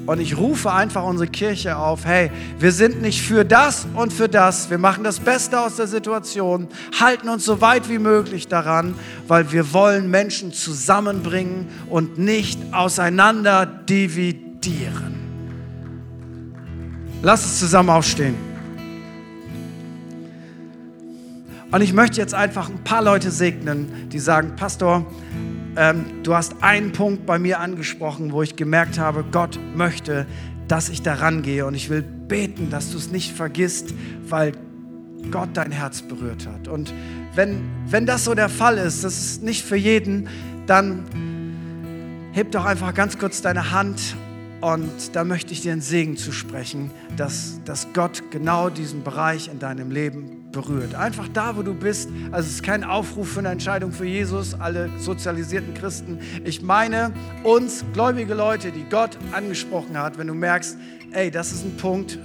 Und 0.04 0.20
ich 0.20 0.36
rufe 0.36 0.72
einfach 0.72 1.04
unsere 1.04 1.28
Kirche 1.28 1.76
auf, 1.76 2.04
hey, 2.04 2.30
wir 2.58 2.72
sind 2.72 3.02
nicht 3.02 3.22
für 3.22 3.44
das 3.44 3.86
und 3.94 4.12
für 4.12 4.28
das. 4.28 4.68
Wir 4.68 4.78
machen 4.78 5.04
das 5.04 5.20
Beste 5.20 5.60
aus 5.60 5.76
der 5.76 5.86
Situation, 5.86 6.66
halten 6.98 7.28
uns 7.28 7.44
so 7.44 7.60
weit 7.60 7.88
wie 7.88 7.98
möglich 7.98 8.48
daran, 8.48 8.94
weil 9.28 9.52
wir 9.52 9.72
wollen 9.72 10.10
Menschen 10.10 10.52
zusammenbringen 10.52 11.68
und 11.88 12.18
nicht 12.18 12.58
auseinander 12.72 13.64
dividieren. 13.64 15.20
Lass 17.22 17.44
uns 17.44 17.60
zusammen 17.60 17.90
aufstehen. 17.90 18.34
Und 21.70 21.80
ich 21.80 21.92
möchte 21.92 22.20
jetzt 22.20 22.34
einfach 22.34 22.68
ein 22.68 22.82
paar 22.82 23.02
Leute 23.02 23.30
segnen, 23.30 24.08
die 24.10 24.18
sagen, 24.18 24.56
Pastor, 24.56 25.06
ähm, 25.76 26.04
du 26.22 26.34
hast 26.34 26.62
einen 26.62 26.92
Punkt 26.92 27.26
bei 27.26 27.38
mir 27.38 27.60
angesprochen, 27.60 28.32
wo 28.32 28.42
ich 28.42 28.56
gemerkt 28.56 28.98
habe, 28.98 29.24
Gott 29.30 29.58
möchte, 29.74 30.26
dass 30.68 30.88
ich 30.88 31.02
daran 31.02 31.42
gehe. 31.42 31.66
Und 31.66 31.74
ich 31.74 31.90
will 31.90 32.02
beten, 32.02 32.70
dass 32.70 32.90
du 32.90 32.98
es 32.98 33.10
nicht 33.10 33.32
vergisst, 33.32 33.94
weil 34.28 34.52
Gott 35.30 35.50
dein 35.54 35.72
Herz 35.72 36.02
berührt 36.02 36.46
hat. 36.46 36.68
Und 36.68 36.92
wenn, 37.34 37.62
wenn 37.86 38.06
das 38.06 38.24
so 38.24 38.34
der 38.34 38.48
Fall 38.48 38.78
ist, 38.78 39.04
das 39.04 39.18
ist 39.18 39.42
nicht 39.42 39.64
für 39.64 39.76
jeden, 39.76 40.28
dann 40.66 41.04
heb 42.32 42.50
doch 42.52 42.64
einfach 42.64 42.94
ganz 42.94 43.18
kurz 43.18 43.42
deine 43.42 43.70
Hand 43.70 44.16
und 44.60 45.14
da 45.14 45.24
möchte 45.24 45.52
ich 45.52 45.60
dir 45.60 45.72
einen 45.72 45.80
Segen 45.80 46.16
zu 46.16 46.32
sprechen, 46.32 46.90
dass, 47.16 47.60
dass 47.64 47.88
Gott 47.92 48.30
genau 48.30 48.70
diesen 48.70 49.02
Bereich 49.02 49.48
in 49.48 49.58
deinem 49.58 49.90
Leben 49.90 50.41
berührt. 50.52 50.94
Einfach 50.94 51.28
da, 51.28 51.56
wo 51.56 51.62
du 51.62 51.74
bist. 51.74 52.10
Also 52.30 52.48
es 52.48 52.56
ist 52.56 52.62
kein 52.62 52.84
Aufruf 52.84 53.32
für 53.32 53.40
eine 53.40 53.48
Entscheidung 53.48 53.92
für 53.92 54.04
Jesus, 54.04 54.54
alle 54.54 54.90
sozialisierten 54.98 55.74
Christen. 55.74 56.20
Ich 56.44 56.62
meine 56.62 57.12
uns, 57.42 57.84
gläubige 57.92 58.34
Leute, 58.34 58.70
die 58.70 58.84
Gott 58.84 59.18
angesprochen 59.32 59.98
hat, 59.98 60.18
wenn 60.18 60.28
du 60.28 60.34
merkst, 60.34 60.76
ey, 61.12 61.30
das 61.30 61.52
ist 61.52 61.64
ein 61.64 61.76
Punkt, 61.76 62.18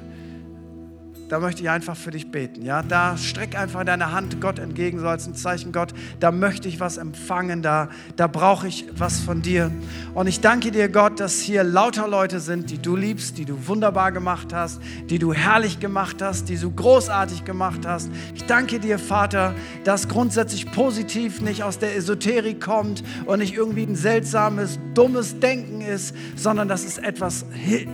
da 1.29 1.39
möchte 1.39 1.61
ich 1.61 1.69
einfach 1.69 1.97
für 1.97 2.11
dich 2.11 2.31
beten. 2.31 2.63
Ja, 2.63 2.81
da 2.81 3.17
streck 3.17 3.57
einfach 3.57 3.83
deine 3.83 4.13
Hand 4.13 4.39
Gott 4.39 4.59
entgegen, 4.59 4.99
so 4.99 5.07
als 5.07 5.27
ein 5.27 5.35
Zeichen 5.35 5.73
Gott. 5.73 5.93
Da 6.19 6.31
möchte 6.31 6.69
ich 6.69 6.79
was 6.79 6.97
empfangen, 6.97 7.61
da, 7.61 7.89
da 8.15 8.27
brauche 8.27 8.67
ich 8.67 8.85
was 8.97 9.19
von 9.19 9.41
dir. 9.41 9.71
Und 10.13 10.27
ich 10.27 10.39
danke 10.39 10.71
dir, 10.71 10.87
Gott, 10.87 11.19
dass 11.19 11.41
hier 11.41 11.63
lauter 11.63 12.07
Leute 12.07 12.39
sind, 12.39 12.69
die 12.69 12.77
du 12.77 12.95
liebst, 12.95 13.37
die 13.37 13.43
du 13.43 13.67
wunderbar 13.67 14.13
gemacht 14.13 14.53
hast, 14.53 14.79
die 15.09 15.19
du 15.19 15.33
herrlich 15.33 15.79
gemacht 15.79 16.21
hast, 16.21 16.47
die 16.47 16.57
du 16.57 16.71
großartig 16.71 17.43
gemacht 17.43 17.85
hast. 17.85 18.09
Ich 18.33 18.45
danke 18.45 18.79
dir, 18.79 18.97
Vater, 18.97 19.53
dass 19.83 20.07
grundsätzlich 20.07 20.71
positiv 20.71 21.41
nicht 21.41 21.63
aus 21.63 21.77
der 21.77 21.95
Esoterik 21.95 22.61
kommt 22.61 23.03
und 23.25 23.39
nicht 23.39 23.53
irgendwie 23.53 23.83
ein 23.83 23.95
seltsames, 23.95 24.79
dummes 24.93 25.39
Denken 25.39 25.81
ist, 25.81 26.15
sondern 26.37 26.69
dass 26.69 26.85
es 26.85 26.97
etwas 26.97 27.45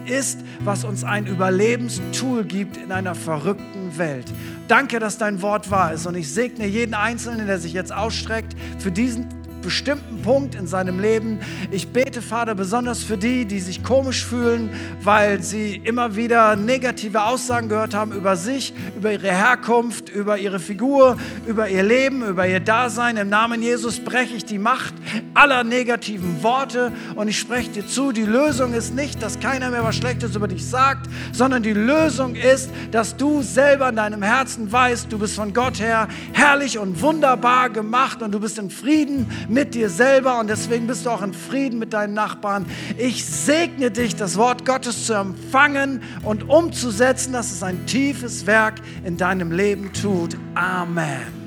ist, 0.06 0.40
was 0.60 0.84
uns 0.84 1.04
ein 1.04 1.26
Überlebenstool 1.26 2.44
gibt 2.44 2.78
in 2.78 2.92
einer 2.92 3.16
verrückten 3.24 3.98
Welt. 3.98 4.26
Danke, 4.68 5.00
dass 5.00 5.18
dein 5.18 5.42
Wort 5.42 5.72
wahr 5.72 5.94
ist 5.94 6.06
und 6.06 6.16
ich 6.16 6.32
segne 6.32 6.68
jeden 6.68 6.94
Einzelnen, 6.94 7.48
der 7.48 7.60
sich 7.60 7.74
jetzt 7.74 7.94
ausstreckt, 7.94 8.56
für 8.80 8.92
diesen 8.92 9.28
bestimmten 9.64 10.22
Punkt 10.22 10.54
in 10.54 10.68
seinem 10.68 11.00
Leben. 11.00 11.40
Ich 11.72 11.88
bete, 11.88 12.22
Vater, 12.22 12.54
besonders 12.54 13.02
für 13.04 13.18
die, 13.18 13.46
die 13.46 13.60
sich 13.60 13.84
komisch 13.84 14.24
fühlen, 14.24 14.70
weil 15.02 15.42
sie 15.42 15.82
immer 15.84 16.16
wieder 16.16 16.56
negative 16.56 17.24
Aussagen 17.24 17.70
gehört 17.70 17.96
haben 17.96 18.12
über 18.12 18.36
sich, 18.36 18.74
über 18.96 19.12
ihre 19.12 19.32
Herkunft, 19.32 20.10
über 20.10 20.38
ihre 20.38 20.60
Figur, 20.60 21.18
über 21.48 21.70
ihr 21.70 21.84
Leben, 21.84 22.24
über 22.24 22.48
ihr 22.48 22.60
Dasein. 22.60 23.18
Im 23.18 23.30
Namen 23.30 23.64
Jesus 23.64 24.00
breche 24.00 24.36
ich 24.36 24.46
die 24.46 24.60
Macht 24.60 24.94
aller 25.34 25.64
negativen 25.64 26.44
Worte 26.44 26.92
und 27.16 27.28
ich 27.28 27.40
spreche 27.40 27.72
dir 27.72 27.88
zu, 27.88 28.12
die 28.12 28.26
Lösung 28.26 28.74
ist 28.74 28.94
nicht, 28.94 29.22
dass 29.22 29.40
keiner 29.40 29.72
mehr 29.72 29.84
was 29.84 29.96
Schlechtes 29.96 30.36
über 30.36 30.48
dich 30.48 30.66
sagt, 30.66 31.10
sondern 31.32 31.64
die 31.64 31.74
Lösung 31.74 32.36
ist, 32.36 32.70
dass 32.92 33.16
du 33.16 33.42
selber 33.42 33.90
in 33.90 33.96
deinem 33.96 34.22
Herzen 34.22 34.72
weißt, 34.72 35.12
du 35.12 35.18
bist 35.18 35.36
von 35.36 35.54
Gott 35.54 35.80
her 35.80 36.08
herrlich 36.34 36.78
und 36.78 37.02
wunderbar 37.02 37.70
gemacht 37.70 38.22
und 38.22 38.32
du 38.32 38.40
bist 38.40 38.60
in 38.60 38.70
Frieden 38.70 39.30
mit 39.54 39.76
dir 39.76 39.90
selber 39.90 40.40
und 40.40 40.50
deswegen 40.50 40.88
bist 40.88 41.06
du 41.06 41.12
auch 41.12 41.22
in 41.22 41.34
Frieden 41.34 41.80
mit 41.80 41.94
deinen 41.94 42.14
Nachbarn. 42.14 42.66
Ich 42.98 43.24
segne 43.26 43.92
dich, 43.92 44.16
das 44.16 44.38
Wort 44.38 44.66
Gottes 44.66 45.06
zu 45.06 45.14
empfangen 45.14 46.02
und 46.24 46.50
umzusetzen, 46.50 47.34
dass 47.34 47.52
es 47.52 47.64
ein 47.64 47.86
tiefes 47.86 48.46
Werk 48.46 48.76
in 49.04 49.18
deinem 49.18 49.52
Leben 49.52 49.94
tut. 49.94 50.38
Amen. 50.56 51.44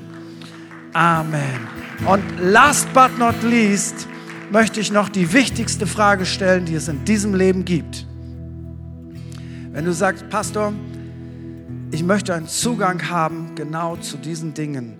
Amen. 0.93 1.67
Und 2.05 2.23
last 2.39 2.91
but 2.93 3.17
not 3.19 3.35
least 3.43 4.07
möchte 4.51 4.79
ich 4.79 4.91
noch 4.91 5.09
die 5.09 5.33
wichtigste 5.33 5.85
Frage 5.85 6.25
stellen, 6.25 6.65
die 6.65 6.75
es 6.75 6.87
in 6.87 7.03
diesem 7.05 7.35
Leben 7.35 7.65
gibt. 7.65 8.05
Wenn 9.71 9.85
du 9.85 9.93
sagst, 9.93 10.29
Pastor, 10.29 10.73
ich 11.91 12.03
möchte 12.03 12.33
einen 12.33 12.47
Zugang 12.47 13.09
haben 13.09 13.55
genau 13.55 13.95
zu 13.97 14.17
diesen 14.17 14.53
Dingen, 14.53 14.95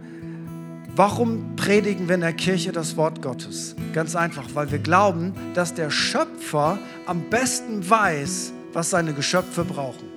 Warum 0.98 1.56
predigen 1.56 2.08
wir 2.08 2.16
in 2.16 2.22
der 2.22 2.34
Kirche 2.34 2.72
das 2.72 2.98
Wort 2.98 3.22
Gottes? 3.22 3.76
Ganz 3.94 4.16
einfach, 4.16 4.46
weil 4.56 4.72
wir 4.72 4.80
glauben, 4.80 5.32
dass 5.54 5.76
der 5.76 5.92
Schöpfer 5.92 6.80
am 7.06 7.30
besten 7.30 7.88
weiß, 7.88 8.52
was 8.74 8.90
seine 8.90 9.14
Geschöpfe 9.14 9.64
brauchen. 9.64 10.08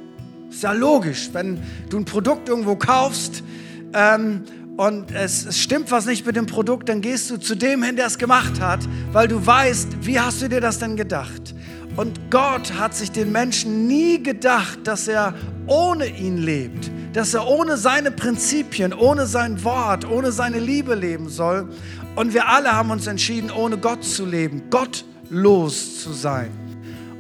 Ist 0.48 0.62
ja 0.62 0.72
logisch, 0.72 1.28
wenn 1.34 1.62
du 1.90 1.98
ein 1.98 2.06
Produkt 2.06 2.48
irgendwo 2.48 2.76
kaufst 2.76 3.44
ähm, 3.92 4.44
und 4.78 5.12
es, 5.12 5.44
es 5.44 5.58
stimmt 5.58 5.90
was 5.90 6.06
nicht 6.06 6.24
mit 6.24 6.36
dem 6.36 6.46
Produkt, 6.46 6.88
dann 6.88 7.02
gehst 7.02 7.28
du 7.28 7.36
zu 7.36 7.56
dem 7.56 7.82
hin, 7.82 7.96
der 7.96 8.06
es 8.06 8.16
gemacht 8.16 8.58
hat, 8.58 8.80
weil 9.12 9.28
du 9.28 9.46
weißt, 9.46 10.06
wie 10.06 10.18
hast 10.18 10.40
du 10.40 10.48
dir 10.48 10.62
das 10.62 10.78
denn 10.78 10.96
gedacht? 10.96 11.54
Und 11.96 12.30
Gott 12.30 12.72
hat 12.78 12.94
sich 12.94 13.10
den 13.10 13.32
Menschen 13.32 13.86
nie 13.86 14.22
gedacht, 14.22 14.78
dass 14.84 15.08
er 15.08 15.34
ohne 15.66 16.06
ihn 16.06 16.38
lebt, 16.38 16.90
dass 17.12 17.34
er 17.34 17.46
ohne 17.46 17.76
seine 17.76 18.11
Prinzipien, 18.11 18.92
ohne 18.92 19.26
sein 19.26 19.62
Wort, 19.64 20.08
ohne 20.08 20.32
seine 20.32 20.58
Liebe 20.61 20.94
leben 20.94 21.28
soll. 21.28 21.68
Und 22.16 22.34
wir 22.34 22.48
alle 22.48 22.72
haben 22.72 22.90
uns 22.90 23.06
entschieden, 23.06 23.50
ohne 23.50 23.78
Gott 23.78 24.04
zu 24.04 24.24
leben, 24.24 24.70
gottlos 24.70 26.02
zu 26.02 26.12
sein. 26.12 26.50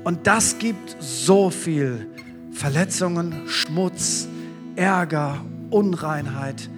Und 0.04 0.26
das 0.26 0.58
gibt 0.58 0.96
so 1.00 1.50
viel 1.50 2.06
Verletzungen, 2.52 3.48
Schmutz, 3.48 4.28
Ärger, 4.76 5.44
Unreinheit. 5.70 6.68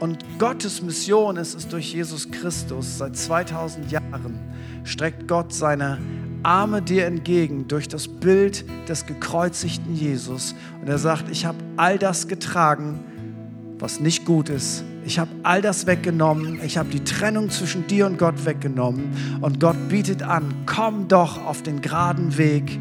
Und 0.00 0.24
Gottes 0.38 0.80
Mission 0.80 1.36
ist 1.36 1.54
es 1.54 1.66
durch 1.66 1.92
Jesus 1.92 2.30
Christus. 2.30 2.98
Seit 2.98 3.16
2000 3.16 3.90
Jahren 3.90 4.38
streckt 4.84 5.26
Gott 5.26 5.52
seine 5.52 5.98
Arme 6.42 6.82
dir 6.82 7.06
entgegen 7.06 7.68
durch 7.68 7.88
das 7.88 8.08
Bild 8.08 8.64
des 8.88 9.06
gekreuzigten 9.06 9.94
Jesus. 9.94 10.54
Und 10.80 10.88
er 10.88 10.98
sagt, 10.98 11.30
ich 11.30 11.44
habe 11.44 11.58
all 11.76 11.98
das 11.98 12.28
getragen, 12.28 13.00
was 13.78 14.00
nicht 14.00 14.24
gut 14.24 14.48
ist. 14.48 14.84
Ich 15.04 15.18
habe 15.18 15.30
all 15.42 15.62
das 15.62 15.86
weggenommen. 15.86 16.60
Ich 16.64 16.76
habe 16.76 16.90
die 16.90 17.02
Trennung 17.02 17.50
zwischen 17.50 17.86
dir 17.86 18.06
und 18.06 18.18
Gott 18.18 18.44
weggenommen. 18.44 19.38
Und 19.40 19.60
Gott 19.60 19.88
bietet 19.88 20.22
an, 20.22 20.54
komm 20.66 21.08
doch 21.08 21.44
auf 21.44 21.62
den 21.62 21.80
geraden 21.80 22.36
Weg. 22.36 22.78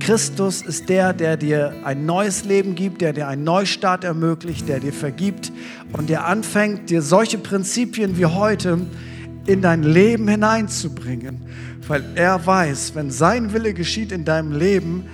Christus 0.00 0.62
ist 0.62 0.88
der, 0.88 1.12
der 1.12 1.36
dir 1.36 1.74
ein 1.84 2.06
neues 2.06 2.44
Leben 2.44 2.74
gibt, 2.74 3.00
der 3.00 3.12
dir 3.12 3.28
einen 3.28 3.44
Neustart 3.44 4.02
ermöglicht, 4.02 4.68
der 4.68 4.80
dir 4.80 4.92
vergibt 4.92 5.52
und 5.92 6.08
der 6.08 6.26
anfängt, 6.26 6.90
dir 6.90 7.02
solche 7.02 7.38
Prinzipien 7.38 8.16
wie 8.18 8.26
heute 8.26 8.80
in 9.46 9.62
dein 9.62 9.82
Leben 9.82 10.28
hineinzubringen. 10.28 11.42
Weil 11.86 12.04
er 12.14 12.46
weiß, 12.46 12.94
wenn 12.94 13.10
sein 13.10 13.52
Wille 13.52 13.74
geschieht 13.74 14.12
in 14.12 14.24
deinem 14.24 14.52
Leben, 14.52 15.04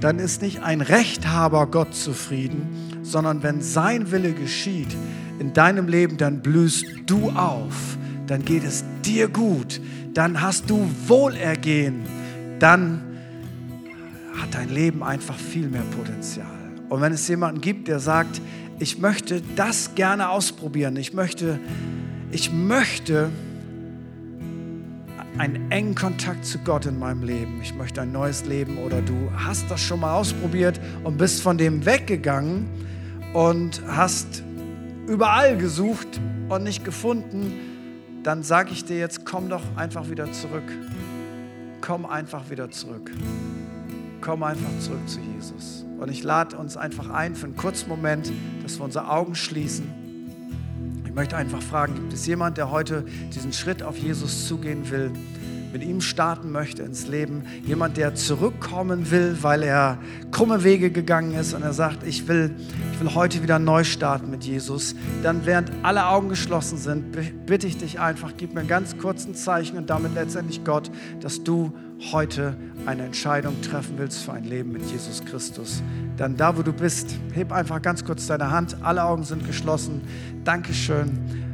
dann 0.00 0.18
ist 0.18 0.42
nicht 0.42 0.62
ein 0.62 0.80
Rechthaber 0.80 1.66
Gott 1.66 1.94
zufrieden, 1.94 2.68
sondern 3.02 3.42
wenn 3.42 3.60
sein 3.60 4.10
Wille 4.10 4.32
geschieht 4.32 4.96
in 5.38 5.52
deinem 5.52 5.88
Leben, 5.88 6.16
dann 6.16 6.42
blühst 6.42 6.84
du 7.06 7.30
auf, 7.30 7.96
dann 8.26 8.44
geht 8.44 8.64
es 8.64 8.84
dir 9.04 9.28
gut, 9.28 9.80
dann 10.14 10.40
hast 10.40 10.68
du 10.70 10.90
Wohlergehen, 11.06 12.02
dann 12.58 13.02
hat 14.36 14.54
dein 14.54 14.68
Leben 14.68 15.02
einfach 15.02 15.36
viel 15.36 15.68
mehr 15.68 15.84
Potenzial. 15.96 16.46
Und 16.88 17.00
wenn 17.00 17.12
es 17.12 17.26
jemanden 17.28 17.60
gibt, 17.60 17.88
der 17.88 18.00
sagt, 18.00 18.40
ich 18.78 18.98
möchte 18.98 19.42
das 19.56 19.94
gerne 19.94 20.30
ausprobieren, 20.30 20.96
ich 20.96 21.12
möchte, 21.12 21.58
ich 22.32 22.52
möchte 22.52 23.30
einen 25.40 25.70
engen 25.70 25.94
Kontakt 25.94 26.44
zu 26.44 26.58
Gott 26.58 26.84
in 26.84 26.98
meinem 26.98 27.22
Leben. 27.22 27.60
Ich 27.62 27.74
möchte 27.74 28.02
ein 28.02 28.12
neues 28.12 28.44
Leben 28.44 28.76
oder 28.76 29.00
du 29.00 29.32
hast 29.34 29.70
das 29.70 29.80
schon 29.80 30.00
mal 30.00 30.14
ausprobiert 30.14 30.78
und 31.02 31.16
bist 31.16 31.40
von 31.40 31.56
dem 31.56 31.86
weggegangen 31.86 32.68
und 33.32 33.80
hast 33.88 34.42
überall 35.06 35.56
gesucht 35.56 36.20
und 36.50 36.62
nicht 36.62 36.84
gefunden, 36.84 37.54
dann 38.22 38.42
sage 38.42 38.72
ich 38.72 38.84
dir 38.84 38.98
jetzt, 38.98 39.24
komm 39.24 39.48
doch 39.48 39.62
einfach 39.76 40.10
wieder 40.10 40.30
zurück. 40.30 40.70
Komm 41.80 42.04
einfach 42.04 42.50
wieder 42.50 42.70
zurück. 42.70 43.10
Komm 44.20 44.42
einfach 44.42 44.78
zurück 44.80 45.08
zu 45.08 45.20
Jesus. 45.20 45.86
Und 45.98 46.10
ich 46.10 46.22
lade 46.22 46.58
uns 46.58 46.76
einfach 46.76 47.08
ein 47.08 47.34
für 47.34 47.46
einen 47.46 47.56
kurzen 47.56 47.88
Moment, 47.88 48.30
dass 48.62 48.78
wir 48.78 48.84
unsere 48.84 49.10
Augen 49.10 49.34
schließen. 49.34 49.99
Ich 51.20 51.24
möchte 51.24 51.36
einfach 51.36 51.60
fragen, 51.60 51.96
gibt 51.96 52.14
es 52.14 52.24
jemand, 52.24 52.56
der 52.56 52.70
heute 52.70 53.04
diesen 53.34 53.52
Schritt 53.52 53.82
auf 53.82 53.98
Jesus 53.98 54.48
zugehen 54.48 54.88
will, 54.90 55.10
mit 55.72 55.82
ihm 55.82 56.00
starten 56.00 56.50
möchte 56.50 56.82
ins 56.82 57.06
Leben? 57.06 57.44
Jemand, 57.64 57.96
der 57.96 58.14
zurückkommen 58.14 59.10
will, 59.10 59.38
weil 59.40 59.62
er 59.62 59.98
krumme 60.30 60.64
Wege 60.64 60.90
gegangen 60.90 61.34
ist 61.34 61.54
und 61.54 61.62
er 61.62 61.72
sagt, 61.72 62.06
ich 62.06 62.28
will, 62.28 62.54
ich 62.92 63.00
will 63.00 63.14
heute 63.14 63.42
wieder 63.42 63.58
neu 63.58 63.84
starten 63.84 64.30
mit 64.30 64.44
Jesus. 64.44 64.94
Dann, 65.22 65.46
während 65.46 65.70
alle 65.82 66.06
Augen 66.06 66.28
geschlossen 66.28 66.78
sind, 66.78 67.12
bitte 67.46 67.66
ich 67.66 67.78
dich 67.78 68.00
einfach, 68.00 68.32
gib 68.36 68.54
mir 68.54 68.64
ganz 68.64 68.98
kurz 68.98 69.26
ein 69.26 69.34
Zeichen 69.34 69.76
und 69.76 69.90
damit 69.90 70.14
letztendlich 70.14 70.64
Gott, 70.64 70.90
dass 71.20 71.44
du 71.44 71.72
heute 72.12 72.56
eine 72.86 73.04
Entscheidung 73.04 73.60
treffen 73.62 73.94
willst 73.98 74.22
für 74.22 74.32
ein 74.32 74.44
Leben 74.44 74.72
mit 74.72 74.82
Jesus 74.90 75.24
Christus, 75.24 75.82
dann 76.16 76.36
da, 76.36 76.56
wo 76.56 76.62
du 76.62 76.72
bist, 76.72 77.14
heb 77.32 77.52
einfach 77.52 77.80
ganz 77.80 78.04
kurz 78.04 78.26
deine 78.26 78.50
Hand. 78.50 78.76
Alle 78.82 79.04
Augen 79.04 79.24
sind 79.24 79.46
geschlossen. 79.46 80.02
Dankeschön. 80.44 81.49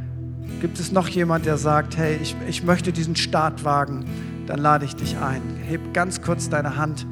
Gibt 0.61 0.81
es 0.81 0.91
noch 0.91 1.09
jemand, 1.09 1.45
der 1.45 1.59
sagt, 1.59 1.97
hey, 1.99 2.19
ich, 2.23 2.35
ich 2.49 2.65
möchte 2.65 2.93
diesen 2.93 3.15
Start 3.15 3.65
wagen? 3.65 4.07
Dann 4.47 4.59
lade 4.59 4.85
ich 4.87 4.97
dich 4.97 5.19
ein. 5.19 5.43
Heb 5.69 5.93
ganz 5.93 6.23
kurz 6.23 6.49
deine 6.49 6.77
Hand 6.77 7.07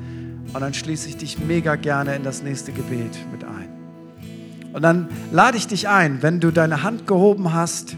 und 0.53 0.61
dann 0.61 0.73
schließe 0.73 1.09
ich 1.09 1.17
dich 1.19 1.39
mega 1.39 1.77
gerne 1.77 2.17
in 2.17 2.23
das 2.23 2.43
nächste 2.43 2.73
Gebet 2.73 3.11
mit 3.31 3.45
ein. 3.45 3.69
Und 4.73 4.83
dann 4.83 5.09
lade 5.31 5.59
ich 5.59 5.67
dich 5.67 5.89
ein, 5.89 6.23
wenn 6.23 6.41
du 6.41 6.51
deine 6.51 6.83
Hand 6.83 7.07
gehoben 7.07 7.53
hast, 7.53 7.97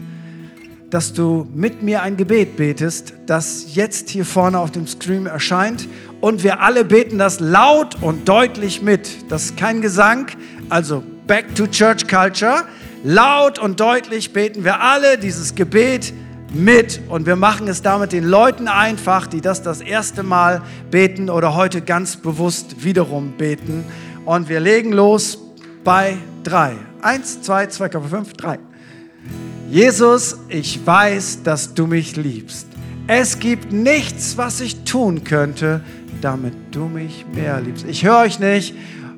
dass 0.89 1.13
du 1.13 1.47
mit 1.53 1.81
mir 1.81 2.01
ein 2.01 2.17
Gebet 2.17 2.57
betest, 2.57 3.13
das 3.25 3.75
jetzt 3.75 4.09
hier 4.09 4.25
vorne 4.25 4.59
auf 4.59 4.71
dem 4.71 4.85
Stream 4.85 5.27
erscheint. 5.27 5.87
Und 6.21 6.43
wir 6.43 6.61
alle 6.61 6.83
beten 6.83 7.17
das 7.17 7.39
laut 7.39 8.01
und 8.01 8.27
deutlich 8.27 8.81
mit. 8.81 9.31
Das 9.31 9.45
ist 9.45 9.57
kein 9.57 9.81
Gesang, 9.81 10.27
also 10.69 11.03
back 11.25 11.55
to 11.55 11.67
Church 11.67 12.07
Culture. 12.07 12.65
Laut 13.03 13.59
und 13.59 13.79
deutlich 13.79 14.33
beten 14.33 14.63
wir 14.63 14.81
alle 14.81 15.17
dieses 15.17 15.55
Gebet 15.55 16.13
mit 16.53 17.01
und 17.09 17.25
wir 17.25 17.35
machen 17.35 17.67
es 17.67 17.81
damit 17.81 18.11
den 18.11 18.23
Leuten 18.23 18.67
einfach, 18.67 19.27
die 19.27 19.41
das 19.41 19.61
das 19.61 19.81
erste 19.81 20.23
Mal 20.23 20.61
beten 20.89 21.29
oder 21.29 21.55
heute 21.55 21.81
ganz 21.81 22.17
bewusst 22.17 22.83
wiederum 22.83 23.33
beten. 23.37 23.85
Und 24.25 24.49
wir 24.49 24.59
legen 24.59 24.93
los 24.93 25.37
bei 25.83 26.17
drei. 26.43 26.73
Eins, 27.01 27.41
zwei, 27.41 27.67
zwei, 27.67 27.89
fünf, 27.89 28.33
drei. 28.33 28.59
Jesus, 29.69 30.37
ich 30.49 30.85
weiß, 30.85 31.43
dass 31.43 31.73
du 31.73 31.87
mich 31.87 32.15
liebst. 32.15 32.67
Es 33.07 33.39
gibt 33.39 33.71
nichts, 33.71 34.37
was 34.37 34.59
ich 34.59 34.83
tun 34.83 35.23
könnte, 35.23 35.81
damit 36.21 36.53
du 36.71 36.85
mich 36.85 37.25
mehr 37.33 37.61
liebst. 37.61 37.85
Ich 37.87 38.03
höre 38.03 38.19
euch 38.19 38.39
nicht. 38.39 38.75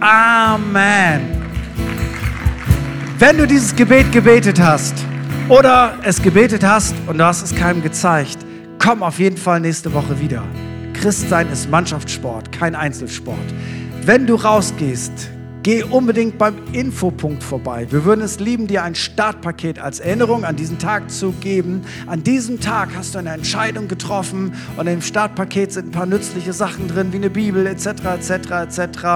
Amen. 0.00 1.22
Wenn 3.18 3.38
du 3.38 3.46
dieses 3.46 3.74
Gebet 3.74 4.12
gebetet 4.12 4.60
hast 4.60 4.94
oder 5.48 5.98
es 6.02 6.20
gebetet 6.20 6.62
hast 6.62 6.94
und 7.06 7.16
du 7.18 7.24
hast 7.24 7.42
es 7.42 7.54
keinem 7.54 7.82
gezeigt, 7.82 8.36
komm 8.78 9.02
auf 9.02 9.18
jeden 9.18 9.38
Fall 9.38 9.60
nächste 9.60 9.94
Woche 9.94 10.20
wieder. 10.20 10.42
Christsein 10.92 11.50
ist 11.50 11.70
Mannschaftssport, 11.70 12.52
kein 12.52 12.74
Einzelsport. 12.74 13.38
Wenn 14.02 14.26
du 14.26 14.34
rausgehst, 14.34 15.30
Geh 15.66 15.82
unbedingt 15.82 16.38
beim 16.38 16.54
Infopunkt 16.70 17.42
vorbei. 17.42 17.88
Wir 17.90 18.04
würden 18.04 18.20
es 18.20 18.38
lieben, 18.38 18.68
dir 18.68 18.84
ein 18.84 18.94
Startpaket 18.94 19.80
als 19.80 19.98
Erinnerung 19.98 20.44
an 20.44 20.54
diesen 20.54 20.78
Tag 20.78 21.10
zu 21.10 21.32
geben. 21.40 21.82
An 22.06 22.22
diesem 22.22 22.60
Tag 22.60 22.90
hast 22.94 23.16
du 23.16 23.18
eine 23.18 23.30
Entscheidung 23.30 23.88
getroffen 23.88 24.54
und 24.76 24.86
im 24.86 25.02
Startpaket 25.02 25.72
sind 25.72 25.88
ein 25.88 25.90
paar 25.90 26.06
nützliche 26.06 26.52
Sachen 26.52 26.86
drin, 26.86 27.12
wie 27.12 27.16
eine 27.16 27.30
Bibel 27.30 27.66
etc. 27.66 27.86
etc. 28.14 28.30
etc. 28.78 29.06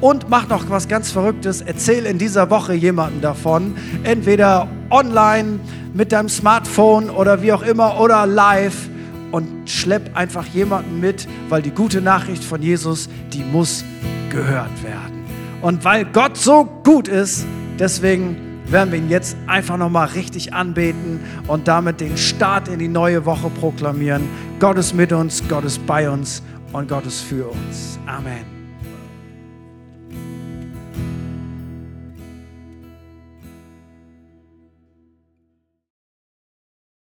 Und 0.00 0.30
mach 0.30 0.48
noch 0.48 0.70
was 0.70 0.88
ganz 0.88 1.10
Verrücktes. 1.10 1.60
Erzähl 1.60 2.06
in 2.06 2.16
dieser 2.16 2.48
Woche 2.48 2.72
jemanden 2.72 3.20
davon, 3.20 3.76
entweder 4.02 4.68
online 4.88 5.60
mit 5.92 6.12
deinem 6.12 6.30
Smartphone 6.30 7.10
oder 7.10 7.42
wie 7.42 7.52
auch 7.52 7.62
immer 7.62 8.00
oder 8.00 8.26
live 8.26 8.88
und 9.32 9.68
schlepp 9.68 10.16
einfach 10.16 10.46
jemanden 10.46 10.98
mit, 10.98 11.28
weil 11.50 11.60
die 11.60 11.72
gute 11.72 12.00
Nachricht 12.00 12.42
von 12.42 12.62
Jesus, 12.62 13.10
die 13.34 13.44
muss 13.44 13.84
gehört 14.30 14.82
werden. 14.82 15.19
Und 15.62 15.84
weil 15.84 16.04
Gott 16.06 16.36
so 16.36 16.64
gut 16.84 17.08
ist, 17.08 17.46
deswegen 17.78 18.36
werden 18.66 18.92
wir 18.92 18.98
ihn 18.98 19.10
jetzt 19.10 19.36
einfach 19.46 19.76
nochmal 19.76 20.08
richtig 20.08 20.54
anbeten 20.54 21.20
und 21.48 21.68
damit 21.68 22.00
den 22.00 22.16
Start 22.16 22.68
in 22.68 22.78
die 22.78 22.88
neue 22.88 23.24
Woche 23.26 23.50
proklamieren. 23.50 24.22
Gott 24.58 24.78
ist 24.78 24.94
mit 24.94 25.12
uns, 25.12 25.42
Gott 25.48 25.64
ist 25.64 25.84
bei 25.86 26.08
uns 26.08 26.42
und 26.72 26.88
Gott 26.88 27.06
ist 27.06 27.20
für 27.22 27.48
uns. 27.48 27.98
Amen. 28.06 28.59